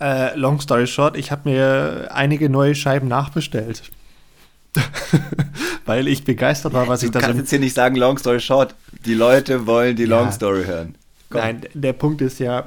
Äh, 0.00 0.36
long 0.36 0.60
story 0.60 0.86
short, 0.88 1.16
ich 1.16 1.30
habe 1.30 1.48
mir 1.48 2.08
einige 2.12 2.50
neue 2.50 2.74
Scheiben 2.74 3.06
nachbestellt. 3.08 3.82
Weil 5.84 6.08
ich 6.08 6.24
begeistert 6.24 6.72
war, 6.72 6.88
was 6.88 7.00
Du 7.00 7.06
ich 7.06 7.12
da 7.12 7.20
kannst 7.20 7.34
so. 7.36 7.40
jetzt 7.40 7.50
hier 7.50 7.58
nicht 7.60 7.74
sagen, 7.74 7.96
long 7.96 8.18
story 8.18 8.40
short. 8.40 8.74
Die 9.04 9.14
Leute 9.14 9.66
wollen 9.66 9.96
die 9.96 10.04
Ja. 10.04 10.20
long 10.20 10.32
story 10.32 10.64
hören. 10.64 10.94
Komm. 11.30 11.40
Nein, 11.40 11.60
der 11.74 11.92
Punkt 11.92 12.20
ist 12.20 12.40
ja, 12.40 12.64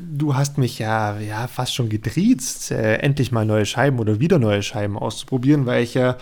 du 0.00 0.34
hast 0.34 0.58
mich 0.58 0.78
ja, 0.78 1.18
ja 1.18 1.46
fast 1.48 1.74
schon 1.74 1.88
getriezt, 1.88 2.70
äh, 2.70 2.96
endlich 2.96 3.32
mal 3.32 3.44
neue 3.44 3.66
Scheiben 3.66 3.98
oder 3.98 4.18
wieder 4.20 4.38
neue 4.38 4.62
Scheiben 4.62 4.96
auszuprobieren, 4.96 5.66
weil 5.66 5.82
ich 5.82 5.94
ja, 5.94 6.16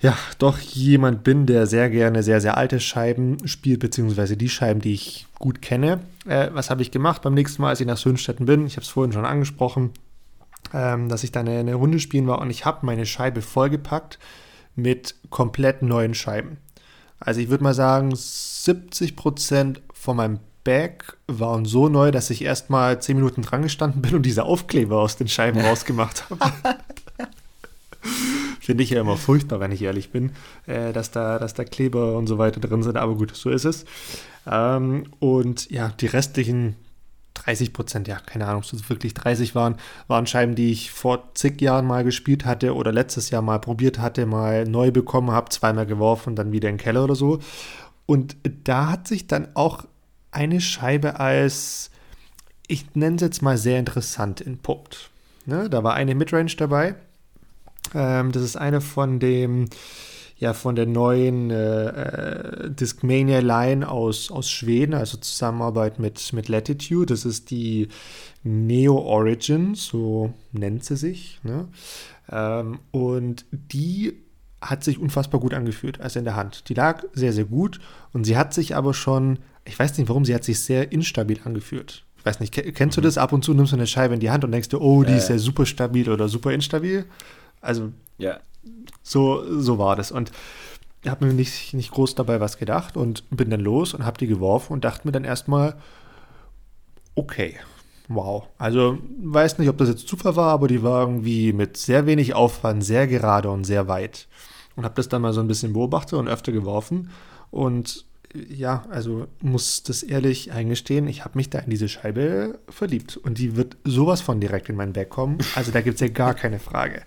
ja 0.00 0.16
doch 0.38 0.58
jemand 0.58 1.24
bin, 1.24 1.46
der 1.46 1.66
sehr 1.66 1.90
gerne 1.90 2.22
sehr, 2.22 2.40
sehr 2.40 2.56
alte 2.56 2.80
Scheiben 2.80 3.46
spielt, 3.46 3.80
beziehungsweise 3.80 4.36
die 4.36 4.48
Scheiben, 4.48 4.80
die 4.80 4.94
ich 4.94 5.26
gut 5.38 5.62
kenne. 5.62 6.00
Äh, 6.26 6.48
was 6.52 6.70
habe 6.70 6.82
ich 6.82 6.90
gemacht 6.90 7.22
beim 7.22 7.34
nächsten 7.34 7.62
Mal, 7.62 7.68
als 7.68 7.80
ich 7.80 7.86
nach 7.86 7.98
Sönstetten 7.98 8.46
bin? 8.46 8.66
Ich 8.66 8.76
habe 8.76 8.82
es 8.82 8.88
vorhin 8.88 9.12
schon 9.12 9.26
angesprochen, 9.26 9.90
ähm, 10.72 11.08
dass 11.08 11.24
ich 11.24 11.32
da 11.32 11.40
eine, 11.40 11.58
eine 11.58 11.74
Runde 11.74 12.00
spielen 12.00 12.26
war 12.26 12.40
und 12.40 12.50
ich 12.50 12.64
habe 12.64 12.86
meine 12.86 13.06
Scheibe 13.06 13.42
vollgepackt 13.42 14.18
mit 14.74 15.14
komplett 15.28 15.82
neuen 15.82 16.14
Scheiben. 16.14 16.56
Also 17.18 17.40
ich 17.40 17.50
würde 17.50 17.64
mal 17.64 17.74
sagen, 17.74 18.12
70% 18.14 19.80
von 19.92 20.16
meinem 20.16 20.40
Bag 20.64 21.16
waren 21.26 21.64
so 21.64 21.88
neu, 21.88 22.10
dass 22.10 22.30
ich 22.30 22.42
erst 22.42 22.70
mal 22.70 23.00
10 23.00 23.16
Minuten 23.16 23.42
dran 23.42 23.62
gestanden 23.62 24.00
bin 24.02 24.14
und 24.14 24.22
diese 24.24 24.44
Aufkleber 24.44 24.98
aus 24.98 25.16
den 25.16 25.28
Scheiben 25.28 25.60
rausgemacht 25.60 26.30
habe. 26.30 26.50
Finde 28.60 28.84
ich 28.84 28.90
ja 28.90 29.00
immer 29.00 29.16
furchtbar, 29.16 29.58
wenn 29.58 29.72
ich 29.72 29.82
ehrlich 29.82 30.10
bin, 30.10 30.32
äh, 30.66 30.92
dass, 30.92 31.10
da, 31.10 31.38
dass 31.38 31.54
da 31.54 31.64
Kleber 31.64 32.16
und 32.16 32.26
so 32.26 32.38
weiter 32.38 32.60
drin 32.60 32.82
sind. 32.82 32.96
Aber 32.96 33.16
gut, 33.16 33.34
so 33.34 33.50
ist 33.50 33.64
es. 33.64 33.86
Ähm, 34.46 35.04
und 35.18 35.70
ja, 35.70 35.88
die 35.98 36.06
restlichen 36.06 36.76
30 37.34 37.72
Prozent, 37.72 38.08
ja, 38.08 38.18
keine 38.18 38.46
Ahnung, 38.46 38.62
ob 38.62 38.72
es 38.72 38.90
wirklich 38.90 39.14
30 39.14 39.54
waren, 39.54 39.76
waren 40.08 40.26
Scheiben, 40.26 40.54
die 40.54 40.70
ich 40.70 40.90
vor 40.90 41.30
zig 41.34 41.60
Jahren 41.60 41.86
mal 41.86 42.04
gespielt 42.04 42.44
hatte 42.44 42.74
oder 42.74 42.92
letztes 42.92 43.30
Jahr 43.30 43.42
mal 43.42 43.58
probiert 43.58 43.98
hatte, 43.98 44.26
mal 44.26 44.64
neu 44.66 44.90
bekommen 44.90 45.30
habe, 45.30 45.48
zweimal 45.48 45.86
geworfen, 45.86 46.36
dann 46.36 46.52
wieder 46.52 46.68
in 46.68 46.76
den 46.76 46.82
Keller 46.82 47.04
oder 47.04 47.14
so. 47.14 47.40
Und 48.06 48.36
da 48.64 48.90
hat 48.90 49.08
sich 49.08 49.26
dann 49.26 49.48
auch 49.54 49.86
eine 50.32 50.60
Scheibe 50.60 51.18
als, 51.18 51.90
ich 52.66 52.94
nenne 52.94 53.16
es 53.16 53.22
jetzt 53.22 53.42
mal 53.42 53.56
sehr 53.56 53.78
interessant 53.78 54.40
entpuppt. 54.40 55.10
Ne? 55.46 55.70
Da 55.70 55.82
war 55.82 55.94
eine 55.94 56.14
Midrange 56.14 56.54
dabei. 56.56 56.96
Ähm, 57.94 58.32
das 58.32 58.42
ist 58.42 58.56
eine 58.56 58.80
von 58.80 59.18
dem, 59.18 59.66
ja, 60.36 60.54
von 60.54 60.74
der 60.74 60.86
neuen 60.86 61.50
äh, 61.50 61.86
äh, 61.86 62.70
Discmania 62.70 63.40
Line 63.40 63.88
aus, 63.88 64.30
aus 64.30 64.48
Schweden, 64.50 64.94
also 64.94 65.18
Zusammenarbeit 65.18 65.98
mit, 65.98 66.32
mit 66.32 66.48
Latitude. 66.48 67.06
Das 67.06 67.24
ist 67.24 67.50
die 67.50 67.88
Neo 68.42 68.96
Origin, 68.96 69.74
so 69.74 70.32
nennt 70.52 70.84
sie 70.84 70.96
sich. 70.96 71.40
Ne? 71.42 71.68
Ähm, 72.30 72.78
und 72.90 73.44
die 73.50 74.14
hat 74.62 74.84
sich 74.84 74.98
unfassbar 74.98 75.40
gut 75.40 75.54
angefühlt, 75.54 76.00
also 76.00 76.18
in 76.18 76.24
der 76.24 76.36
Hand. 76.36 76.68
Die 76.68 76.74
lag 76.74 77.04
sehr, 77.12 77.32
sehr 77.32 77.44
gut 77.44 77.80
und 78.12 78.24
sie 78.24 78.36
hat 78.36 78.52
sich 78.54 78.76
aber 78.76 78.92
schon, 78.94 79.38
ich 79.64 79.78
weiß 79.78 79.96
nicht 79.98 80.08
warum, 80.08 80.24
sie 80.24 80.34
hat 80.34 80.44
sich 80.44 80.60
sehr 80.60 80.92
instabil 80.92 81.40
angefühlt. 81.44 82.04
Ich 82.18 82.26
weiß 82.26 82.40
nicht, 82.40 82.52
ke- 82.52 82.70
kennst 82.72 82.98
du 82.98 83.00
das? 83.00 83.16
Ab 83.16 83.32
und 83.32 83.42
zu 83.42 83.54
nimmst 83.54 83.72
du 83.72 83.76
eine 83.76 83.86
Scheibe 83.86 84.12
in 84.14 84.20
die 84.20 84.30
Hand 84.30 84.44
und 84.44 84.52
denkst 84.52 84.68
dir, 84.68 84.80
oh, 84.80 85.02
die 85.02 85.12
Äh. 85.12 85.16
ist 85.16 85.30
ja 85.30 85.38
super 85.38 85.64
stabil 85.64 86.10
oder 86.10 86.28
super 86.28 86.52
instabil. 86.52 87.06
Also 87.60 87.92
Ja. 88.18 88.40
so, 89.02 89.60
so 89.60 89.78
war 89.78 89.96
das. 89.96 90.12
Und 90.12 90.32
ich 91.02 91.10
habe 91.10 91.26
mir 91.26 91.32
nicht, 91.32 91.72
nicht 91.74 91.90
groß 91.92 92.14
dabei 92.14 92.40
was 92.40 92.58
gedacht 92.58 92.96
und 92.96 93.24
bin 93.30 93.50
dann 93.50 93.60
los 93.60 93.94
und 93.94 94.04
habe 94.04 94.18
die 94.18 94.26
geworfen 94.26 94.72
und 94.74 94.84
dachte 94.84 95.06
mir 95.08 95.12
dann 95.12 95.24
erstmal, 95.24 95.76
okay, 97.14 97.56
wow. 98.08 98.48
Also 98.58 98.98
weiß 99.22 99.58
nicht, 99.58 99.68
ob 99.68 99.78
das 99.78 99.88
jetzt 99.88 100.08
Zufall 100.08 100.36
war, 100.36 100.52
aber 100.52 100.68
die 100.68 100.82
war 100.82 101.00
irgendwie 101.02 101.52
mit 101.52 101.76
sehr 101.76 102.06
wenig 102.06 102.34
Aufwand 102.34 102.84
sehr 102.84 103.06
gerade 103.06 103.50
und 103.50 103.64
sehr 103.64 103.88
weit. 103.88 104.28
Und 104.76 104.84
habe 104.84 104.94
das 104.94 105.08
dann 105.08 105.22
mal 105.22 105.32
so 105.32 105.40
ein 105.40 105.48
bisschen 105.48 105.72
beobachtet 105.72 106.18
und 106.18 106.28
öfter 106.28 106.52
geworfen. 106.52 107.10
Und 107.50 108.06
ja, 108.34 108.84
also 108.90 109.26
muss 109.40 109.82
das 109.82 110.02
ehrlich 110.02 110.52
eingestehen, 110.52 111.08
ich 111.08 111.24
habe 111.24 111.36
mich 111.38 111.50
da 111.50 111.58
in 111.58 111.70
diese 111.70 111.88
Scheibe 111.88 112.58
verliebt. 112.68 113.16
Und 113.16 113.38
die 113.38 113.56
wird 113.56 113.76
sowas 113.84 114.20
von 114.20 114.40
direkt 114.40 114.68
in 114.68 114.76
mein 114.76 114.92
Bag 114.92 115.08
kommen. 115.08 115.38
Also 115.54 115.72
da 115.72 115.80
gibt 115.80 115.94
es 115.96 116.00
ja 116.00 116.08
gar 116.08 116.34
keine 116.34 116.58
Frage. 116.58 117.02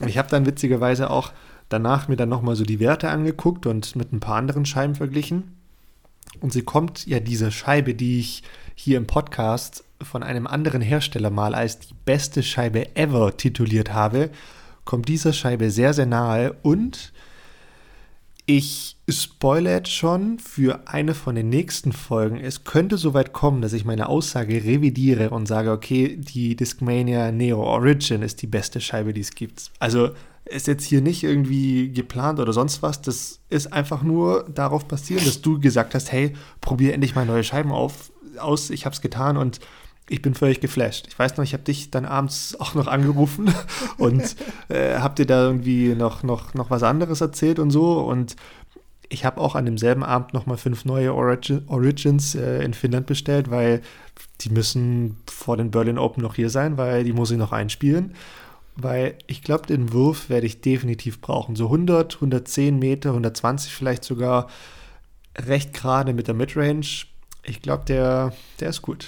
Und 0.00 0.08
ich 0.08 0.18
habe 0.18 0.28
dann 0.28 0.46
witzigerweise 0.46 1.10
auch 1.10 1.32
danach 1.68 2.08
mir 2.08 2.16
dann 2.16 2.28
nochmal 2.28 2.56
so 2.56 2.64
die 2.64 2.80
Werte 2.80 3.08
angeguckt 3.08 3.66
und 3.66 3.94
mit 3.94 4.12
ein 4.12 4.20
paar 4.20 4.36
anderen 4.36 4.66
Scheiben 4.66 4.94
verglichen. 4.94 5.56
Und 6.40 6.52
sie 6.52 6.62
kommt 6.62 7.06
ja 7.06 7.20
diese 7.20 7.50
Scheibe, 7.50 7.94
die 7.94 8.20
ich 8.20 8.42
hier 8.74 8.96
im 8.96 9.06
Podcast 9.06 9.84
von 10.02 10.22
einem 10.22 10.46
anderen 10.46 10.80
Hersteller 10.80 11.30
mal 11.30 11.54
als 11.54 11.78
die 11.80 11.94
beste 12.04 12.42
Scheibe 12.42 12.96
ever 12.96 13.36
tituliert 13.36 13.92
habe, 13.92 14.30
kommt 14.84 15.08
dieser 15.08 15.32
Scheibe 15.32 15.70
sehr, 15.70 15.92
sehr 15.92 16.06
nahe 16.06 16.54
und 16.62 17.12
ich 18.48 18.96
spoilere 19.10 19.74
jetzt 19.74 19.92
schon 19.92 20.38
für 20.38 20.80
eine 20.86 21.14
von 21.14 21.34
den 21.34 21.50
nächsten 21.50 21.92
Folgen. 21.92 22.38
Es 22.38 22.64
könnte 22.64 22.96
soweit 22.96 23.34
kommen, 23.34 23.60
dass 23.60 23.74
ich 23.74 23.84
meine 23.84 24.08
Aussage 24.08 24.64
revidiere 24.64 25.28
und 25.28 25.46
sage, 25.46 25.70
okay, 25.70 26.16
die 26.16 26.56
Discmania 26.56 27.30
Neo 27.30 27.62
Origin 27.62 28.22
ist 28.22 28.40
die 28.40 28.46
beste 28.46 28.80
Scheibe, 28.80 29.12
die 29.12 29.20
es 29.20 29.32
gibt. 29.32 29.70
Also 29.80 30.12
ist 30.46 30.66
jetzt 30.66 30.86
hier 30.86 31.02
nicht 31.02 31.24
irgendwie 31.24 31.92
geplant 31.92 32.40
oder 32.40 32.54
sonst 32.54 32.80
was. 32.80 33.02
Das 33.02 33.40
ist 33.50 33.70
einfach 33.70 34.02
nur 34.02 34.44
darauf 34.48 34.88
passiert, 34.88 35.26
dass 35.26 35.42
du 35.42 35.60
gesagt 35.60 35.94
hast, 35.94 36.10
hey, 36.10 36.32
probier 36.62 36.94
endlich 36.94 37.14
mal 37.14 37.26
neue 37.26 37.44
Scheiben 37.44 37.70
auf, 37.70 38.10
aus. 38.38 38.70
Ich 38.70 38.86
habe 38.86 38.94
es 38.94 39.02
getan 39.02 39.36
und 39.36 39.60
ich 40.08 40.22
bin 40.22 40.34
völlig 40.34 40.60
geflasht. 40.60 41.06
Ich 41.08 41.18
weiß 41.18 41.36
noch, 41.36 41.44
ich 41.44 41.52
habe 41.52 41.62
dich 41.62 41.90
dann 41.90 42.04
abends 42.04 42.56
auch 42.60 42.74
noch 42.74 42.86
angerufen 42.86 43.52
und 43.98 44.36
äh, 44.68 44.98
habe 44.98 45.14
dir 45.14 45.26
da 45.26 45.44
irgendwie 45.44 45.94
noch, 45.94 46.22
noch, 46.22 46.54
noch 46.54 46.70
was 46.70 46.82
anderes 46.82 47.20
erzählt 47.20 47.58
und 47.58 47.70
so. 47.70 48.00
Und 48.00 48.36
ich 49.08 49.24
habe 49.24 49.40
auch 49.40 49.54
an 49.54 49.64
demselben 49.64 50.02
Abend 50.02 50.34
nochmal 50.34 50.58
fünf 50.58 50.84
neue 50.84 51.14
Origi 51.14 51.60
Origins 51.66 52.34
äh, 52.34 52.62
in 52.62 52.74
Finnland 52.74 53.06
bestellt, 53.06 53.50
weil 53.50 53.80
die 54.40 54.50
müssen 54.50 55.16
vor 55.26 55.56
den 55.56 55.70
Berlin 55.70 55.98
Open 55.98 56.22
noch 56.22 56.34
hier 56.34 56.50
sein, 56.50 56.76
weil 56.76 57.04
die 57.04 57.12
muss 57.12 57.30
ich 57.30 57.38
noch 57.38 57.52
einspielen. 57.52 58.14
Weil 58.76 59.16
ich 59.26 59.42
glaube, 59.42 59.66
den 59.66 59.92
Wurf 59.92 60.28
werde 60.28 60.46
ich 60.46 60.60
definitiv 60.60 61.20
brauchen. 61.20 61.56
So 61.56 61.64
100, 61.64 62.16
110 62.16 62.78
Meter, 62.78 63.10
120 63.10 63.72
vielleicht 63.72 64.04
sogar. 64.04 64.48
Recht 65.36 65.74
gerade 65.74 66.12
mit 66.12 66.28
der 66.28 66.34
Midrange. 66.34 67.06
Ich 67.42 67.62
glaube, 67.62 67.84
der, 67.86 68.32
der 68.60 68.68
ist 68.68 68.82
gut. 68.82 69.06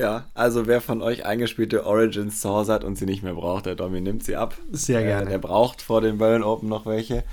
Ja, 0.00 0.24
also 0.34 0.66
wer 0.66 0.80
von 0.80 1.02
euch 1.02 1.24
eingespielte 1.24 1.86
Origins 1.86 2.40
zu 2.40 2.48
Hause 2.50 2.72
hat 2.72 2.84
und 2.84 2.96
sie 2.96 3.06
nicht 3.06 3.22
mehr 3.22 3.34
braucht, 3.34 3.66
der 3.66 3.74
Domi 3.74 4.00
nimmt 4.00 4.24
sie 4.24 4.36
ab. 4.36 4.54
Sehr 4.72 5.02
gerne. 5.02 5.26
Äh, 5.26 5.30
der 5.30 5.38
braucht 5.38 5.82
vor 5.82 6.00
den 6.00 6.18
Berlin 6.18 6.42
Open 6.42 6.68
noch 6.68 6.86
welche. 6.86 7.24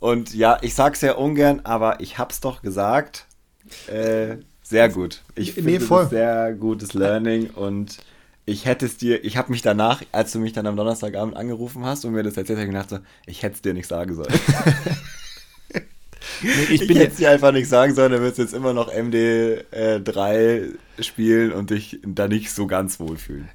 Und 0.00 0.34
ja, 0.34 0.58
ich 0.60 0.74
sag's 0.74 1.00
ja 1.00 1.14
ungern, 1.14 1.60
aber 1.64 2.00
ich 2.00 2.18
hab's 2.18 2.40
doch 2.40 2.62
gesagt. 2.62 3.26
Äh, 3.86 4.36
sehr 4.62 4.88
gut. 4.88 5.22
Ich 5.34 5.56
Nee, 5.56 5.62
finde 5.62 5.80
voll. 5.80 6.06
sehr 6.08 6.52
gutes 6.54 6.92
Learning 6.94 7.50
und 7.50 7.98
ich 8.46 8.66
hätte 8.66 8.84
es 8.84 8.98
dir, 8.98 9.24
ich 9.24 9.38
habe 9.38 9.50
mich 9.50 9.62
danach, 9.62 10.02
als 10.12 10.32
du 10.32 10.38
mich 10.38 10.52
dann 10.52 10.66
am 10.66 10.76
Donnerstagabend 10.76 11.34
angerufen 11.36 11.84
hast 11.86 12.04
und 12.04 12.12
mir 12.12 12.22
das 12.22 12.36
erzählt 12.36 12.58
hast, 12.58 12.66
gedacht 12.66 12.90
so, 12.90 12.98
ich 13.24 13.42
hätte 13.42 13.54
es 13.56 13.62
dir 13.62 13.72
nicht 13.72 13.88
sagen 13.88 14.14
sollen. 14.14 14.28
Nee, 16.42 16.50
ich 16.70 16.82
Ich 16.82 16.88
bin 16.88 16.96
es 16.98 17.16
dir 17.16 17.30
einfach 17.30 17.52
nicht 17.52 17.68
sagen 17.68 17.94
sollen, 17.94 18.12
du 18.12 18.26
jetzt 18.26 18.54
immer 18.54 18.72
noch 18.72 18.92
MD3 18.92 20.74
spielen 21.00 21.52
und 21.52 21.70
dich 21.70 22.00
da 22.06 22.28
nicht 22.28 22.52
so 22.52 22.66
ganz 22.66 23.00
wohlfühlen. 23.00 23.48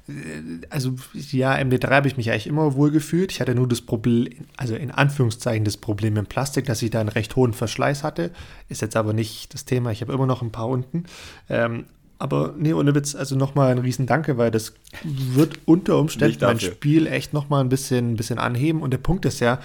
also 0.68 0.94
ja, 1.14 1.54
MD3 1.54 1.90
habe 1.90 2.08
ich 2.08 2.16
mich 2.16 2.30
eigentlich 2.30 2.46
immer 2.46 2.74
wohl 2.74 2.90
gefühlt. 2.90 3.32
Ich 3.32 3.40
hatte 3.40 3.54
nur 3.54 3.68
das 3.68 3.80
Problem, 3.80 4.28
also 4.56 4.74
in 4.74 4.90
Anführungszeichen 4.90 5.64
das 5.64 5.76
Problem 5.76 6.16
im 6.16 6.26
Plastik, 6.26 6.66
dass 6.66 6.82
ich 6.82 6.90
da 6.90 7.00
einen 7.00 7.08
recht 7.08 7.36
hohen 7.36 7.52
Verschleiß 7.52 8.02
hatte. 8.02 8.30
Ist 8.68 8.82
jetzt 8.82 8.96
aber 8.96 9.12
nicht 9.12 9.54
das 9.54 9.64
Thema. 9.64 9.90
Ich 9.90 10.02
habe 10.02 10.12
immer 10.12 10.26
noch 10.26 10.42
ein 10.42 10.52
paar 10.52 10.68
unten. 10.68 11.04
Ähm, 11.48 11.84
aber 12.20 12.54
nee, 12.58 12.74
ohne 12.74 12.94
Witz, 12.94 13.14
also 13.14 13.34
nochmal 13.34 13.72
ein 13.72 13.78
riesen 13.78 14.06
Danke, 14.06 14.36
weil 14.36 14.50
das 14.50 14.74
wird 15.02 15.58
unter 15.64 15.96
Umständen 15.98 16.36
mein. 16.42 16.60
Spiel 16.60 17.06
echt 17.06 17.32
nochmal 17.32 17.64
ein 17.64 17.70
bisschen, 17.70 18.12
ein 18.12 18.16
bisschen 18.16 18.38
anheben. 18.38 18.82
Und 18.82 18.90
der 18.90 18.98
Punkt 18.98 19.24
ist 19.24 19.40
ja, 19.40 19.58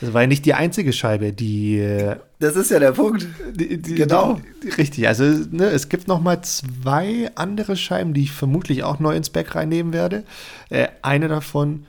Das 0.00 0.12
war 0.12 0.22
ja 0.22 0.26
nicht 0.26 0.44
die 0.46 0.54
einzige 0.54 0.92
Scheibe, 0.92 1.32
die. 1.32 1.78
Äh, 1.78 2.16
das 2.38 2.56
ist 2.56 2.70
ja 2.70 2.78
der 2.78 2.92
Punkt. 2.92 3.26
Die, 3.52 3.80
die, 3.80 3.94
genau. 3.94 4.40
Die, 4.62 4.68
richtig. 4.68 5.08
Also 5.08 5.24
ne, 5.24 5.66
es 5.66 5.88
gibt 5.88 6.08
noch 6.08 6.20
mal 6.20 6.42
zwei 6.42 7.30
andere 7.34 7.76
Scheiben, 7.76 8.14
die 8.14 8.22
ich 8.22 8.32
vermutlich 8.32 8.84
auch 8.84 9.00
neu 9.00 9.16
ins 9.16 9.30
Back 9.30 9.54
reinnehmen 9.54 9.92
werde. 9.92 10.24
Äh, 10.70 10.88
eine 11.02 11.28
davon 11.28 11.86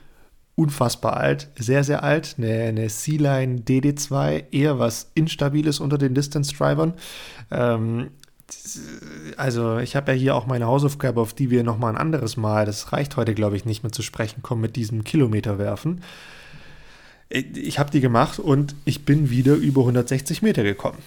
unfassbar 0.56 1.16
alt, 1.16 1.48
sehr, 1.58 1.84
sehr 1.84 2.04
alt. 2.04 2.36
Eine, 2.38 2.64
eine 2.64 2.88
C-Line 2.88 3.62
DD2, 3.62 4.46
eher 4.52 4.78
was 4.78 5.12
Instabiles 5.14 5.80
unter 5.80 5.98
den 5.98 6.14
Distance-Drivern. 6.14 6.94
Ähm, 7.50 8.10
also 9.38 9.78
ich 9.78 9.96
habe 9.96 10.12
ja 10.12 10.18
hier 10.18 10.36
auch 10.36 10.48
meine 10.48 10.66
Hausaufgabe, 10.66 11.22
auf 11.22 11.34
die 11.34 11.50
wir 11.50 11.64
noch 11.64 11.78
mal 11.78 11.90
ein 11.90 11.98
anderes 11.98 12.36
Mal, 12.36 12.66
das 12.66 12.92
reicht 12.92 13.16
heute, 13.16 13.34
glaube 13.34 13.56
ich, 13.56 13.66
nicht 13.66 13.84
mehr 13.84 13.92
zu 13.92 14.02
sprechen 14.02 14.42
kommen, 14.42 14.62
mit 14.62 14.76
diesem 14.76 15.04
Kilometerwerfen. 15.04 16.02
Ich 17.30 17.78
habe 17.78 17.92
die 17.92 18.02
gemacht 18.02 18.40
und 18.40 18.76
ich 18.86 19.06
bin 19.06 19.30
wieder 19.30 19.54
über 19.54 19.82
160 19.82 20.42
Meter 20.42 20.64
gekommen. 20.64 20.98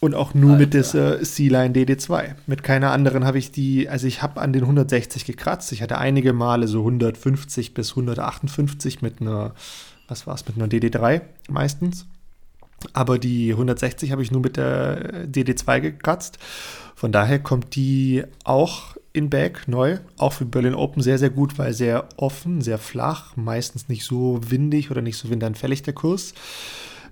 Und 0.00 0.14
auch 0.14 0.32
nur 0.32 0.52
Alter. 0.52 0.60
mit 0.60 0.74
dieser 0.74 1.20
C-Line 1.20 1.74
DD2. 1.74 2.36
Mit 2.46 2.62
keiner 2.62 2.92
anderen 2.92 3.24
habe 3.24 3.38
ich 3.38 3.50
die, 3.50 3.88
also 3.88 4.06
ich 4.06 4.22
habe 4.22 4.40
an 4.40 4.52
den 4.52 4.62
160 4.62 5.24
gekratzt. 5.24 5.72
Ich 5.72 5.82
hatte 5.82 5.98
einige 5.98 6.32
Male 6.32 6.68
so 6.68 6.78
150 6.80 7.74
bis 7.74 7.90
158 7.90 9.02
mit 9.02 9.20
einer, 9.20 9.54
was 10.06 10.28
war 10.28 10.36
es, 10.36 10.46
mit 10.46 10.56
einer 10.56 10.68
DD3 10.68 11.22
meistens. 11.48 12.06
Aber 12.92 13.18
die 13.18 13.50
160 13.50 14.12
habe 14.12 14.22
ich 14.22 14.30
nur 14.30 14.40
mit 14.40 14.56
der 14.56 15.26
DD2 15.26 15.80
gekratzt. 15.80 16.38
Von 16.94 17.10
daher 17.10 17.40
kommt 17.40 17.74
die 17.74 18.22
auch 18.44 18.96
in 19.12 19.30
Back 19.30 19.66
neu, 19.66 19.98
auch 20.16 20.32
für 20.32 20.44
Berlin 20.44 20.74
Open 20.74 21.02
sehr, 21.02 21.18
sehr 21.18 21.30
gut, 21.30 21.58
weil 21.58 21.72
sehr 21.72 22.08
offen, 22.16 22.60
sehr 22.60 22.78
flach, 22.78 23.36
meistens 23.36 23.88
nicht 23.88 24.04
so 24.04 24.40
windig 24.48 24.90
oder 24.90 25.02
nicht 25.02 25.16
so 25.16 25.30
windanfällig 25.30 25.82
der 25.82 25.94
Kurs. 25.94 26.34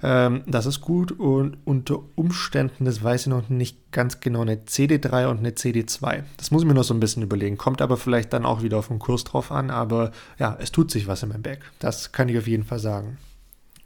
Ähm, 0.02 0.42
das 0.46 0.66
ist 0.66 0.80
gut 0.80 1.12
und 1.12 1.56
unter 1.64 2.00
Umständen, 2.14 2.84
das 2.84 3.02
weiß 3.02 3.22
ich 3.22 3.26
noch 3.28 3.48
nicht 3.48 3.92
ganz 3.92 4.20
genau, 4.20 4.42
eine 4.42 4.56
CD3 4.56 5.26
und 5.26 5.38
eine 5.38 5.50
CD2. 5.50 6.24
Das 6.36 6.50
muss 6.50 6.62
ich 6.62 6.68
mir 6.68 6.74
noch 6.74 6.84
so 6.84 6.94
ein 6.94 7.00
bisschen 7.00 7.22
überlegen. 7.22 7.56
Kommt 7.56 7.80
aber 7.80 7.96
vielleicht 7.96 8.32
dann 8.32 8.44
auch 8.44 8.62
wieder 8.62 8.78
auf 8.78 8.88
den 8.88 8.98
Kurs 8.98 9.24
drauf 9.24 9.50
an, 9.50 9.70
aber 9.70 10.12
ja, 10.38 10.56
es 10.60 10.72
tut 10.72 10.90
sich 10.90 11.06
was 11.06 11.22
in 11.22 11.30
meinem 11.30 11.42
Back. 11.42 11.60
Das 11.78 12.12
kann 12.12 12.28
ich 12.28 12.36
auf 12.36 12.46
jeden 12.46 12.64
Fall 12.64 12.78
sagen. 12.78 13.18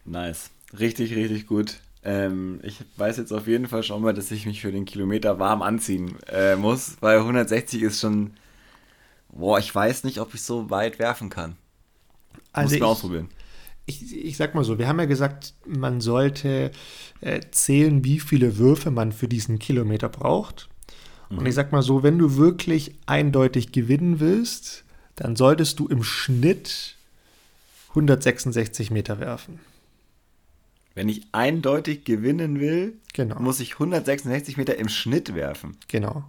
Nice. 0.05 0.51
Richtig, 0.79 1.15
richtig 1.15 1.47
gut. 1.47 1.77
Ähm, 2.03 2.61
ich 2.63 2.79
weiß 2.97 3.19
jetzt 3.19 3.33
auf 3.33 3.47
jeden 3.47 3.69
Fall 3.69 3.83
schon 3.83 4.03
mal, 4.03 4.15
dass 4.15 4.31
ich 4.31 4.47
mich 4.47 4.61
für 4.61 4.73
den 4.73 4.85
Kilometer 4.85 5.39
warm 5.39 5.63
anziehen 5.63 6.17
äh, 6.29 6.57
muss, 6.57 6.97
weil 7.01 7.19
160 7.19 7.83
ist 7.83 8.01
schon. 8.01 8.33
Boah, 9.33 9.59
ich 9.59 9.73
weiß 9.73 10.05
nicht, 10.05 10.19
ob 10.19 10.35
ich 10.35 10.43
so 10.43 10.71
weit 10.71 10.99
werfen 10.99 11.31
kann. 11.31 11.57
Also 12.53 12.71
muss 12.71 12.77
ich, 12.77 12.83
ausprobieren 12.83 13.29
ich, 13.91 14.25
ich 14.25 14.37
sag 14.37 14.55
mal 14.55 14.65
so, 14.65 14.79
wir 14.79 14.89
haben 14.89 14.99
ja 14.99 15.07
gesagt, 15.07 15.55
man 15.67 16.01
sollte 16.01 16.71
äh, 17.21 17.41
zählen, 17.51 18.05
wie 18.05 18.21
viele 18.21 18.57
Würfe 18.57 18.91
man 18.91 19.13
für 19.13 19.29
diesen 19.29 19.59
Kilometer 19.59 20.09
braucht. 20.09 20.69
Mhm. 21.29 21.39
Und 21.39 21.47
ich 21.47 21.55
sag 21.55 21.73
mal 21.73 21.83
so, 21.83 22.03
wenn 22.03 22.19
du 22.19 22.37
wirklich 22.37 22.95
eindeutig 23.07 23.73
gewinnen 23.73 24.21
willst, 24.21 24.85
dann 25.17 25.37
solltest 25.37 25.79
du 25.81 25.89
im 25.89 26.03
Schnitt 26.03 26.97
166 27.91 28.91
Meter 28.91 29.19
werfen. 29.19 29.59
Wenn 30.95 31.09
ich 31.09 31.23
eindeutig 31.33 32.05
gewinnen 32.05 32.61
will, 32.61 32.99
genau. 33.13 33.39
muss 33.41 33.61
ich 33.61 33.75
166 33.75 34.57
Meter 34.57 34.77
im 34.77 34.89
Schnitt 34.89 35.35
werfen. 35.35 35.77
Genau. 35.89 36.25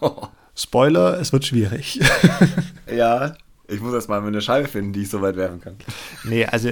Spoiler, 0.54 1.18
es 1.20 1.32
wird 1.32 1.44
schwierig. 1.44 2.00
ja, 2.94 3.34
ich 3.66 3.80
muss 3.80 3.94
erst 3.94 4.08
mal 4.08 4.22
eine 4.22 4.40
Scheibe 4.40 4.68
finden, 4.68 4.92
die 4.92 5.02
ich 5.02 5.10
so 5.10 5.22
weit 5.22 5.36
werfen 5.36 5.60
kann. 5.60 5.76
Nee, 6.24 6.44
also 6.44 6.70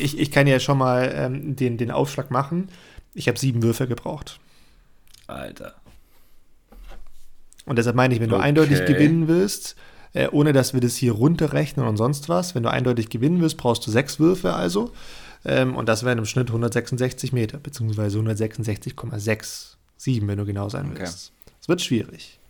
ich, 0.00 0.18
ich 0.18 0.30
kann 0.30 0.46
ja 0.46 0.60
schon 0.60 0.78
mal 0.78 1.12
ähm, 1.14 1.56
den, 1.56 1.78
den 1.78 1.90
Aufschlag 1.90 2.30
machen. 2.30 2.68
Ich 3.14 3.28
habe 3.28 3.38
sieben 3.38 3.62
Würfe 3.62 3.88
gebraucht. 3.88 4.38
Alter. 5.26 5.74
Und 7.64 7.76
deshalb 7.76 7.96
meine 7.96 8.14
ich, 8.14 8.20
wenn 8.20 8.28
du 8.28 8.36
eindeutig 8.36 8.84
gewinnen 8.86 9.28
willst, 9.28 9.76
äh, 10.12 10.28
ohne 10.28 10.52
dass 10.52 10.72
wir 10.72 10.80
das 10.80 10.96
hier 10.96 11.12
runterrechnen 11.12 11.86
und 11.86 11.96
sonst 11.96 12.28
was, 12.28 12.54
wenn 12.54 12.62
du 12.62 12.70
eindeutig 12.70 13.10
gewinnen 13.10 13.40
willst, 13.40 13.56
brauchst 13.56 13.86
du 13.86 13.90
sechs 13.90 14.20
Würfe 14.20 14.54
also. 14.54 14.92
Ähm, 15.46 15.76
und 15.76 15.88
das 15.88 16.04
wären 16.04 16.18
im 16.18 16.26
Schnitt 16.26 16.48
166 16.48 17.32
Meter, 17.32 17.58
beziehungsweise 17.58 18.18
166,67, 18.18 20.26
wenn 20.26 20.38
du 20.38 20.44
genau 20.44 20.68
sein 20.68 20.90
willst. 20.92 21.32
Es 21.60 21.68
wird 21.68 21.80
schwierig. 21.80 22.40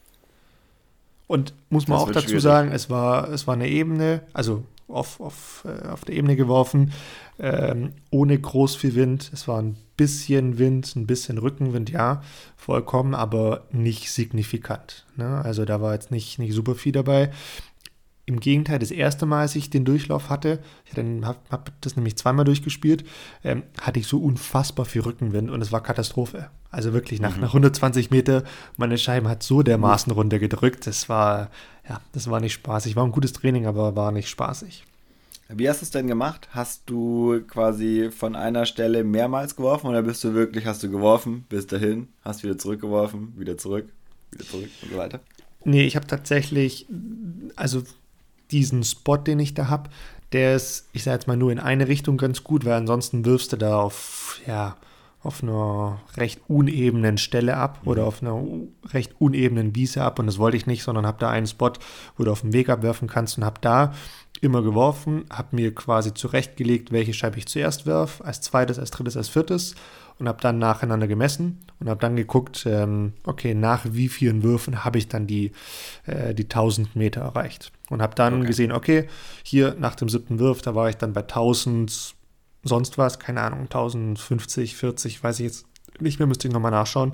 Und 1.26 1.52
muss 1.68 1.88
man 1.88 1.98
das 1.98 2.08
auch 2.08 2.12
dazu 2.12 2.28
schwierig. 2.28 2.42
sagen, 2.42 2.72
es 2.72 2.88
war, 2.88 3.28
es 3.30 3.46
war 3.46 3.54
eine 3.54 3.68
Ebene, 3.68 4.22
also 4.32 4.64
auf, 4.88 5.20
auf, 5.20 5.66
äh, 5.66 5.88
auf 5.88 6.04
der 6.04 6.14
Ebene 6.14 6.36
geworfen, 6.36 6.92
ähm, 7.38 7.92
ohne 8.10 8.38
groß 8.38 8.76
viel 8.76 8.94
Wind. 8.94 9.30
Es 9.34 9.46
war 9.46 9.60
ein 9.60 9.76
bisschen 9.96 10.58
Wind, 10.58 10.94
ein 10.96 11.06
bisschen 11.06 11.38
Rückenwind, 11.38 11.90
ja, 11.90 12.22
vollkommen, 12.56 13.14
aber 13.14 13.64
nicht 13.72 14.10
signifikant. 14.10 15.04
Ne? 15.16 15.42
Also 15.44 15.64
da 15.64 15.80
war 15.80 15.92
jetzt 15.92 16.10
nicht, 16.10 16.38
nicht 16.38 16.54
super 16.54 16.74
viel 16.74 16.92
dabei. 16.92 17.30
Im 18.28 18.40
Gegenteil, 18.40 18.80
das 18.80 18.90
erste 18.90 19.24
Mal, 19.24 19.42
als 19.42 19.54
ich 19.54 19.70
den 19.70 19.84
Durchlauf 19.84 20.30
hatte, 20.30 20.58
ich 20.84 20.98
habe 20.98 21.38
hab 21.48 21.80
das 21.80 21.94
nämlich 21.94 22.16
zweimal 22.16 22.44
durchgespielt, 22.44 23.04
ähm, 23.44 23.62
hatte 23.80 24.00
ich 24.00 24.08
so 24.08 24.18
unfassbar 24.18 24.84
viel 24.84 25.02
Rückenwind 25.02 25.48
und 25.48 25.62
es 25.62 25.70
war 25.70 25.80
Katastrophe. 25.80 26.50
Also 26.72 26.92
wirklich 26.92 27.20
nach, 27.20 27.36
mhm. 27.36 27.42
nach 27.42 27.50
120 27.50 28.10
Meter, 28.10 28.42
meine 28.76 28.98
Scheiben 28.98 29.28
hat 29.28 29.44
so 29.44 29.62
dermaßen 29.62 30.12
runtergedrückt. 30.12 30.88
Das 30.88 31.08
war, 31.08 31.50
ja, 31.88 32.00
das 32.12 32.28
war 32.28 32.40
nicht 32.40 32.54
spaßig. 32.54 32.96
War 32.96 33.04
ein 33.04 33.12
gutes 33.12 33.32
Training, 33.32 33.66
aber 33.66 33.94
war 33.94 34.10
nicht 34.10 34.28
spaßig. 34.28 34.84
Wie 35.48 35.68
hast 35.68 35.80
du 35.80 35.84
es 35.84 35.90
denn 35.92 36.08
gemacht? 36.08 36.48
Hast 36.50 36.82
du 36.86 37.40
quasi 37.46 38.10
von 38.10 38.34
einer 38.34 38.66
Stelle 38.66 39.04
mehrmals 39.04 39.54
geworfen 39.54 39.86
oder 39.86 40.02
bist 40.02 40.24
du 40.24 40.34
wirklich, 40.34 40.66
hast 40.66 40.82
du 40.82 40.90
geworfen, 40.90 41.44
bis 41.48 41.68
dahin, 41.68 42.08
hast 42.22 42.42
wieder 42.42 42.58
zurückgeworfen, 42.58 43.34
wieder 43.38 43.56
zurück, 43.56 43.88
wieder 44.32 44.44
zurück 44.44 44.68
und 44.82 44.90
so 44.90 44.98
weiter? 44.98 45.20
Nee, 45.64 45.86
ich 45.86 45.94
habe 45.94 46.06
tatsächlich, 46.06 46.86
also 47.54 47.84
diesen 48.50 48.84
Spot, 48.84 49.16
den 49.16 49.38
ich 49.38 49.54
da 49.54 49.68
habe, 49.68 49.90
der 50.32 50.56
ist, 50.56 50.88
ich 50.92 51.04
sage 51.04 51.16
jetzt 51.16 51.26
mal, 51.28 51.36
nur 51.36 51.52
in 51.52 51.58
eine 51.58 51.88
Richtung 51.88 52.16
ganz 52.16 52.44
gut, 52.44 52.64
weil 52.64 52.74
ansonsten 52.74 53.24
wirfst 53.24 53.52
du 53.52 53.56
da 53.56 53.78
auf, 53.78 54.40
ja, 54.46 54.76
auf 55.22 55.42
einer 55.42 56.00
recht 56.16 56.40
unebenen 56.48 57.18
Stelle 57.18 57.56
ab 57.56 57.80
oder 57.84 58.02
mhm. 58.02 58.08
auf 58.08 58.22
einer 58.22 58.44
recht 58.92 59.14
unebenen 59.18 59.74
Wiese 59.74 60.02
ab 60.02 60.18
und 60.18 60.26
das 60.26 60.38
wollte 60.38 60.56
ich 60.56 60.66
nicht, 60.66 60.82
sondern 60.82 61.06
habe 61.06 61.18
da 61.18 61.30
einen 61.30 61.46
Spot, 61.46 61.72
wo 62.16 62.24
du 62.24 62.30
auf 62.30 62.42
dem 62.42 62.52
Weg 62.52 62.68
abwerfen 62.68 63.08
kannst 63.08 63.36
und 63.36 63.44
habe 63.44 63.60
da 63.60 63.92
immer 64.40 64.62
geworfen, 64.62 65.24
habe 65.30 65.56
mir 65.56 65.74
quasi 65.74 66.14
zurechtgelegt, 66.14 66.92
welche 66.92 67.14
Scheibe 67.14 67.38
ich 67.38 67.46
zuerst 67.46 67.86
werfe, 67.86 68.24
als 68.24 68.40
zweites, 68.40 68.78
als 68.78 68.90
drittes, 68.90 69.16
als 69.16 69.28
viertes 69.28 69.74
und 70.18 70.28
habe 70.28 70.40
dann 70.40 70.58
nacheinander 70.58 71.06
gemessen 71.06 71.58
und 71.80 71.88
habe 71.88 72.00
dann 72.00 72.16
geguckt, 72.16 72.64
ähm, 72.66 73.14
okay, 73.24 73.54
nach 73.54 73.86
wie 73.90 74.08
vielen 74.08 74.42
Würfen 74.42 74.84
habe 74.84 74.98
ich 74.98 75.08
dann 75.08 75.26
die, 75.26 75.52
äh, 76.04 76.34
die 76.34 76.44
1000 76.44 76.96
Meter 76.96 77.22
erreicht. 77.22 77.72
Und 77.88 78.02
habe 78.02 78.14
dann 78.14 78.38
okay. 78.38 78.46
gesehen, 78.46 78.72
okay, 78.72 79.08
hier 79.44 79.76
nach 79.78 79.94
dem 79.94 80.08
siebten 80.08 80.40
Wurf, 80.40 80.60
da 80.60 80.74
war 80.74 80.88
ich 80.88 80.96
dann 80.96 81.12
bei 81.12 81.20
1000 81.22 82.14
sonst 82.64 82.98
was, 82.98 83.18
keine 83.18 83.42
Ahnung, 83.42 83.60
1050, 83.62 84.76
40, 84.76 85.22
weiß 85.22 85.40
ich 85.40 85.46
jetzt 85.46 85.66
nicht 86.00 86.18
mehr, 86.18 86.26
müsste 86.26 86.48
ich 86.48 86.54
nochmal 86.54 86.72
nachschauen. 86.72 87.12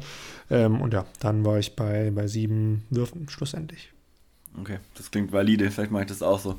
Ähm, 0.51 0.81
und 0.81 0.95
ja, 0.95 1.05
dann 1.21 1.45
war 1.45 1.59
ich 1.59 1.77
bei, 1.77 2.11
bei 2.11 2.27
sieben 2.27 2.85
Würfen 2.91 3.29
schlussendlich. 3.29 3.93
Okay, 4.61 4.79
das 4.97 5.11
klingt 5.11 5.33
valide, 5.33 5.71
vielleicht 5.71 5.93
mache 5.93 6.03
ich 6.03 6.09
das 6.09 6.23
auch 6.23 6.41
so. 6.41 6.59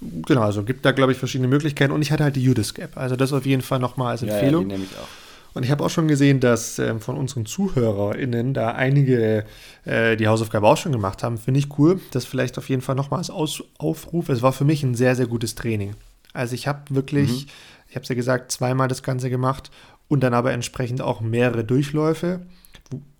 Genau, 0.00 0.42
also 0.42 0.62
gibt 0.62 0.84
da, 0.84 0.92
glaube 0.92 1.12
ich, 1.12 1.18
verschiedene 1.18 1.48
Möglichkeiten. 1.48 1.92
Und 1.92 2.02
ich 2.02 2.12
hatte 2.12 2.24
halt 2.24 2.36
die 2.36 2.48
Udiscap. 2.48 2.96
Also 2.96 3.16
das 3.16 3.32
auf 3.32 3.46
jeden 3.46 3.62
Fall 3.62 3.78
nochmal 3.78 4.12
als 4.12 4.22
Empfehlung. 4.22 4.68
Ja, 4.68 4.74
ja, 4.74 4.76
die 4.76 4.82
nehme 4.82 4.84
ich 4.84 4.98
auch. 4.98 5.08
Und 5.56 5.62
ich 5.62 5.70
habe 5.70 5.82
auch 5.82 5.88
schon 5.88 6.06
gesehen, 6.06 6.38
dass 6.38 6.78
äh, 6.78 6.98
von 7.00 7.16
unseren 7.16 7.46
ZuhörerInnen 7.46 8.52
da 8.52 8.72
einige 8.72 9.46
äh, 9.86 10.14
die 10.18 10.28
Hausaufgabe 10.28 10.66
auch 10.66 10.76
schon 10.76 10.92
gemacht 10.92 11.22
haben. 11.22 11.38
Finde 11.38 11.58
ich 11.60 11.78
cool. 11.78 11.98
Das 12.10 12.26
vielleicht 12.26 12.58
auf 12.58 12.68
jeden 12.68 12.82
Fall 12.82 12.94
nochmal 12.94 13.20
als 13.20 13.30
Aus 13.30 13.64
Aufruf. 13.78 14.28
Es 14.28 14.42
war 14.42 14.52
für 14.52 14.66
mich 14.66 14.82
ein 14.82 14.94
sehr, 14.94 15.16
sehr 15.16 15.26
gutes 15.26 15.54
Training. 15.54 15.94
Also 16.34 16.54
ich 16.54 16.68
habe 16.68 16.80
wirklich, 16.90 17.46
mhm. 17.46 17.50
ich 17.88 17.96
habe 17.96 18.02
es 18.02 18.08
ja 18.10 18.14
gesagt, 18.14 18.52
zweimal 18.52 18.88
das 18.88 19.02
Ganze 19.02 19.30
gemacht 19.30 19.70
und 20.08 20.20
dann 20.20 20.34
aber 20.34 20.52
entsprechend 20.52 21.00
auch 21.00 21.22
mehrere 21.22 21.64
Durchläufe. 21.64 22.42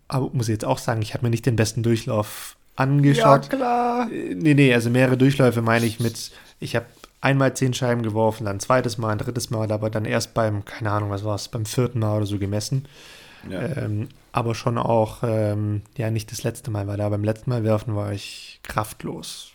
Aber 0.07 0.29
muss 0.35 0.49
ich 0.49 0.53
jetzt 0.53 0.67
auch 0.67 0.79
sagen, 0.79 1.01
ich 1.01 1.15
habe 1.15 1.25
mir 1.25 1.31
nicht 1.31 1.47
den 1.47 1.57
besten 1.57 1.83
Durchlauf 1.83 2.59
angeschaut. 2.77 3.45
Ja, 3.45 3.57
klar. 3.57 4.13
Äh, 4.13 4.35
nee, 4.35 4.53
nee, 4.53 4.75
also 4.75 4.91
mehrere 4.91 5.17
Durchläufe 5.17 5.63
meine 5.63 5.87
ich 5.87 6.01
mit, 6.01 6.33
ich 6.61 6.77
habe 6.77 6.85
einmal 7.27 7.55
zehn 7.57 7.75
Scheiben 7.75 8.03
geworfen, 8.03 8.45
dann 8.45 8.57
ein 8.57 8.61
zweites 8.61 8.99
Mal, 8.99 9.11
ein 9.11 9.19
drittes 9.19 9.51
Mal, 9.51 9.71
aber 9.73 9.91
dann 9.91 10.05
erst 10.05 10.33
beim, 10.33 10.65
keine 10.65 10.93
Ahnung, 10.93 11.11
was 11.11 11.25
war 11.25 11.35
es, 11.35 11.49
beim 11.49 11.67
vierten 11.67 11.99
Mal 11.99 12.19
oder 12.19 12.27
so 12.27 12.39
gemessen. 12.39 12.87
Ja. 13.51 13.63
Ähm, 13.63 14.09
aber 14.31 14.55
schon 14.55 14.79
auch, 14.79 15.25
ähm, 15.25 15.83
ja, 15.97 16.11
nicht 16.11 16.31
das 16.31 16.45
letzte 16.45 16.71
Mal, 16.71 16.87
weil 16.87 16.99
da 16.99 17.09
beim 17.09 17.25
letzten 17.25 17.51
Mal 17.51 17.65
werfen 17.65 17.97
war 17.97 18.13
ich 18.13 18.61
kraftlos. 18.63 19.53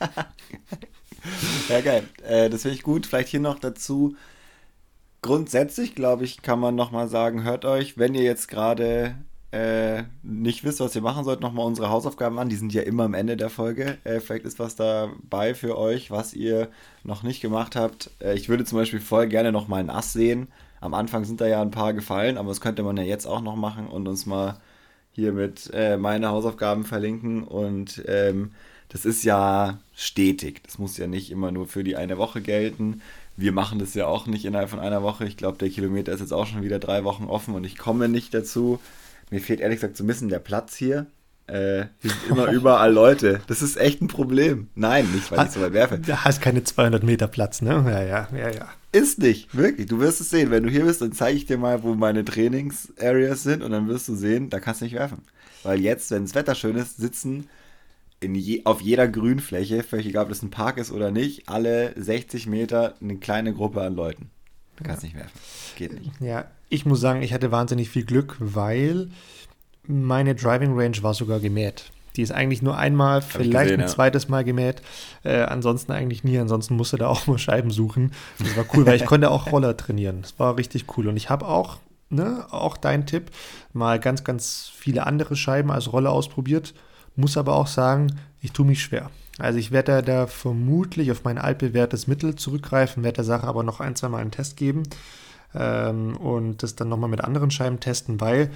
ja, 1.68 1.80
geil. 1.82 2.04
Äh, 2.26 2.48
das 2.48 2.62
finde 2.62 2.76
ich 2.76 2.82
gut. 2.82 3.06
Vielleicht 3.06 3.28
hier 3.28 3.40
noch 3.40 3.58
dazu. 3.58 4.16
Grundsätzlich, 5.20 5.94
glaube 5.94 6.24
ich, 6.24 6.40
kann 6.40 6.60
man 6.60 6.74
nochmal 6.74 7.08
sagen, 7.08 7.42
hört 7.42 7.66
euch, 7.66 7.98
wenn 7.98 8.14
ihr 8.14 8.22
jetzt 8.22 8.48
gerade 8.48 9.16
äh, 9.50 10.02
nicht 10.22 10.64
wisst, 10.64 10.80
was 10.80 10.94
ihr 10.94 11.00
machen 11.00 11.24
sollt, 11.24 11.40
nochmal 11.40 11.66
unsere 11.66 11.88
Hausaufgaben 11.88 12.38
an. 12.38 12.50
Die 12.50 12.56
sind 12.56 12.74
ja 12.74 12.82
immer 12.82 13.04
am 13.04 13.14
Ende 13.14 13.36
der 13.36 13.48
Folge. 13.48 13.96
Äh, 14.04 14.20
vielleicht 14.20 14.44
ist 14.44 14.58
was 14.58 14.76
dabei 14.76 15.54
für 15.54 15.78
euch, 15.78 16.10
was 16.10 16.34
ihr 16.34 16.68
noch 17.02 17.22
nicht 17.22 17.40
gemacht 17.40 17.74
habt. 17.74 18.10
Äh, 18.20 18.34
ich 18.34 18.48
würde 18.48 18.64
zum 18.64 18.78
Beispiel 18.78 19.00
voll 19.00 19.26
gerne 19.26 19.50
noch 19.50 19.66
mal 19.66 19.80
einen 19.80 19.90
Ass 19.90 20.12
sehen. 20.12 20.48
Am 20.80 20.94
Anfang 20.94 21.24
sind 21.24 21.40
da 21.40 21.46
ja 21.46 21.62
ein 21.62 21.70
paar 21.70 21.94
gefallen, 21.94 22.36
aber 22.36 22.50
das 22.50 22.60
könnte 22.60 22.82
man 22.82 22.96
ja 22.98 23.02
jetzt 23.02 23.26
auch 23.26 23.40
noch 23.40 23.56
machen 23.56 23.88
und 23.88 24.06
uns 24.06 24.26
mal 24.26 24.60
hier 25.12 25.32
mit 25.32 25.70
äh, 25.72 25.96
meine 25.96 26.28
Hausaufgaben 26.28 26.84
verlinken. 26.84 27.42
Und 27.42 28.02
ähm, 28.06 28.52
das 28.90 29.06
ist 29.06 29.24
ja 29.24 29.78
stetig. 29.94 30.62
Das 30.64 30.78
muss 30.78 30.98
ja 30.98 31.06
nicht 31.06 31.30
immer 31.30 31.52
nur 31.52 31.66
für 31.66 31.84
die 31.84 31.96
eine 31.96 32.18
Woche 32.18 32.42
gelten. 32.42 33.00
Wir 33.36 33.52
machen 33.52 33.78
das 33.78 33.94
ja 33.94 34.06
auch 34.06 34.26
nicht 34.26 34.44
innerhalb 34.44 34.68
von 34.68 34.78
einer 34.78 35.02
Woche. 35.02 35.26
Ich 35.26 35.36
glaube, 35.36 35.58
der 35.58 35.70
Kilometer 35.70 36.12
ist 36.12 36.20
jetzt 36.20 36.32
auch 36.32 36.46
schon 36.46 36.62
wieder 36.62 36.78
drei 36.78 37.04
Wochen 37.04 37.24
offen 37.24 37.54
und 37.54 37.64
ich 37.64 37.78
komme 37.78 38.08
nicht 38.08 38.34
dazu. 38.34 38.78
Mir 39.30 39.40
fehlt 39.40 39.60
ehrlich 39.60 39.80
gesagt 39.80 39.96
so 39.96 40.04
ein 40.04 40.06
bisschen 40.06 40.28
der 40.28 40.38
Platz 40.38 40.76
hier. 40.76 41.06
Äh, 41.46 41.86
hier 42.00 42.10
sind 42.10 42.30
immer 42.30 42.50
überall 42.52 42.92
Leute. 42.92 43.40
Das 43.46 43.62
ist 43.62 43.78
echt 43.78 44.02
ein 44.02 44.08
Problem. 44.08 44.68
Nein, 44.74 45.10
nicht, 45.12 45.30
weil 45.32 45.46
ich 45.46 45.52
so 45.52 45.60
weit 45.60 45.72
werfe. 45.72 45.98
Du 45.98 46.24
hast 46.24 46.42
keine 46.42 46.62
200 46.62 47.02
Meter 47.02 47.26
Platz, 47.26 47.62
ne? 47.62 47.70
Ja, 47.86 48.02
ja, 48.02 48.28
ja, 48.36 48.50
ja. 48.50 48.68
Ist 48.92 49.18
nicht, 49.18 49.56
wirklich. 49.56 49.86
Du 49.86 49.98
wirst 49.98 50.20
es 50.20 50.30
sehen. 50.30 50.50
Wenn 50.50 50.62
du 50.62 50.70
hier 50.70 50.84
bist, 50.84 51.00
dann 51.00 51.12
zeige 51.12 51.36
ich 51.38 51.46
dir 51.46 51.56
mal, 51.56 51.82
wo 51.82 51.94
meine 51.94 52.24
Trainings-Areas 52.24 53.42
sind 53.42 53.62
und 53.62 53.70
dann 53.70 53.88
wirst 53.88 54.08
du 54.08 54.14
sehen, 54.14 54.50
da 54.50 54.60
kannst 54.60 54.82
du 54.82 54.84
nicht 54.84 54.94
werfen. 54.94 55.22
Weil 55.62 55.80
jetzt, 55.80 56.10
wenn 56.10 56.24
das 56.24 56.34
Wetter 56.34 56.54
schön 56.54 56.76
ist, 56.76 56.98
sitzen 56.98 57.48
je, 58.22 58.62
auf 58.64 58.80
jeder 58.80 59.08
Grünfläche, 59.08 59.82
völlig 59.82 60.06
egal, 60.06 60.24
ob 60.24 60.28
das 60.30 60.42
ein 60.42 60.50
Park 60.50 60.78
ist 60.78 60.92
oder 60.92 61.10
nicht, 61.10 61.48
alle 61.48 61.92
60 61.96 62.46
Meter 62.46 62.94
eine 63.00 63.16
kleine 63.16 63.54
Gruppe 63.54 63.82
an 63.82 63.94
Leuten. 63.94 64.30
Du 64.76 64.84
kannst 64.84 65.02
ja. 65.02 65.08
nicht 65.08 65.16
werfen. 65.16 65.38
Geht 65.76 65.92
nicht. 65.92 66.10
Ja, 66.20 66.50
ich 66.68 66.86
muss 66.86 67.00
sagen, 67.00 67.22
ich 67.22 67.32
hatte 67.32 67.50
wahnsinnig 67.50 67.88
viel 67.88 68.04
Glück, 68.04 68.36
weil 68.38 69.08
meine 69.86 70.34
Driving 70.34 70.78
Range 70.78 71.02
war 71.02 71.14
sogar 71.14 71.40
gemäht. 71.40 71.90
Die 72.16 72.22
ist 72.22 72.32
eigentlich 72.32 72.62
nur 72.62 72.76
einmal, 72.76 73.22
vielleicht 73.22 73.52
gesehen, 73.52 73.74
ein 73.74 73.80
ja. 73.80 73.86
zweites 73.86 74.28
Mal 74.28 74.44
gemäht. 74.44 74.82
Äh, 75.22 75.42
ansonsten 75.42 75.92
eigentlich 75.92 76.24
nie. 76.24 76.38
Ansonsten 76.38 76.74
musste 76.74 76.96
da 76.96 77.06
auch 77.06 77.26
mal 77.28 77.38
Scheiben 77.38 77.70
suchen. 77.70 78.12
Das 78.38 78.56
war 78.56 78.64
cool, 78.74 78.86
weil 78.86 78.96
ich 78.96 79.06
konnte 79.06 79.30
auch 79.30 79.52
Roller 79.52 79.76
trainieren. 79.76 80.22
Das 80.22 80.38
war 80.38 80.56
richtig 80.56 80.96
cool. 80.96 81.06
Und 81.08 81.16
ich 81.16 81.30
habe 81.30 81.46
auch, 81.46 81.78
ne, 82.10 82.46
auch 82.50 82.76
dein 82.76 83.06
Tipp, 83.06 83.30
mal 83.72 84.00
ganz, 84.00 84.24
ganz 84.24 84.70
viele 84.74 85.06
andere 85.06 85.36
Scheiben 85.36 85.70
als 85.70 85.92
Rolle 85.92 86.10
ausprobiert. 86.10 86.74
Muss 87.14 87.36
aber 87.36 87.54
auch 87.54 87.68
sagen, 87.68 88.18
ich 88.40 88.52
tue 88.52 88.66
mich 88.66 88.82
schwer. 88.82 89.10
Also 89.38 89.60
ich 89.60 89.70
werde 89.70 90.02
da 90.02 90.26
vermutlich 90.26 91.12
auf 91.12 91.22
mein 91.22 91.38
altbewährtes 91.38 92.08
Mittel 92.08 92.34
zurückgreifen, 92.34 93.04
werde 93.04 93.16
der 93.16 93.24
Sache 93.24 93.46
aber 93.46 93.62
noch 93.62 93.78
ein, 93.78 93.94
zwei 93.94 94.08
Mal 94.08 94.20
einen 94.20 94.32
Test 94.32 94.56
geben 94.56 94.82
ähm, 95.54 96.16
und 96.16 96.62
das 96.62 96.76
dann 96.76 96.88
nochmal 96.88 97.10
mit 97.10 97.22
anderen 97.22 97.50
Scheiben 97.50 97.80
testen, 97.80 98.20
weil 98.20 98.50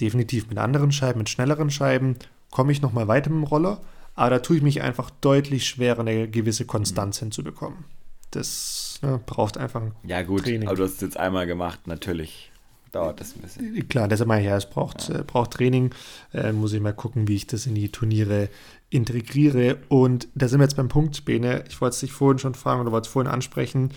definitiv 0.00 0.48
mit 0.48 0.58
anderen 0.58 0.92
Scheiben, 0.92 1.18
mit 1.18 1.28
schnelleren 1.28 1.70
Scheiben 1.70 2.16
komme 2.50 2.72
ich 2.72 2.82
nochmal 2.82 3.08
weiter 3.08 3.30
mit 3.30 3.40
dem 3.40 3.44
Roller, 3.44 3.80
aber 4.14 4.30
da 4.30 4.38
tue 4.40 4.56
ich 4.56 4.62
mich 4.62 4.82
einfach 4.82 5.10
deutlich 5.20 5.66
schwerer, 5.66 6.00
eine 6.00 6.28
gewisse 6.28 6.64
Konstanz 6.64 7.20
mhm. 7.20 7.26
hinzubekommen. 7.26 7.84
Das 8.30 8.98
ne, 9.02 9.20
braucht 9.24 9.58
einfach 9.58 9.82
Ja 10.04 10.22
gut, 10.22 10.44
Training. 10.44 10.68
aber 10.68 10.76
du 10.76 10.84
hast 10.84 10.94
es 10.94 11.00
jetzt 11.00 11.16
einmal 11.16 11.46
gemacht, 11.46 11.86
natürlich 11.86 12.50
dauert 12.92 13.20
das 13.20 13.34
ein 13.34 13.42
bisschen. 13.42 13.88
Klar, 13.88 14.08
deshalb 14.08 14.28
meine 14.28 14.42
ich 14.42 14.48
ja, 14.48 14.56
es 14.56 14.68
braucht, 14.68 15.08
ja. 15.08 15.20
äh, 15.20 15.24
braucht 15.24 15.52
Training. 15.52 15.90
Äh, 16.32 16.52
muss 16.52 16.72
ich 16.72 16.80
mal 16.80 16.92
gucken, 16.92 17.28
wie 17.28 17.36
ich 17.36 17.46
das 17.46 17.66
in 17.66 17.74
die 17.74 17.90
Turniere 17.90 18.48
integriere. 18.90 19.78
Und 19.88 20.28
da 20.34 20.48
sind 20.48 20.60
wir 20.60 20.64
jetzt 20.64 20.76
beim 20.76 20.88
Punkt, 20.88 21.24
Bene. 21.24 21.64
Ich 21.68 21.80
wollte 21.80 21.94
es 21.94 22.00
dich 22.00 22.12
vorhin 22.12 22.38
schon 22.38 22.54
fragen 22.54 22.80
oder 22.80 22.92
wollte 22.92 23.06
es 23.06 23.12
vorhin 23.12 23.30
ansprechen. 23.30 23.92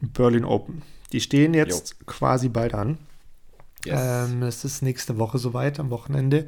Berlin 0.00 0.44
Open. 0.44 0.82
Die 1.12 1.20
stehen 1.20 1.54
jetzt 1.54 1.90
jo. 1.90 1.96
quasi 2.06 2.48
bald 2.48 2.74
an. 2.74 2.98
Yes. 3.84 4.28
Ähm, 4.30 4.42
es 4.42 4.64
ist 4.64 4.82
nächste 4.82 5.18
Woche 5.18 5.38
soweit, 5.38 5.78
am 5.78 5.90
Wochenende. 5.90 6.46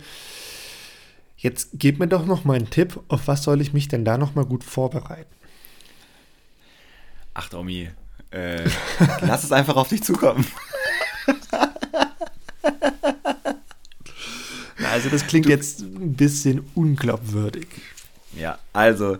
Jetzt 1.36 1.68
gib 1.74 2.00
mir 2.00 2.08
doch 2.08 2.26
noch 2.26 2.44
mal 2.44 2.56
einen 2.56 2.70
Tipp, 2.70 2.98
auf 3.06 3.28
was 3.28 3.44
soll 3.44 3.60
ich 3.60 3.72
mich 3.72 3.86
denn 3.86 4.04
da 4.04 4.18
noch 4.18 4.34
mal 4.34 4.44
gut 4.44 4.64
vorbereiten? 4.64 5.32
Ach, 7.34 7.48
Domi, 7.48 7.88
äh, 8.32 8.68
lass 9.20 9.44
es 9.44 9.52
einfach 9.52 9.76
auf 9.76 9.88
dich 9.88 10.02
zukommen. 10.02 10.44
also 14.92 15.08
das 15.10 15.28
klingt 15.28 15.46
du, 15.46 15.50
jetzt 15.50 15.82
ein 15.82 16.14
bisschen 16.14 16.68
unglaubwürdig. 16.74 17.68
Ja, 18.36 18.58
also 18.72 19.18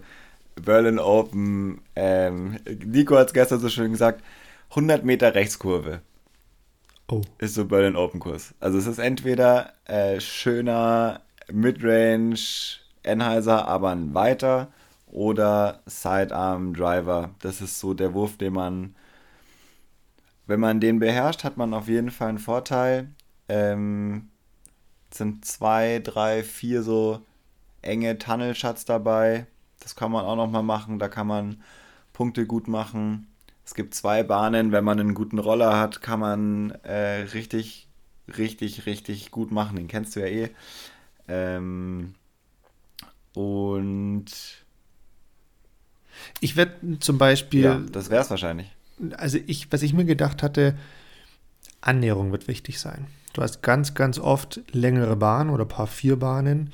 Berlin 0.56 0.98
Open, 0.98 1.80
ähm, 1.94 2.58
Nico 2.84 3.16
hat 3.16 3.28
es 3.28 3.32
gestern 3.32 3.60
so 3.60 3.68
schön 3.68 3.92
gesagt, 3.92 4.24
100 4.70 5.04
Meter 5.04 5.34
Rechtskurve. 5.34 6.02
Oh. 7.10 7.22
Ist 7.38 7.54
so 7.54 7.64
Berlin 7.64 7.96
Open 7.96 8.20
Kurs. 8.20 8.54
Also 8.60 8.78
es 8.78 8.86
ist 8.86 8.98
entweder 8.98 9.72
äh, 9.86 10.20
schöner 10.20 11.22
Midrange 11.50 12.38
Enheiser, 13.02 13.66
aber 13.66 13.90
ein 13.90 14.12
weiter 14.14 14.68
oder 15.06 15.80
Sidearm 15.86 16.74
Driver. 16.74 17.30
Das 17.40 17.60
ist 17.62 17.80
so 17.80 17.94
der 17.94 18.12
Wurf, 18.12 18.36
den 18.36 18.52
man, 18.52 18.94
wenn 20.46 20.60
man 20.60 20.80
den 20.80 20.98
beherrscht, 20.98 21.44
hat 21.44 21.56
man 21.56 21.72
auf 21.72 21.88
jeden 21.88 22.10
Fall 22.10 22.28
einen 22.28 22.38
Vorteil. 22.38 23.08
Ähm, 23.48 24.28
sind 25.10 25.46
zwei, 25.46 26.00
drei, 26.00 26.42
vier 26.44 26.82
so 26.82 27.22
enge 27.80 28.18
Tunnelshots 28.18 28.84
dabei. 28.84 29.46
Das 29.80 29.96
kann 29.96 30.12
man 30.12 30.26
auch 30.26 30.36
noch 30.36 30.50
mal 30.50 30.62
machen. 30.62 30.98
Da 30.98 31.08
kann 31.08 31.26
man 31.26 31.62
Punkte 32.12 32.46
gut 32.46 32.68
machen. 32.68 33.26
Es 33.68 33.74
gibt 33.74 33.92
zwei 33.92 34.22
Bahnen. 34.22 34.72
Wenn 34.72 34.82
man 34.82 34.98
einen 34.98 35.12
guten 35.12 35.38
Roller 35.38 35.78
hat, 35.78 36.00
kann 36.00 36.20
man 36.20 36.70
äh, 36.84 37.26
richtig, 37.34 37.86
richtig, 38.38 38.86
richtig 38.86 39.30
gut 39.30 39.52
machen. 39.52 39.76
Den 39.76 39.88
kennst 39.88 40.16
du 40.16 40.20
ja 40.20 40.26
eh. 40.26 40.48
Ähm, 41.28 42.14
und 43.34 44.24
ich 46.40 46.56
werde 46.56 46.98
zum 47.00 47.18
Beispiel. 47.18 47.64
Ja, 47.64 47.78
das 47.92 48.08
wäre 48.08 48.22
es 48.22 48.30
wahrscheinlich. 48.30 48.74
Also 49.18 49.36
ich, 49.46 49.70
was 49.70 49.82
ich 49.82 49.92
mir 49.92 50.06
gedacht 50.06 50.42
hatte, 50.42 50.74
Annäherung 51.82 52.32
wird 52.32 52.48
wichtig 52.48 52.80
sein. 52.80 53.06
Du 53.34 53.42
hast 53.42 53.62
ganz, 53.62 53.92
ganz 53.92 54.18
oft 54.18 54.62
längere 54.72 55.16
Bahnen 55.16 55.50
oder 55.50 55.66
paar 55.66 55.88
vier 55.88 56.18
Bahnen, 56.18 56.72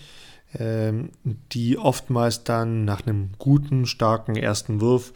ähm, 0.57 1.11
die 1.51 1.77
oftmals 1.77 2.45
dann 2.45 2.85
nach 2.85 3.05
einem 3.05 3.31
guten, 3.39 3.85
starken 3.85 4.37
ersten 4.37 4.81
Wurf 4.81 5.13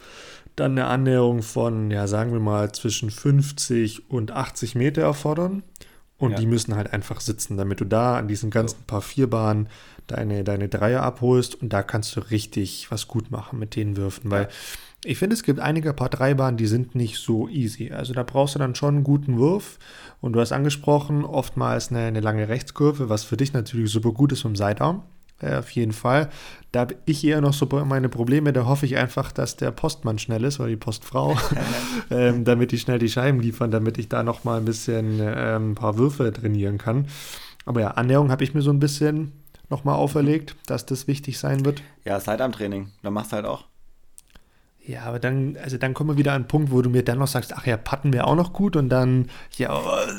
dann 0.59 0.71
eine 0.71 0.85
Annäherung 0.85 1.41
von, 1.41 1.91
ja, 1.91 2.07
sagen 2.07 2.31
wir 2.31 2.39
mal, 2.39 2.71
zwischen 2.71 3.09
50 3.09 4.09
und 4.09 4.31
80 4.31 4.75
Meter 4.75 5.01
erfordern. 5.01 5.63
Und 6.17 6.31
ja. 6.31 6.39
die 6.39 6.47
müssen 6.47 6.75
halt 6.75 6.91
einfach 6.91 7.21
sitzen, 7.21 7.55
damit 7.55 7.79
du 7.79 7.85
da 7.85 8.17
an 8.17 8.27
diesen 8.27 8.49
ganzen 8.49 8.83
paar 8.83 9.01
Vierbahnen 9.01 9.69
deine, 10.07 10.43
deine 10.43 10.67
Dreier 10.67 11.01
abholst 11.01 11.55
und 11.55 11.71
da 11.71 11.81
kannst 11.81 12.15
du 12.15 12.19
richtig 12.19 12.91
was 12.91 13.07
gut 13.07 13.31
machen 13.31 13.57
mit 13.57 13.75
den 13.75 13.95
Würfen, 13.95 14.29
weil 14.29 14.49
ich 15.05 15.17
finde, 15.17 15.33
es 15.33 15.43
gibt 15.43 15.59
einige 15.59 15.93
paar 15.93 16.09
Dreibahnen, 16.09 16.57
die 16.57 16.67
sind 16.67 16.93
nicht 16.93 17.19
so 17.19 17.47
easy. 17.47 17.91
Also 17.91 18.13
da 18.13 18.23
brauchst 18.23 18.55
du 18.55 18.59
dann 18.59 18.75
schon 18.75 18.95
einen 18.95 19.03
guten 19.03 19.37
Wurf. 19.37 19.79
Und 20.19 20.33
du 20.33 20.41
hast 20.41 20.51
angesprochen, 20.51 21.23
oftmals 21.23 21.89
eine, 21.89 22.01
eine 22.01 22.19
lange 22.19 22.49
Rechtskurve, 22.49 23.07
was 23.07 23.23
für 23.23 23.37
dich 23.37 23.53
natürlich 23.53 23.91
super 23.91 24.11
gut 24.11 24.33
ist 24.33 24.41
vom 24.41 24.57
Sidearm. 24.57 25.03
Äh, 25.41 25.55
auf 25.55 25.69
jeden 25.71 25.93
Fall. 25.93 26.29
Da 26.71 26.81
habe 26.81 26.95
ich 27.05 27.23
eher 27.25 27.41
noch 27.41 27.53
so 27.53 27.65
meine 27.85 28.09
Probleme. 28.09 28.53
Da 28.53 28.65
hoffe 28.65 28.85
ich 28.85 28.97
einfach, 28.97 29.31
dass 29.31 29.55
der 29.55 29.71
Postmann 29.71 30.19
schnell 30.19 30.43
ist 30.43 30.59
oder 30.59 30.69
die 30.69 30.75
Postfrau, 30.75 31.37
ähm, 32.11 32.43
damit 32.43 32.71
die 32.71 32.77
schnell 32.77 32.99
die 32.99 33.09
Scheiben 33.09 33.39
liefern, 33.39 33.71
damit 33.71 33.97
ich 33.97 34.09
da 34.09 34.23
noch 34.23 34.43
mal 34.43 34.57
ein 34.57 34.65
bisschen 34.65 35.19
ähm, 35.21 35.71
ein 35.71 35.75
paar 35.75 35.97
Würfe 35.97 36.31
trainieren 36.31 36.77
kann. 36.77 37.07
Aber 37.65 37.81
ja, 37.81 37.91
Annäherung 37.91 38.31
habe 38.31 38.43
ich 38.43 38.53
mir 38.53 38.61
so 38.61 38.71
ein 38.71 38.79
bisschen 38.79 39.31
noch 39.69 39.83
mal 39.83 39.95
auferlegt, 39.95 40.55
dass 40.65 40.85
das 40.85 41.07
wichtig 41.07 41.37
sein 41.37 41.63
wird. 41.65 41.83
Ja, 42.03 42.19
Sidearm-Training. 42.19 42.91
Da 43.03 43.11
machst 43.11 43.31
du 43.31 43.35
halt 43.37 43.45
auch. 43.45 43.68
Ja, 44.89 45.03
aber 45.03 45.19
dann, 45.19 45.55
also 45.61 45.77
dann 45.77 45.93
kommen 45.93 46.09
wir 46.09 46.17
wieder 46.17 46.31
an 46.31 46.37
einen 46.37 46.47
Punkt, 46.47 46.71
wo 46.71 46.81
du 46.81 46.89
mir 46.89 47.03
dann 47.03 47.19
noch 47.19 47.27
sagst, 47.27 47.53
ach 47.55 47.67
ja, 47.67 47.77
patten 47.77 48.11
wir 48.11 48.25
auch 48.25 48.35
noch 48.35 48.53
gut 48.53 48.75
und 48.75 48.89
dann, 48.89 49.29
ja. 49.55 49.71
Oh, 49.71 50.11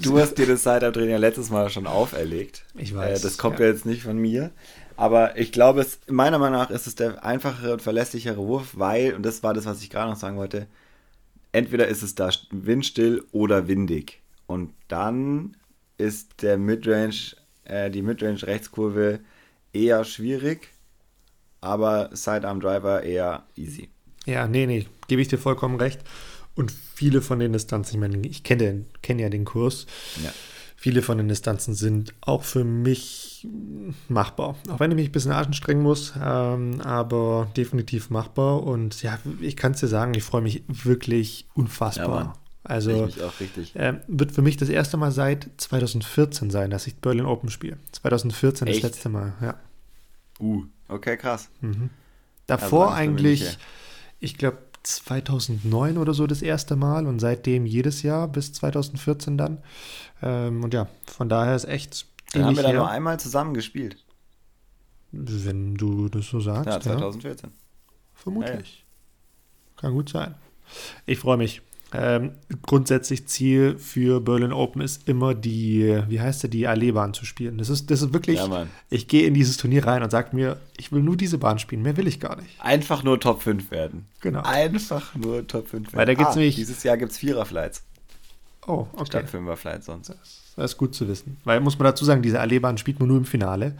du 0.00 0.20
hast 0.20 0.34
dir 0.34 0.46
das 0.46 0.62
Sidearm-Training 0.62 1.10
ja 1.10 1.16
letztes 1.16 1.50
Mal 1.50 1.68
schon 1.68 1.88
auferlegt. 1.88 2.64
Ich 2.76 2.94
weiß. 2.94 3.18
Äh, 3.18 3.22
das 3.24 3.38
kommt 3.38 3.58
ja. 3.58 3.64
ja 3.64 3.72
jetzt 3.72 3.86
nicht 3.86 4.04
von 4.04 4.16
mir. 4.16 4.52
Aber 4.96 5.36
ich 5.36 5.50
glaube, 5.50 5.80
es, 5.80 5.98
meiner 6.06 6.38
Meinung 6.38 6.60
nach 6.60 6.70
ist 6.70 6.86
es 6.86 6.94
der 6.94 7.24
einfachere 7.24 7.72
und 7.72 7.82
verlässlichere 7.82 8.36
Wurf, 8.36 8.74
weil, 8.74 9.14
und 9.14 9.24
das 9.24 9.42
war 9.42 9.52
das, 9.52 9.66
was 9.66 9.82
ich 9.82 9.90
gerade 9.90 10.12
noch 10.12 10.16
sagen 10.16 10.36
wollte, 10.36 10.68
entweder 11.50 11.88
ist 11.88 12.04
es 12.04 12.14
da 12.14 12.30
windstill 12.52 13.24
oder 13.32 13.66
windig. 13.66 14.22
Und 14.46 14.74
dann 14.86 15.56
ist 15.98 16.40
der 16.40 16.56
Midrange, 16.56 17.34
äh, 17.64 17.90
die 17.90 18.02
Midrange-Rechtskurve 18.02 19.18
eher 19.72 20.04
schwierig, 20.04 20.68
aber 21.60 22.10
Sidearm 22.12 22.60
Driver 22.60 23.02
eher 23.02 23.42
easy. 23.56 23.88
Ja, 24.26 24.46
nee, 24.48 24.66
nee, 24.66 24.86
gebe 25.08 25.22
ich 25.22 25.28
dir 25.28 25.38
vollkommen 25.38 25.76
recht. 25.76 26.00
Und 26.54 26.72
viele 26.94 27.20
von 27.20 27.38
den 27.38 27.52
Distanzen, 27.52 27.94
ich 27.94 28.00
meine, 28.00 28.26
ich 28.26 28.42
kenne 28.42 28.84
kenn 29.02 29.18
ja 29.18 29.28
den 29.28 29.44
Kurs. 29.44 29.86
Ja. 30.22 30.32
Viele 30.76 31.02
von 31.02 31.16
den 31.18 31.28
Distanzen 31.28 31.74
sind 31.74 32.12
auch 32.20 32.42
für 32.42 32.62
mich 32.62 33.46
machbar. 34.08 34.56
Auch 34.68 34.80
wenn 34.80 34.90
ich 34.90 34.96
mich 34.96 35.08
ein 35.08 35.12
bisschen 35.12 35.32
anstrengen 35.32 35.82
muss, 35.82 36.12
ähm, 36.22 36.80
aber 36.82 37.48
definitiv 37.56 38.10
machbar. 38.10 38.62
Und 38.62 39.02
ja, 39.02 39.18
ich 39.40 39.56
kann 39.56 39.72
es 39.72 39.80
dir 39.80 39.88
sagen, 39.88 40.14
ich 40.14 40.22
freue 40.22 40.42
mich 40.42 40.62
wirklich 40.68 41.46
unfassbar 41.54 42.38
Also 42.64 43.06
mich 43.06 43.22
auch 43.22 43.40
richtig. 43.40 43.74
Äh, 43.76 43.94
wird 44.08 44.32
für 44.32 44.42
mich 44.42 44.56
das 44.56 44.68
erste 44.68 44.96
Mal 44.96 45.10
seit 45.10 45.48
2014 45.56 46.50
sein, 46.50 46.70
dass 46.70 46.86
ich 46.86 46.96
Berlin 46.96 47.24
Open 47.24 47.50
spiele. 47.50 47.78
2014 47.92 48.66
Echt? 48.66 48.84
das 48.84 48.90
letzte 48.90 49.08
Mal, 49.08 49.32
ja. 49.40 49.56
Uh, 50.38 50.64
okay, 50.88 51.16
krass. 51.16 51.48
Mhm. 51.60 51.90
Davor 52.46 52.88
Also 52.88 52.96
eigentlich, 52.96 53.40
München. 53.40 53.58
Ich 54.24 54.36
glaube 54.38 54.58
2009 54.82 55.96
oder 55.98 56.12
so 56.14 56.26
das 56.26 56.42
erste 56.42 56.76
Mal 56.76 57.06
und 57.06 57.18
seitdem 57.18 57.64
jedes 57.66 58.02
Jahr 58.02 58.28
bis 58.28 58.52
2014 58.52 59.38
dann. 59.38 59.62
Ähm, 60.22 60.62
und 60.64 60.74
ja, 60.74 60.88
von 61.06 61.28
daher 61.28 61.56
ist 61.56 61.64
echt 61.64 62.06
Dann 62.32 62.44
haben 62.44 62.56
wir 62.56 62.62
da 62.62 62.72
nur 62.72 62.88
einmal 62.90 63.18
zusammen 63.20 63.54
gespielt. 63.54 64.04
wenn 65.12 65.76
du 65.76 66.08
das 66.08 66.26
so 66.26 66.40
sagst. 66.40 66.66
Ja, 66.66 66.74
Ja, 66.74 66.80
2014. 66.80 67.52
vermutlich. 68.14 68.84
Kann 69.76 69.92
gut 69.92 70.08
sein. 70.08 70.34
Ich 71.06 71.18
freue 71.18 71.36
mich. 71.36 71.62
Ähm, 71.92 72.32
grundsätzlich 72.62 73.26
Ziel 73.28 73.78
für 73.78 74.20
Berlin 74.20 74.52
Open 74.52 74.82
ist 74.82 75.08
immer 75.08 75.32
die, 75.34 76.02
wie 76.08 76.20
heißt 76.20 76.42
der, 76.42 76.50
die 76.50 76.66
Allee-Bahn 76.66 77.14
zu 77.14 77.24
spielen. 77.24 77.58
Das 77.58 77.68
ist, 77.68 77.88
das 77.90 78.02
ist 78.02 78.12
wirklich, 78.12 78.38
Ja, 78.38 78.66
ich 78.90 79.06
gehe 79.06 79.26
in 79.26 79.34
dieses 79.34 79.58
Turnier 79.58 79.86
rein 79.86 80.02
und 80.02 80.10
sage 80.10 80.34
mir, 80.34 80.56
ich 80.76 80.90
will 80.90 81.02
nur 81.02 81.16
diese 81.16 81.38
Bahn 81.38 81.60
spielen, 81.60 81.82
mehr 81.82 81.96
will 81.96 82.08
ich 82.08 82.18
gar 82.18 82.34
nicht. 82.36 82.60
Einfach 82.60 83.04
nur 83.04 83.20
Top 83.20 83.42
5 83.42 83.70
werden. 83.70 84.06
Genau. 84.22 84.42
Einfach 84.42 85.14
nur 85.14 85.46
Top 85.46 85.68
5 85.68 85.88
werden. 85.88 85.98
Weil 85.98 86.06
da 86.06 86.14
gibt's 86.14 86.32
ah, 86.32 86.36
nämlich- 86.36 86.56
Dieses 86.56 86.82
Jahr 86.82 86.96
gibt 86.96 87.12
es 87.12 87.18
Vierer-Flights 87.18 87.84
Oh, 88.66 88.86
okay. 88.94 89.06
statt 89.06 89.28
Fünfer-Flights 89.30 89.86
sonst. 89.86 90.10
Das 90.56 90.70
ist 90.72 90.78
gut 90.78 90.94
zu 90.94 91.06
wissen. 91.08 91.36
Weil, 91.44 91.60
muss 91.60 91.78
man 91.78 91.84
dazu 91.84 92.04
sagen, 92.04 92.22
diese 92.22 92.40
Alleebahn 92.40 92.78
spielt 92.78 92.98
man 92.98 93.08
nur 93.08 93.18
im 93.18 93.24
Finale. 93.24 93.76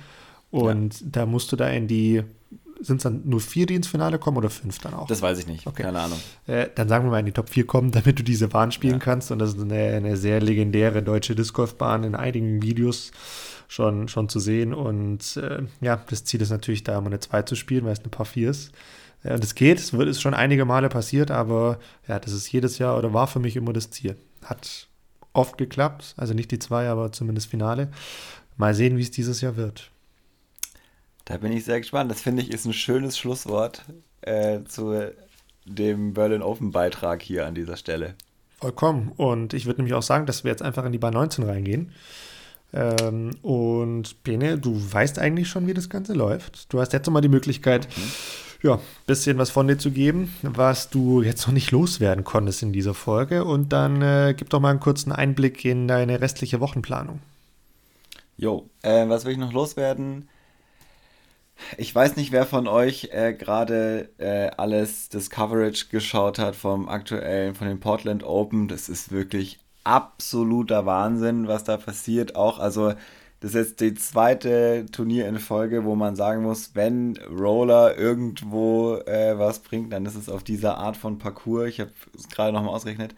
Und 0.51 1.03
da 1.05 1.27
musst 1.27 1.51
du 1.51 1.57
da 1.57 1.69
in 1.69 1.89
die, 1.89 2.23
sind 2.85 2.99
es 2.99 3.03
dann 3.03 3.23
nur 3.25 3.41
vier, 3.41 3.67
die 3.67 3.75
ins 3.75 3.89
Finale 3.89 4.19
kommen 4.19 4.37
oder 4.37 4.51
fünf 4.51 4.79
dann 4.79 4.95
auch? 4.95 5.07
Das 5.07 5.23
weiß 5.23 5.39
ich 5.39 5.47
nicht. 5.47 5.67
Okay. 5.67 5.83
Keine 5.83 6.01
Ahnung. 6.01 6.19
Äh, 6.47 6.69
dann 6.75 6.89
sagen 6.89 7.05
wir 7.07 7.11
mal 7.11 7.21
in 7.21 7.27
die 7.27 7.33
Top 7.33 7.49
4 7.49 7.67
kommen, 7.67 7.91
damit 7.93 8.19
du 8.19 8.23
diese 8.23 8.49
Bahn 8.49 8.73
spielen 8.73 8.95
Ja. 8.95 8.99
kannst. 9.01 9.31
Und 9.31 9.39
das 9.39 9.55
ist 9.55 9.61
eine, 9.61 9.75
eine 9.97 10.17
sehr 10.17 10.41
legendäre 10.41 11.03
deutsche 11.03 11.35
Disc 11.35 11.55
Golf 11.55 11.77
Bahn 11.77 12.05
in 12.05 12.15
einigen 12.15 12.63
Videos 12.63 13.11
schon, 13.69 14.09
schon 14.09 14.29
zu 14.29 14.39
sehen. 14.41 14.75
Und 14.75 15.37
äh, 15.37 15.63
ja, 15.81 16.03
das 16.09 16.25
Ziel 16.25 16.41
ist 16.43 16.51
natürlich 16.51 16.85
da, 16.85 16.99
immer 16.99 17.07
eine 17.09 17.21
2 17.21 17.43
zu 17.43 17.55
spielen, 17.57 17.85
weil 17.85 17.93
es 17.93 18.01
eine 18.01 18.09
Paar 18.11 18.27
4 18.27 18.51
ist. 18.51 18.73
Ja, 19.25 19.35
und 19.35 19.43
es 19.43 19.55
geht, 19.55 19.79
es 19.79 19.93
wird, 19.95 20.09
ist 20.09 20.21
schon 20.21 20.35
einige 20.35 20.65
Male 20.67 20.91
passiert, 20.91 21.31
aber 21.31 21.79
ja, 22.07 22.19
das 22.19 22.33
ist 22.33 22.53
jedes 22.53 22.79
Jahr 22.79 22.99
oder 22.99 23.15
war 23.15 23.27
für 23.27 23.41
mich 23.41 23.57
immer 23.57 23.73
das 23.73 23.91
Ziel. 23.91 24.17
Hat 24.45 24.89
oft 25.33 25.57
geklappt, 25.57 26.15
also 26.19 26.35
nicht 26.35 26.51
die 26.51 26.59
2, 26.59 26.89
aber 26.91 27.11
zumindest 27.11 27.49
Finale. 27.49 27.91
Mal 28.59 28.75
sehen, 28.75 28.99
wie 28.99 29.03
es 29.03 29.11
dieses 29.11 29.41
Jahr 29.41 29.57
wird. 29.57 29.91
Da 31.25 31.39
bin 31.39 31.53
ich 31.53 31.65
sehr 31.65 31.81
gespannt. 31.81 32.11
Das 32.11 32.21
finde 32.21 32.43
ich 32.43 32.53
ist 32.53 32.67
ein 32.67 32.73
schönes 32.73 33.17
Schlusswort 33.19 33.85
äh, 34.23 34.61
zu 34.65 35.11
dem 35.65 36.15
Berlin 36.15 36.43
Open 36.43 36.71
Beitrag 36.71 37.23
hier 37.23 37.47
an 37.47 37.55
dieser 37.55 37.77
Stelle. 37.77 38.15
Vollkommen. 38.61 39.13
Und 39.17 39.55
ich 39.55 39.67
würde 39.67 39.81
nämlich 39.81 39.95
auch 39.95 40.03
sagen, 40.03 40.27
dass 40.27 40.45
wir 40.45 40.51
jetzt 40.51 40.63
einfach 40.63 40.85
in 40.85 40.93
die 40.93 40.99
Bahn 40.99 41.15
19 41.15 41.45
reingehen. 41.45 41.93
Ähm, 42.73 43.31
und 43.43 44.23
Bene, 44.25 44.59
du 44.59 44.75
weißt 44.75 45.19
eigentlich 45.19 45.49
schon, 45.49 45.67
wie 45.67 45.75
das 45.75 45.89
Ganze 45.89 46.13
läuft. 46.13 46.73
Du 46.73 46.81
hast 46.81 46.93
jetzt 46.93 47.07
nochmal 47.07 47.23
die 47.23 47.29
Möglichkeit, 47.29 47.89
ja, 48.63 48.75
ein 48.75 48.81
bisschen 49.07 49.39
was 49.39 49.51
von 49.51 49.69
dir 49.69 49.79
zu 49.79 49.91
geben, 49.91 50.35
was 50.43 50.91
du 50.91 51.23
jetzt 51.23 51.47
noch 51.47 51.55
nicht 51.55 51.71
loswerden 51.71 52.25
konntest 52.25 52.63
in 52.63 52.73
dieser 52.73 52.95
Folge. 52.95 53.45
Und 53.45 53.73
dann 53.73 54.03
äh, 54.03 54.35
gib 54.37 54.51
doch 54.51 54.61
mal 54.61 54.71
einen 54.71 54.81
kurzen 54.81 55.13
Einblick 55.13 55.65
in 55.65 55.87
deine 55.89 56.21
restliche 56.21 56.61
Wochenplanung. 56.61 57.21
Jo, 58.37 58.69
äh, 58.83 59.09
was 59.09 59.25
will 59.25 59.33
ich 59.33 59.39
noch 59.39 59.53
loswerden? 59.53 60.29
Ich 61.77 61.95
weiß 61.95 62.17
nicht, 62.17 62.33
wer 62.33 62.47
von 62.47 62.67
euch 62.69 63.11
äh, 63.13 63.33
gerade 63.33 64.11
äh, 64.19 64.51
alles 64.57 65.09
das 65.09 65.31
Coverage 65.31 65.87
geschaut 65.91 66.39
hat 66.39 66.57
vom 66.57 66.89
aktuellen, 66.89 67.55
von 67.55 67.69
den 67.69 67.81
Portland 67.81 68.25
Open. 68.25 68.69
Das 68.69 68.89
ist 68.89 69.13
wirklich 69.13 69.59
absoluter 69.85 70.87
Wahnsinn, 70.87 71.49
was 71.49 71.65
da 71.65 71.77
passiert. 71.77 72.37
Auch, 72.37 72.59
also, 72.59 72.95
das 73.41 73.55
ist 73.55 73.55
jetzt 73.55 73.81
die 73.81 73.95
zweite 73.95 74.87
Turnier 74.91 75.29
in 75.29 75.39
Folge, 75.39 75.85
wo 75.85 75.95
man 75.95 76.17
sagen 76.17 76.43
muss, 76.43 76.75
wenn 76.75 77.19
Roller 77.31 77.97
irgendwo 77.99 78.97
äh, 79.07 79.39
was 79.39 79.61
bringt, 79.61 79.93
dann 79.93 80.07
ist 80.07 80.17
es 80.17 80.29
auf 80.29 80.43
dieser 80.45 80.79
Art 80.79 80.97
von 80.97 81.19
Parcours. 81.19 81.69
Ich 81.69 81.81
habe 81.81 81.93
es 82.17 82.29
gerade 82.29 82.53
nochmal 82.53 82.75
ausgerechnet. 82.75 83.15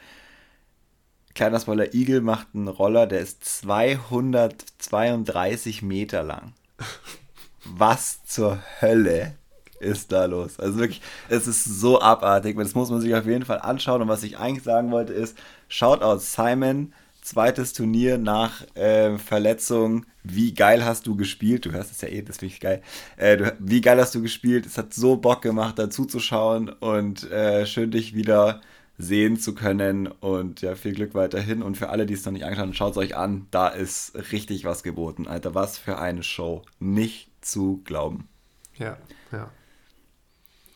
Kleiner 1.34 1.60
Spoiler, 1.60 1.94
Eagle 1.94 2.22
macht 2.22 2.48
einen 2.54 2.68
Roller, 2.68 3.06
der 3.06 3.20
ist 3.20 3.44
232 3.44 5.82
Meter 5.82 6.22
lang. 6.22 6.52
Was 7.74 8.24
zur 8.24 8.58
Hölle 8.80 9.34
ist 9.80 10.12
da 10.12 10.24
los? 10.24 10.58
Also 10.58 10.78
wirklich, 10.78 11.02
es 11.28 11.46
ist 11.46 11.64
so 11.64 12.00
abartig. 12.00 12.56
Das 12.56 12.74
muss 12.74 12.90
man 12.90 13.00
sich 13.00 13.14
auf 13.14 13.26
jeden 13.26 13.44
Fall 13.44 13.60
anschauen. 13.60 14.02
Und 14.02 14.08
was 14.08 14.22
ich 14.22 14.38
eigentlich 14.38 14.64
sagen 14.64 14.90
wollte 14.90 15.12
ist, 15.12 15.36
schaut 15.68 16.02
aus 16.02 16.32
Simon, 16.32 16.92
zweites 17.22 17.72
Turnier 17.72 18.18
nach 18.18 18.62
äh, 18.76 19.18
Verletzung. 19.18 20.06
Wie 20.22 20.54
geil 20.54 20.84
hast 20.84 21.06
du 21.06 21.16
gespielt? 21.16 21.66
Du 21.66 21.72
hörst 21.72 21.90
es 21.90 22.00
ja 22.00 22.08
eh, 22.08 22.22
das 22.22 22.38
finde 22.38 22.54
ich 22.54 22.60
geil. 22.60 22.82
Äh, 23.16 23.36
du, 23.36 23.56
wie 23.58 23.80
geil 23.80 24.00
hast 24.00 24.14
du 24.14 24.22
gespielt? 24.22 24.66
Es 24.66 24.78
hat 24.78 24.94
so 24.94 25.16
Bock 25.16 25.42
gemacht, 25.42 25.78
dazu 25.78 26.04
zu 26.04 26.20
schauen 26.20 26.68
und 26.68 27.30
äh, 27.30 27.66
schön 27.66 27.90
dich 27.90 28.14
wieder 28.14 28.60
sehen 28.98 29.38
zu 29.38 29.54
können 29.54 30.06
und 30.06 30.62
ja, 30.62 30.74
viel 30.74 30.94
Glück 30.94 31.14
weiterhin. 31.14 31.62
Und 31.62 31.76
für 31.76 31.90
alle, 31.90 32.06
die 32.06 32.14
es 32.14 32.24
noch 32.24 32.32
nicht 32.32 32.44
angeschaut 32.44 32.62
haben, 32.62 32.74
schaut 32.74 32.92
es 32.92 32.98
euch 32.98 33.16
an. 33.16 33.46
Da 33.50 33.68
ist 33.68 34.14
richtig 34.32 34.64
was 34.64 34.82
geboten, 34.82 35.26
Alter. 35.26 35.54
Was 35.54 35.78
für 35.78 35.98
eine 35.98 36.22
Show. 36.22 36.62
Nicht 36.78 37.30
zu 37.40 37.82
glauben. 37.84 38.28
Ja, 38.76 38.96
ja. 39.32 39.50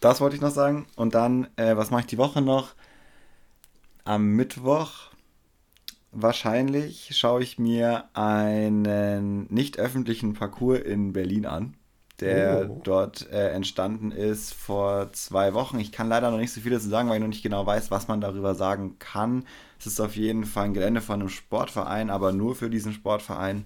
Das 0.01 0.21
wollte 0.21 0.37
ich 0.37 0.43
noch 0.43 0.51
sagen. 0.51 0.87
Und 0.97 1.14
dann, 1.14 1.49
äh, 1.57 1.77
was 1.77 1.91
mache 1.91 2.03
ich 2.03 2.07
die 2.07 2.18
Woche 2.18 2.41
noch? 2.43 2.75
Am 4.05 4.35
Mittwoch 4.35 5.11
wahrscheinlich 6.12 7.16
schaue 7.16 7.43
ich 7.43 7.59
mir 7.59 8.09
einen 8.14 9.47
nicht 9.53 9.79
öffentlichen 9.79 10.35
Parcours 10.35 10.81
in 10.81 11.12
Berlin 11.12 11.47
an, 11.47 11.77
der 12.21 12.71
Oh. 12.71 12.81
dort 12.85 13.31
äh, 13.31 13.51
entstanden 13.51 14.12
ist 14.12 14.53
vor 14.55 15.12
zwei 15.12 15.55
Wochen. 15.55 15.79
Ich 15.81 15.93
kann 15.93 16.09
leider 16.09 16.31
noch 16.31 16.39
nicht 16.39 16.53
so 16.53 16.61
viel 16.61 16.73
dazu 16.73 16.89
sagen, 16.89 17.09
weil 17.09 17.16
ich 17.16 17.21
noch 17.23 17.29
nicht 17.29 17.43
genau 17.43 17.64
weiß, 17.66 17.91
was 17.91 18.09
man 18.09 18.21
darüber 18.21 18.55
sagen 18.55 18.97
kann. 18.99 19.45
Es 19.79 19.87
ist 19.87 20.01
auf 20.01 20.16
jeden 20.16 20.45
Fall 20.45 20.66
ein 20.66 20.75
Gelände 20.75 21.01
von 21.01 21.21
einem 21.21 21.29
Sportverein, 21.29 22.11
aber 22.11 22.33
nur 22.33 22.55
für 22.55 22.71
diesen 22.71 22.93
Sportverein. 22.93 23.64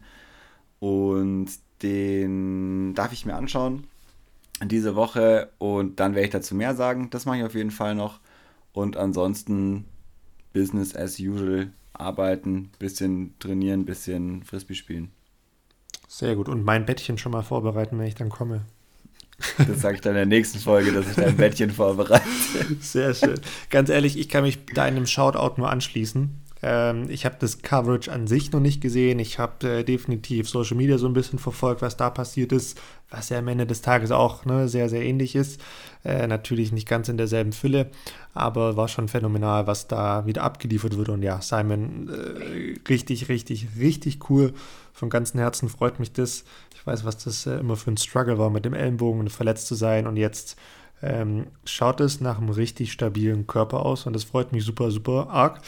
Und 0.81 1.49
den 1.83 2.95
darf 2.95 3.13
ich 3.13 3.27
mir 3.27 3.35
anschauen 3.37 3.85
diese 4.65 4.95
Woche 4.95 5.51
und 5.59 6.01
dann 6.01 6.15
werde 6.15 6.27
ich 6.27 6.33
dazu 6.33 6.55
mehr 6.55 6.75
sagen. 6.75 7.11
Das 7.11 7.27
mache 7.27 7.39
ich 7.39 7.45
auf 7.45 7.55
jeden 7.55 7.71
Fall 7.73 7.95
noch. 7.95 8.21
Und 8.73 8.97
ansonsten 8.97 9.87
Business 10.53 10.95
as 10.97 11.19
usual. 11.19 11.73
Arbeiten, 11.93 12.71
bisschen 12.81 13.35
trainieren, 13.39 13.85
bisschen 13.85 14.43
Frisbee 14.43 14.75
spielen. 14.75 15.13
Sehr 16.09 16.37
gut. 16.37 16.49
Und 16.49 16.65
mein 16.65 16.87
Bettchen 16.87 17.19
schon 17.19 17.33
mal 17.33 17.43
vorbereiten, 17.43 17.99
wenn 17.99 18.07
ich 18.07 18.15
dann 18.15 18.29
komme. 18.29 18.63
Das 19.59 19.81
sage 19.81 19.97
ich 19.97 20.01
dann 20.01 20.13
in 20.13 20.17
der 20.17 20.27
nächsten 20.27 20.59
Folge, 20.59 20.93
dass 20.93 21.09
ich 21.09 21.17
dein 21.17 21.37
Bettchen 21.37 21.71
vorbereite. 21.71 22.25
Sehr 22.81 23.15
schön. 23.15 23.41
Ganz 23.71 23.91
ehrlich, 23.91 24.19
ich 24.19 24.29
kann 24.29 24.45
mich 24.45 24.65
deinem 24.67 25.07
Shoutout 25.07 25.61
nur 25.61 25.71
anschließen. 25.71 26.45
Ähm, 26.63 27.11
ich 27.11 27.27
habe 27.27 27.37
das 27.39 27.61
Coverage 27.61 28.11
an 28.11 28.27
sich 28.27 28.53
noch 28.53 28.61
nicht 28.61 28.81
gesehen. 28.81 29.19
Ich 29.19 29.39
habe 29.39 29.69
äh, 29.69 29.85
definitiv 29.85 30.49
Social 30.49 30.77
Media 30.77 30.97
so 30.97 31.07
ein 31.07 31.13
bisschen 31.13 31.39
verfolgt, 31.39 31.83
was 31.83 31.97
da 31.97 32.09
passiert 32.09 32.53
ist, 32.53 32.81
was 33.11 33.29
ja 33.29 33.39
am 33.39 33.49
Ende 33.49 33.67
des 33.67 33.83
Tages 33.83 34.11
auch 34.13 34.47
ne, 34.47 34.67
sehr, 34.67 34.89
sehr 34.89 35.03
ähnlich 35.03 35.35
ist. 35.35 35.61
Äh, 36.05 36.27
natürlich 36.27 36.73
nicht 36.73 36.89
ganz 36.89 37.09
in 37.09 37.19
derselben 37.19 37.53
Fülle, 37.53 37.91
aber 38.33 38.77
war 38.77 38.89
schon 38.89 39.09
phänomenal, 39.09 39.67
was 39.67 39.89
da 39.89 40.25
wieder 40.27 40.43
abgeliefert 40.43 40.97
wird. 40.97 41.11
Und 41.11 41.23
ja, 41.23 41.43
Simon, 41.43 42.09
äh, 42.09 42.79
richtig, 42.89 43.29
richtig, 43.29 43.67
richtig 43.79 44.31
cool. 44.31 44.55
Von 44.95 45.11
ganzem 45.11 45.41
Herzen 45.41 45.69
freut 45.69 45.99
mich 45.99 46.13
das. 46.13 46.45
Ich 46.75 46.87
weiß, 46.87 47.05
was 47.05 47.19
das 47.25 47.47
äh, 47.47 47.57
immer 47.59 47.77
für 47.77 47.91
ein 47.91 47.97
Struggle 47.99 48.39
war, 48.39 48.49
mit 48.49 48.65
dem 48.65 48.75
Ellenbogen 48.75 49.21
und 49.21 49.29
verletzt 49.31 49.67
zu 49.67 49.75
sein. 49.75 50.07
Und 50.07 50.17
jetzt 50.17 50.57
ähm, 51.03 51.49
schaut 51.67 52.01
es 52.01 52.21
nach 52.23 52.39
einem 52.39 52.49
richtig 52.51 52.93
stabilen 52.93 53.47
Körper 53.47 53.85
aus 53.85 54.07
und 54.07 54.15
das 54.15 54.25
freut 54.25 54.53
mich 54.53 54.65
super, 54.65 54.91
super 54.93 55.29
arg. 55.31 55.61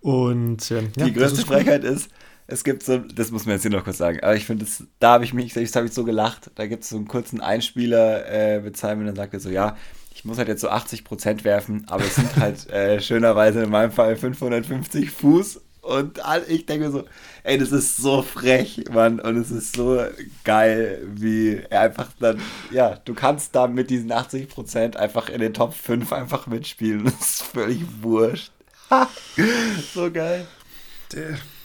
Und 0.00 0.70
ähm, 0.70 0.90
ja, 0.96 1.04
Die 1.06 1.12
das 1.12 1.34
größte 1.34 1.40
ist 1.42 1.46
gut. 1.46 1.56
Frechheit 1.56 1.84
ist, 1.84 2.10
es 2.46 2.64
gibt 2.64 2.82
so, 2.82 2.98
das 2.98 3.30
muss 3.30 3.44
man 3.44 3.54
jetzt 3.54 3.62
hier 3.62 3.70
noch 3.70 3.84
kurz 3.84 3.98
sagen, 3.98 4.20
aber 4.22 4.34
ich 4.34 4.46
finde, 4.46 4.64
das- 4.64 4.84
da 4.98 5.12
habe 5.12 5.24
ich 5.24 5.34
mich, 5.34 5.52
selbst 5.52 5.76
habe 5.76 5.86
ich 5.86 5.92
so 5.92 6.04
gelacht, 6.04 6.50
da 6.56 6.66
gibt 6.66 6.82
es 6.84 6.88
so 6.88 6.96
einen 6.96 7.06
kurzen 7.06 7.40
Einspieler 7.40 8.26
äh, 8.26 8.60
mit 8.60 8.76
Simon, 8.76 9.06
dann 9.06 9.14
sagt 9.16 9.34
er 9.34 9.40
so, 9.40 9.50
ja, 9.50 9.76
ich 10.14 10.24
muss 10.24 10.38
halt 10.38 10.48
jetzt 10.48 10.62
so 10.62 10.70
80% 10.70 11.44
werfen, 11.44 11.84
aber 11.88 12.04
es 12.04 12.16
sind 12.16 12.34
halt 12.36 12.68
äh, 12.70 13.00
schönerweise 13.00 13.62
in 13.62 13.70
meinem 13.70 13.92
Fall 13.92 14.16
550 14.16 15.10
Fuß 15.10 15.60
und 15.90 16.24
all- 16.24 16.44
ich 16.48 16.66
denke 16.66 16.86
mir 16.86 16.92
so, 16.92 17.04
ey, 17.42 17.58
das 17.58 17.72
ist 17.72 17.96
so 17.96 18.22
frech, 18.22 18.84
Mann, 18.92 19.20
und 19.20 19.36
es 19.36 19.50
ist 19.50 19.76
so 19.76 20.00
geil, 20.44 21.02
wie 21.14 21.60
er 21.70 21.82
einfach 21.82 22.08
dann, 22.18 22.40
ja, 22.70 22.98
du 23.04 23.14
kannst 23.14 23.54
da 23.54 23.66
mit 23.66 23.90
diesen 23.90 24.10
80% 24.12 24.96
einfach 24.96 25.28
in 25.28 25.40
den 25.40 25.54
Top 25.54 25.74
5 25.74 26.12
einfach 26.12 26.46
mitspielen, 26.46 27.04
das 27.04 27.14
ist 27.20 27.42
völlig 27.42 27.82
wurscht. 28.00 28.52
so 29.94 30.10
geil. 30.10 30.46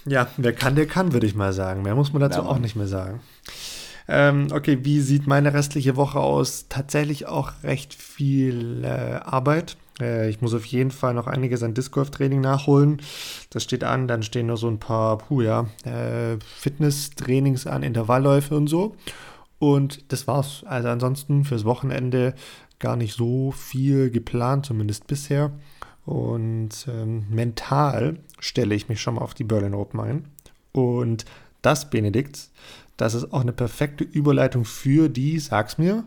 Ja, 0.06 0.28
wer 0.38 0.54
kann, 0.54 0.76
der 0.76 0.88
kann, 0.88 1.14
würde 1.14 1.26
ich 1.28 1.36
mal 1.36 1.54
sagen. 1.54 1.82
Mehr 1.82 1.96
muss 1.96 2.14
man 2.14 2.22
dazu 2.22 2.42
Ja, 2.42 2.46
auch 2.46 2.60
nicht 2.60 2.76
mehr 2.76 2.88
sagen. 2.88 3.22
Ähm, 4.08 4.48
okay, 4.52 4.80
wie 4.84 5.02
sieht 5.02 5.26
meine 5.26 5.54
restliche 5.54 5.96
Woche 5.96 6.20
aus? 6.20 6.66
Tatsächlich 6.70 7.26
auch 7.26 7.52
recht 7.64 7.94
viel 7.94 8.84
äh, 8.84 8.88
Arbeit. 9.24 9.78
Äh, 10.00 10.30
ich 10.30 10.42
muss 10.42 10.54
auf 10.54 10.66
jeden 10.66 10.92
Fall 10.92 11.14
noch 11.14 11.28
einiges 11.28 11.64
an 11.64 11.74
Disc 11.74 11.92
Golf 11.92 12.12
Training 12.12 12.42
nachholen. 12.42 13.02
Das 13.50 13.64
steht 13.64 13.84
an. 13.84 14.08
Dann 14.08 14.24
stehen 14.24 14.48
noch 14.48 14.58
so 14.58 14.68
ein 14.68 14.80
paar, 14.80 15.18
puh, 15.18 15.42
ja, 15.42 15.68
äh, 15.84 16.38
Fitness-Trainings 16.58 17.68
an, 17.68 17.84
Intervallläufe 17.84 18.56
und 18.56 18.68
so. 18.68 18.96
Und 19.60 20.12
das 20.12 20.28
war's. 20.28 20.64
Also 20.66 20.90
ansonsten 20.90 21.46
fürs 21.46 21.66
Wochenende 21.66 22.34
gar 22.80 22.96
nicht 22.96 23.16
so 23.16 23.52
viel 23.52 24.12
geplant, 24.12 24.66
zumindest 24.66 25.08
bisher. 25.08 25.52
Und 26.06 26.88
ähm, 26.88 27.26
mental 27.30 28.20
stelle 28.40 28.76
ich 28.76 28.90
mich 28.90 29.02
schon 29.02 29.16
mal 29.16 29.22
auf 29.22 29.34
die 29.34 29.44
Berlin 29.44 29.74
Open 29.74 30.00
ein. 30.00 30.26
Und 30.72 31.26
das, 31.62 31.90
Benedikt, 31.90 32.50
das 32.98 33.16
ist 33.16 33.34
auch 33.34 33.42
eine 33.42 33.54
perfekte 33.54 34.04
Überleitung 34.04 34.66
für 34.66 35.10
die, 35.10 35.40
sag's 35.40 35.78
mir. 35.78 36.04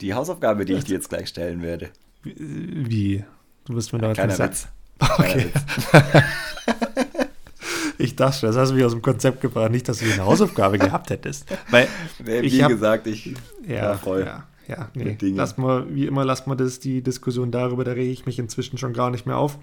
Die 0.00 0.14
Hausaufgabe, 0.14 0.64
die 0.64 0.72
ich 0.74 0.84
dir 0.84 0.94
jetzt 0.94 1.10
gleich 1.10 1.28
stellen 1.28 1.62
werde. 1.62 1.90
Wie? 2.24 3.24
Du 3.66 3.74
wirst 3.74 3.92
mir 3.92 3.98
da 3.98 4.12
Kleiner 4.12 4.38
Witz. 4.38 4.68
Okay. 5.00 5.50
ich 7.98 8.16
dachte 8.16 8.38
schon, 8.38 8.48
das 8.48 8.56
hast 8.56 8.70
du 8.70 8.74
mich 8.74 8.84
aus 8.84 8.92
dem 8.92 9.02
Konzept 9.02 9.40
gebracht, 9.40 9.70
nicht, 9.70 9.88
dass 9.88 9.98
du 9.98 10.04
eine 10.04 10.24
Hausaufgabe 10.24 10.78
gehabt 10.78 11.10
hättest. 11.10 11.46
Weil 11.70 11.88
Nee, 12.24 12.40
ich 12.40 12.52
Wie 12.54 12.62
hab- 12.64 12.70
gesagt, 12.70 13.06
ich 13.06 13.34
ja, 13.66 13.90
war 13.90 13.98
voll. 13.98 14.24
Ja, 14.24 14.44
ja 14.68 14.88
nee. 14.94 15.16
Lass 15.20 15.56
mal, 15.56 15.86
wie 15.94 16.06
immer, 16.06 16.24
lass 16.24 16.46
mal 16.46 16.54
das, 16.54 16.80
die 16.80 17.02
Diskussion 17.02 17.50
darüber, 17.50 17.84
da 17.84 17.92
rege 17.92 18.10
ich 18.10 18.26
mich 18.26 18.38
inzwischen 18.38 18.78
schon 18.78 18.92
gar 18.92 19.10
nicht 19.10 19.26
mehr 19.26 19.36
auf. 19.36 19.58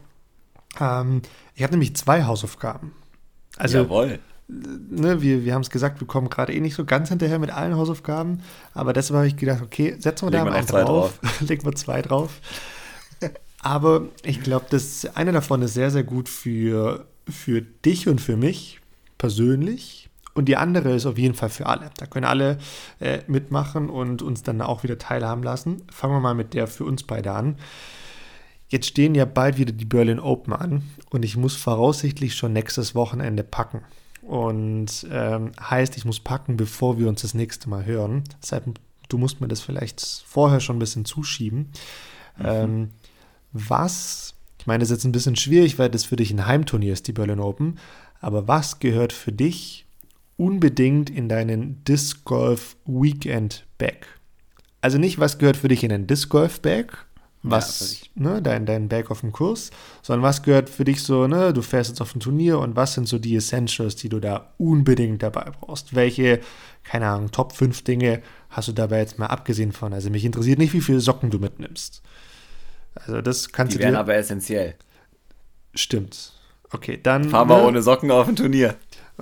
Ähm, 0.79 1.21
ich 1.55 1.63
habe 1.63 1.73
nämlich 1.73 1.95
zwei 1.95 2.23
Hausaufgaben. 2.23 2.93
Also, 3.57 3.79
Jawohl. 3.79 4.19
Ne, 4.51 5.21
wir, 5.21 5.45
wir 5.45 5.53
haben 5.53 5.61
es 5.61 5.69
gesagt, 5.69 5.99
wir 5.99 6.07
kommen 6.07 6.29
gerade 6.29 6.53
eh 6.53 6.59
nicht 6.59 6.75
so 6.75 6.85
ganz 6.85 7.09
hinterher 7.09 7.39
mit 7.39 7.51
allen 7.51 7.75
Hausaufgaben, 7.75 8.41
aber 8.73 8.93
deshalb 8.93 9.17
habe 9.17 9.27
ich 9.27 9.37
gedacht, 9.37 9.61
okay, 9.61 9.95
setzen 9.99 10.27
wir 10.27 10.31
da 10.31 10.39
Legen 10.39 10.49
mal 10.49 10.57
einen 10.57 10.67
zwei 10.67 10.83
drauf, 10.83 11.19
legen 11.41 11.65
wir 11.65 11.75
zwei 11.75 12.01
drauf. 12.01 12.39
Aber 13.63 14.07
ich 14.23 14.41
glaube, 14.41 14.65
das 14.69 15.05
eine 15.15 15.31
davon 15.31 15.61
ist 15.61 15.75
sehr, 15.75 15.91
sehr 15.91 16.03
gut 16.03 16.29
für, 16.29 17.05
für 17.29 17.61
dich 17.61 18.07
und 18.07 18.19
für 18.19 18.35
mich 18.35 18.79
persönlich. 19.17 20.09
Und 20.33 20.45
die 20.45 20.57
andere 20.57 20.93
ist 20.93 21.05
auf 21.05 21.17
jeden 21.17 21.35
Fall 21.35 21.49
für 21.49 21.67
alle. 21.67 21.91
Da 21.97 22.05
können 22.05 22.25
alle 22.25 22.57
äh, 22.99 23.19
mitmachen 23.27 23.89
und 23.89 24.21
uns 24.21 24.43
dann 24.43 24.61
auch 24.61 24.81
wieder 24.83 24.97
teilhaben 24.97 25.43
lassen. 25.43 25.83
Fangen 25.91 26.13
wir 26.13 26.21
mal 26.21 26.33
mit 26.33 26.53
der 26.53 26.67
für 26.67 26.85
uns 26.85 27.03
beide 27.03 27.33
an. 27.33 27.57
Jetzt 28.67 28.87
stehen 28.87 29.13
ja 29.13 29.25
bald 29.25 29.57
wieder 29.57 29.73
die 29.73 29.85
Berlin 29.85 30.19
Open 30.19 30.53
an 30.53 30.83
und 31.09 31.25
ich 31.25 31.35
muss 31.35 31.57
voraussichtlich 31.57 32.35
schon 32.35 32.53
nächstes 32.53 32.95
Wochenende 32.95 33.43
packen. 33.43 33.81
Und 34.31 35.05
ähm, 35.11 35.51
heißt, 35.59 35.97
ich 35.97 36.05
muss 36.05 36.21
packen, 36.21 36.55
bevor 36.55 36.97
wir 36.97 37.09
uns 37.09 37.21
das 37.21 37.33
nächste 37.33 37.69
Mal 37.69 37.83
hören. 37.83 38.23
Deshalb, 38.41 38.79
du 39.09 39.17
musst 39.17 39.41
mir 39.41 39.49
das 39.49 39.59
vielleicht 39.59 40.23
vorher 40.25 40.61
schon 40.61 40.77
ein 40.77 40.79
bisschen 40.79 41.03
zuschieben. 41.03 41.67
Ähm, 42.41 42.91
was, 43.51 44.33
ich 44.57 44.67
meine, 44.67 44.79
das 44.79 44.89
ist 44.89 44.99
jetzt 44.99 45.03
ein 45.03 45.11
bisschen 45.11 45.35
schwierig, 45.35 45.79
weil 45.79 45.89
das 45.89 46.05
für 46.05 46.15
dich 46.15 46.31
ein 46.31 46.47
Heimturnier 46.47 46.93
ist, 46.93 47.09
die 47.09 47.11
Berlin 47.11 47.41
Open. 47.41 47.77
Aber 48.21 48.47
was 48.47 48.79
gehört 48.79 49.11
für 49.11 49.33
dich 49.33 49.85
unbedingt 50.37 51.09
in 51.09 51.27
deinen 51.27 51.83
Disc 51.83 52.23
Golf 52.23 52.77
Weekend 52.85 53.65
Bag? 53.77 54.07
Also 54.79 54.97
nicht, 54.97 55.19
was 55.19 55.39
gehört 55.39 55.57
für 55.57 55.67
dich 55.67 55.83
in 55.83 55.89
den 55.89 56.07
Disc 56.07 56.29
Golf 56.29 56.61
Bag, 56.61 57.05
was, 57.43 58.01
ne, 58.15 58.41
dein, 58.41 58.65
dein 58.65 58.87
Bag 58.87 59.09
auf 59.09 59.21
dem 59.21 59.31
Kurs, 59.31 59.71
sondern 60.01 60.23
was 60.23 60.43
gehört 60.43 60.69
für 60.69 60.83
dich 60.83 61.01
so, 61.01 61.27
ne, 61.27 61.53
du 61.53 61.61
fährst 61.61 61.89
jetzt 61.89 62.01
auf 62.01 62.13
ein 62.15 62.19
Turnier 62.19 62.59
und 62.59 62.75
was 62.75 62.93
sind 62.93 63.07
so 63.07 63.17
die 63.19 63.35
Essentials, 63.35 63.95
die 63.95 64.09
du 64.09 64.19
da 64.19 64.53
unbedingt 64.57 65.23
dabei 65.23 65.51
brauchst? 65.59 65.95
Welche, 65.95 66.41
keine 66.83 67.07
Ahnung, 67.07 67.31
Top 67.31 67.53
5 67.53 67.83
Dinge 67.83 68.21
hast 68.49 68.67
du 68.67 68.73
dabei 68.73 68.99
jetzt 68.99 69.17
mal 69.17 69.27
abgesehen 69.27 69.71
von? 69.71 69.93
Also 69.93 70.09
mich 70.09 70.25
interessiert 70.25 70.59
nicht, 70.59 70.73
wie 70.73 70.81
viele 70.81 70.99
Socken 70.99 71.31
du 71.31 71.39
mitnimmst. 71.39 72.01
Also 72.95 73.21
das 73.21 73.51
kannst 73.51 73.73
Die 73.73 73.77
du 73.77 73.83
wären 73.83 73.93
dir. 73.93 73.99
aber 73.99 74.15
essentiell. 74.15 74.75
Stimmt. 75.73 76.33
Okay, 76.71 76.99
dann. 77.01 77.29
Fahren 77.29 77.49
wir 77.49 77.57
ne, 77.57 77.63
ohne 77.63 77.81
Socken 77.81 78.11
auf 78.11 78.27
ein 78.27 78.35
Turnier. 78.35 78.75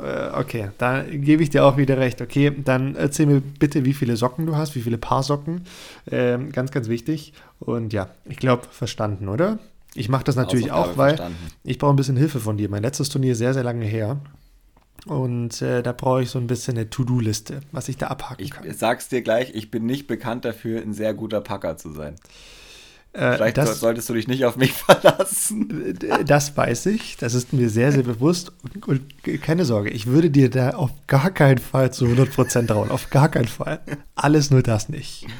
Äh, 0.03 0.31
Okay, 0.33 0.71
da 0.77 1.03
gebe 1.03 1.43
ich 1.43 1.49
dir 1.49 1.65
auch 1.65 1.77
wieder 1.77 1.97
recht. 1.97 2.21
Okay, 2.21 2.51
dann 2.63 2.95
erzähl 2.95 3.25
mir 3.25 3.41
bitte, 3.41 3.85
wie 3.85 3.93
viele 3.93 4.15
Socken 4.15 4.45
du 4.45 4.55
hast, 4.55 4.75
wie 4.75 4.81
viele 4.81 4.97
Paar 4.97 5.23
Socken. 5.23 5.61
Ähm, 6.09 6.51
ganz, 6.51 6.71
ganz 6.71 6.87
wichtig. 6.89 7.33
Und 7.59 7.93
ja, 7.93 8.09
ich 8.25 8.37
glaube, 8.37 8.67
verstanden, 8.71 9.27
oder? 9.29 9.59
Ich 9.95 10.07
mache 10.09 10.23
das 10.23 10.35
natürlich 10.35 10.71
Hausaufgabe 10.71 10.91
auch, 10.93 10.97
weil 10.97 11.17
verstanden. 11.17 11.47
ich 11.63 11.77
brauche 11.79 11.93
ein 11.93 11.95
bisschen 11.95 12.17
Hilfe 12.17 12.39
von 12.39 12.57
dir. 12.57 12.69
Mein 12.69 12.83
letztes 12.83 13.09
Turnier 13.09 13.31
ist 13.33 13.39
sehr, 13.39 13.53
sehr 13.53 13.63
lange 13.63 13.85
her. 13.85 14.19
Und 15.05 15.61
äh, 15.61 15.81
da 15.81 15.93
brauche 15.93 16.21
ich 16.23 16.29
so 16.29 16.37
ein 16.39 16.47
bisschen 16.47 16.77
eine 16.77 16.89
To-Do-Liste, 16.89 17.61
was 17.71 17.87
ich 17.87 17.97
da 17.97 18.07
abhaken 18.07 18.43
Ich 18.43 18.51
kann. 18.51 18.71
sag's 18.73 19.07
dir 19.07 19.21
gleich, 19.21 19.51
ich 19.55 19.71
bin 19.71 19.85
nicht 19.85 20.07
bekannt 20.07 20.43
dafür, 20.45 20.81
ein 20.81 20.93
sehr 20.93 21.13
guter 21.13 21.39
Packer 21.41 21.77
zu 21.77 21.91
sein. 21.93 22.15
Äh, 23.13 23.35
Vielleicht 23.37 23.57
das, 23.57 23.79
solltest 23.79 24.07
du 24.09 24.13
dich 24.13 24.27
nicht 24.27 24.45
auf 24.45 24.55
mich 24.55 24.71
verlassen. 24.87 25.97
Äh, 26.01 26.23
Das 26.25 26.55
weiß 26.55 26.85
ich, 26.87 27.17
das 27.17 27.33
ist 27.33 27.53
mir 27.53 27.69
sehr, 27.69 27.91
sehr 27.91 28.03
bewusst. 28.03 28.51
Und, 28.63 28.87
und 28.87 29.41
keine 29.41 29.65
Sorge, 29.65 29.89
ich 29.89 30.05
würde 30.07 30.29
dir 30.29 30.49
da 30.49 30.71
auf 30.71 30.91
gar 31.07 31.31
keinen 31.31 31.57
Fall 31.57 31.91
zu 31.91 32.05
100% 32.05 32.67
trauen. 32.67 32.91
Auf 32.91 33.09
gar 33.09 33.29
keinen 33.29 33.47
Fall. 33.47 33.79
Alles 34.15 34.51
nur 34.51 34.61
das 34.63 34.89
nicht. 34.89 35.25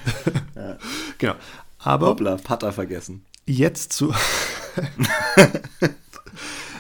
Genau. 1.19 1.35
Aber 1.79 2.07
Hoppla, 2.07 2.35
Putter 2.37 2.71
vergessen. 2.73 3.23
jetzt 3.45 3.93
zu. 3.93 4.13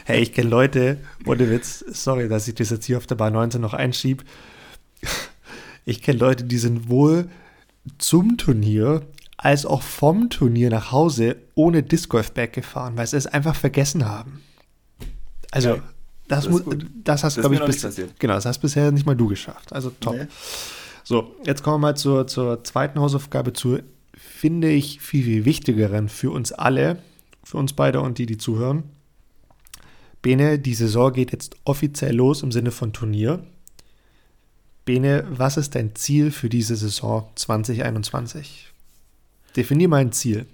hey, 0.05 0.21
ich 0.21 0.33
kenne 0.33 0.49
Leute, 0.49 0.97
ohne 1.25 1.49
Witz, 1.49 1.83
sorry, 1.87 2.27
dass 2.29 2.47
ich 2.47 2.55
das 2.55 2.69
jetzt 2.69 2.85
hier 2.85 2.97
auf 2.97 3.07
der 3.07 3.15
Bar 3.15 3.31
19 3.31 3.61
noch 3.61 3.73
einschieb. 3.73 4.23
Ich 5.85 6.01
kenne 6.01 6.19
Leute, 6.19 6.43
die 6.45 6.57
sind 6.57 6.89
wohl 6.89 7.29
zum 7.97 8.37
Turnier 8.37 9.01
als 9.41 9.65
auch 9.65 9.81
vom 9.81 10.29
Turnier 10.29 10.69
nach 10.69 10.91
Hause 10.91 11.37
ohne 11.55 11.81
Disc 11.81 12.09
Golf 12.09 12.33
Bag 12.33 12.51
gefahren, 12.51 12.97
weil 12.97 13.07
sie 13.07 13.15
es 13.15 13.25
einfach 13.25 13.55
vergessen 13.55 14.05
haben. 14.05 14.41
Also, 15.51 15.69
Geil. 15.69 15.83
das, 16.27 16.43
Das 16.43 16.51
muss, 16.51 16.63
das 17.03 17.23
hast, 17.23 17.39
glaube 17.39 17.55
ich, 17.55 17.63
bis, 17.63 17.81
genau, 18.19 18.33
das 18.33 18.45
hast 18.45 18.59
bisher 18.59 18.91
nicht 18.91 19.05
mal 19.05 19.15
du 19.15 19.27
geschafft. 19.27 19.71
Also 19.71 19.91
top. 20.01 20.15
Nee. 20.15 20.27
So, 21.05 21.35
jetzt 21.45 21.63
kommen 21.63 21.75
wir 21.75 21.87
mal 21.87 21.95
zur, 21.95 22.27
zur 22.27 22.65
zweiten 22.65 22.99
Hausaufgabe, 22.99 23.53
zur, 23.53 23.81
finde 24.13 24.69
ich, 24.69 24.99
viel, 24.99 25.23
viel 25.23 25.45
wichtigeren 25.45 26.09
für 26.09 26.31
uns 26.31 26.51
alle, 26.51 27.01
für 27.43 27.57
uns 27.57 27.71
beide 27.71 28.01
und 28.01 28.17
die, 28.17 28.25
die 28.25 28.37
zuhören. 28.37 28.83
Bene, 30.21 30.59
die 30.59 30.73
Saison 30.73 31.13
geht 31.13 31.31
jetzt 31.31 31.55
offiziell 31.63 32.13
los 32.13 32.43
im 32.43 32.51
Sinne 32.51 32.71
von 32.71 32.91
Turnier. 32.91 33.41
Bene, 34.83 35.25
was 35.29 35.55
ist 35.55 35.75
dein 35.75 35.95
Ziel 35.95 36.29
für 36.29 36.49
diese 36.49 36.75
Saison 36.75 37.29
2021? 37.35 38.69
Definier 39.51 39.87
mal 39.87 39.97
ein 39.97 40.11
Ziel. 40.11 40.45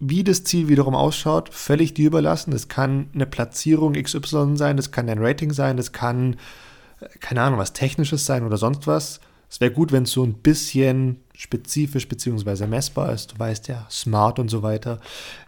Wie 0.00 0.24
das 0.24 0.44
Ziel 0.44 0.68
wiederum 0.68 0.94
ausschaut, 0.94 1.52
völlig 1.52 1.94
dir 1.94 2.08
überlassen. 2.08 2.50
Das 2.50 2.68
kann 2.68 3.08
eine 3.14 3.26
Platzierung 3.26 3.94
XY 3.94 4.56
sein, 4.56 4.76
das 4.76 4.90
kann 4.90 5.06
dein 5.06 5.22
Rating 5.22 5.52
sein, 5.52 5.76
das 5.76 5.92
kann 5.92 6.36
keine 7.20 7.42
Ahnung, 7.42 7.58
was 7.58 7.72
Technisches 7.72 8.26
sein 8.26 8.44
oder 8.44 8.56
sonst 8.56 8.86
was. 8.86 9.20
Es 9.50 9.60
wäre 9.60 9.70
gut, 9.70 9.92
wenn 9.92 10.04
es 10.04 10.12
so 10.12 10.24
ein 10.24 10.34
bisschen 10.34 11.20
spezifisch 11.34 12.08
bzw. 12.08 12.66
messbar 12.66 13.12
ist. 13.12 13.32
Du 13.32 13.38
weißt 13.38 13.68
ja, 13.68 13.86
smart 13.90 14.38
und 14.38 14.48
so 14.48 14.62
weiter. 14.62 15.00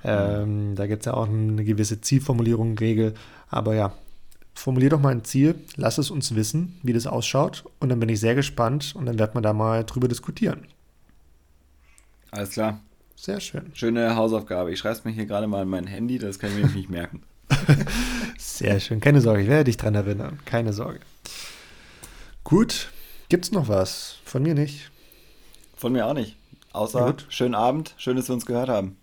Ähm, 0.05 0.75
da 0.77 0.87
gibt 0.87 1.03
es 1.03 1.07
ja 1.07 1.15
auch 1.15 1.29
eine 1.29 1.65
gewisse 1.65 2.01
Zielformulierung, 2.01 2.79
Regel. 2.79 3.15
Aber 3.49 3.75
ja, 3.75 3.93
formulier 4.55 4.91
doch 4.91 5.01
mal 5.01 5.13
ein 5.13 5.25
Ziel, 5.25 5.57
lass 5.77 5.99
es 5.99 6.11
uns 6.11 6.35
wissen, 6.35 6.79
wie 6.83 6.93
das 6.93 7.07
ausschaut. 7.07 7.65
Und 7.81 7.89
dann 7.89 7.99
bin 7.99 8.09
ich 8.09 8.21
sehr 8.21 8.35
gespannt 8.35 8.95
und 8.97 9.07
dann 9.07 9.19
wird 9.19 9.35
man 9.35 9.43
da 9.43 9.53
mal 9.53 9.85
drüber 9.85 10.09
diskutieren. 10.09 10.67
Alles 12.37 12.51
klar. 12.51 12.81
Sehr 13.17 13.41
schön. 13.41 13.73
Schöne 13.75 14.15
Hausaufgabe. 14.15 14.71
Ich 14.73 14.79
schreibe 14.79 14.97
es 14.97 15.05
mir 15.05 15.11
hier 15.13 15.27
gerade 15.27 15.47
mal 15.47 15.63
in 15.63 15.69
mein 15.69 15.87
Handy, 15.87 16.19
das 16.19 16.39
kann 16.39 16.51
ich 16.51 16.65
mir 16.65 16.71
nicht 16.73 16.91
merken. 16.91 17.23
Sehr 18.39 18.79
schön. 18.79 19.01
Keine 19.01 19.21
Sorge, 19.21 19.43
ich 19.43 19.49
werde 19.49 19.65
dich 19.65 19.77
dran 19.77 19.95
erinnern. 19.95 20.39
Keine 20.45 20.73
Sorge. 20.73 21.01
Gut. 22.45 22.91
Gibt's 23.29 23.51
noch 23.53 23.69
was? 23.69 24.19
Von 24.25 24.43
mir 24.43 24.55
nicht. 24.55 24.91
Von 25.75 25.93
mir 25.93 26.07
auch 26.07 26.15
nicht. 26.15 26.37
Außer 26.73 27.07
Gut. 27.07 27.27
schönen 27.31 27.55
Abend, 27.55 27.95
schön, 27.97 28.17
dass 28.17 28.29
wir 28.29 28.35
uns 28.35 28.47
gehört 28.47 28.69
haben. 28.69 28.97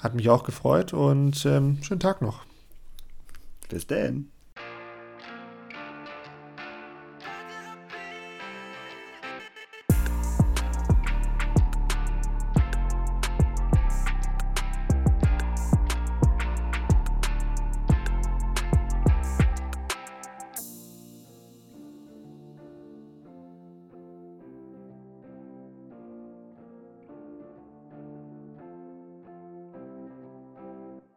Hat 0.00 0.14
mich 0.14 0.30
auch 0.30 0.44
gefreut 0.44 0.92
und 0.92 1.44
ähm, 1.44 1.82
schönen 1.82 2.00
Tag 2.00 2.22
noch. 2.22 2.44
Bis 3.68 3.86
denn. 3.86 4.30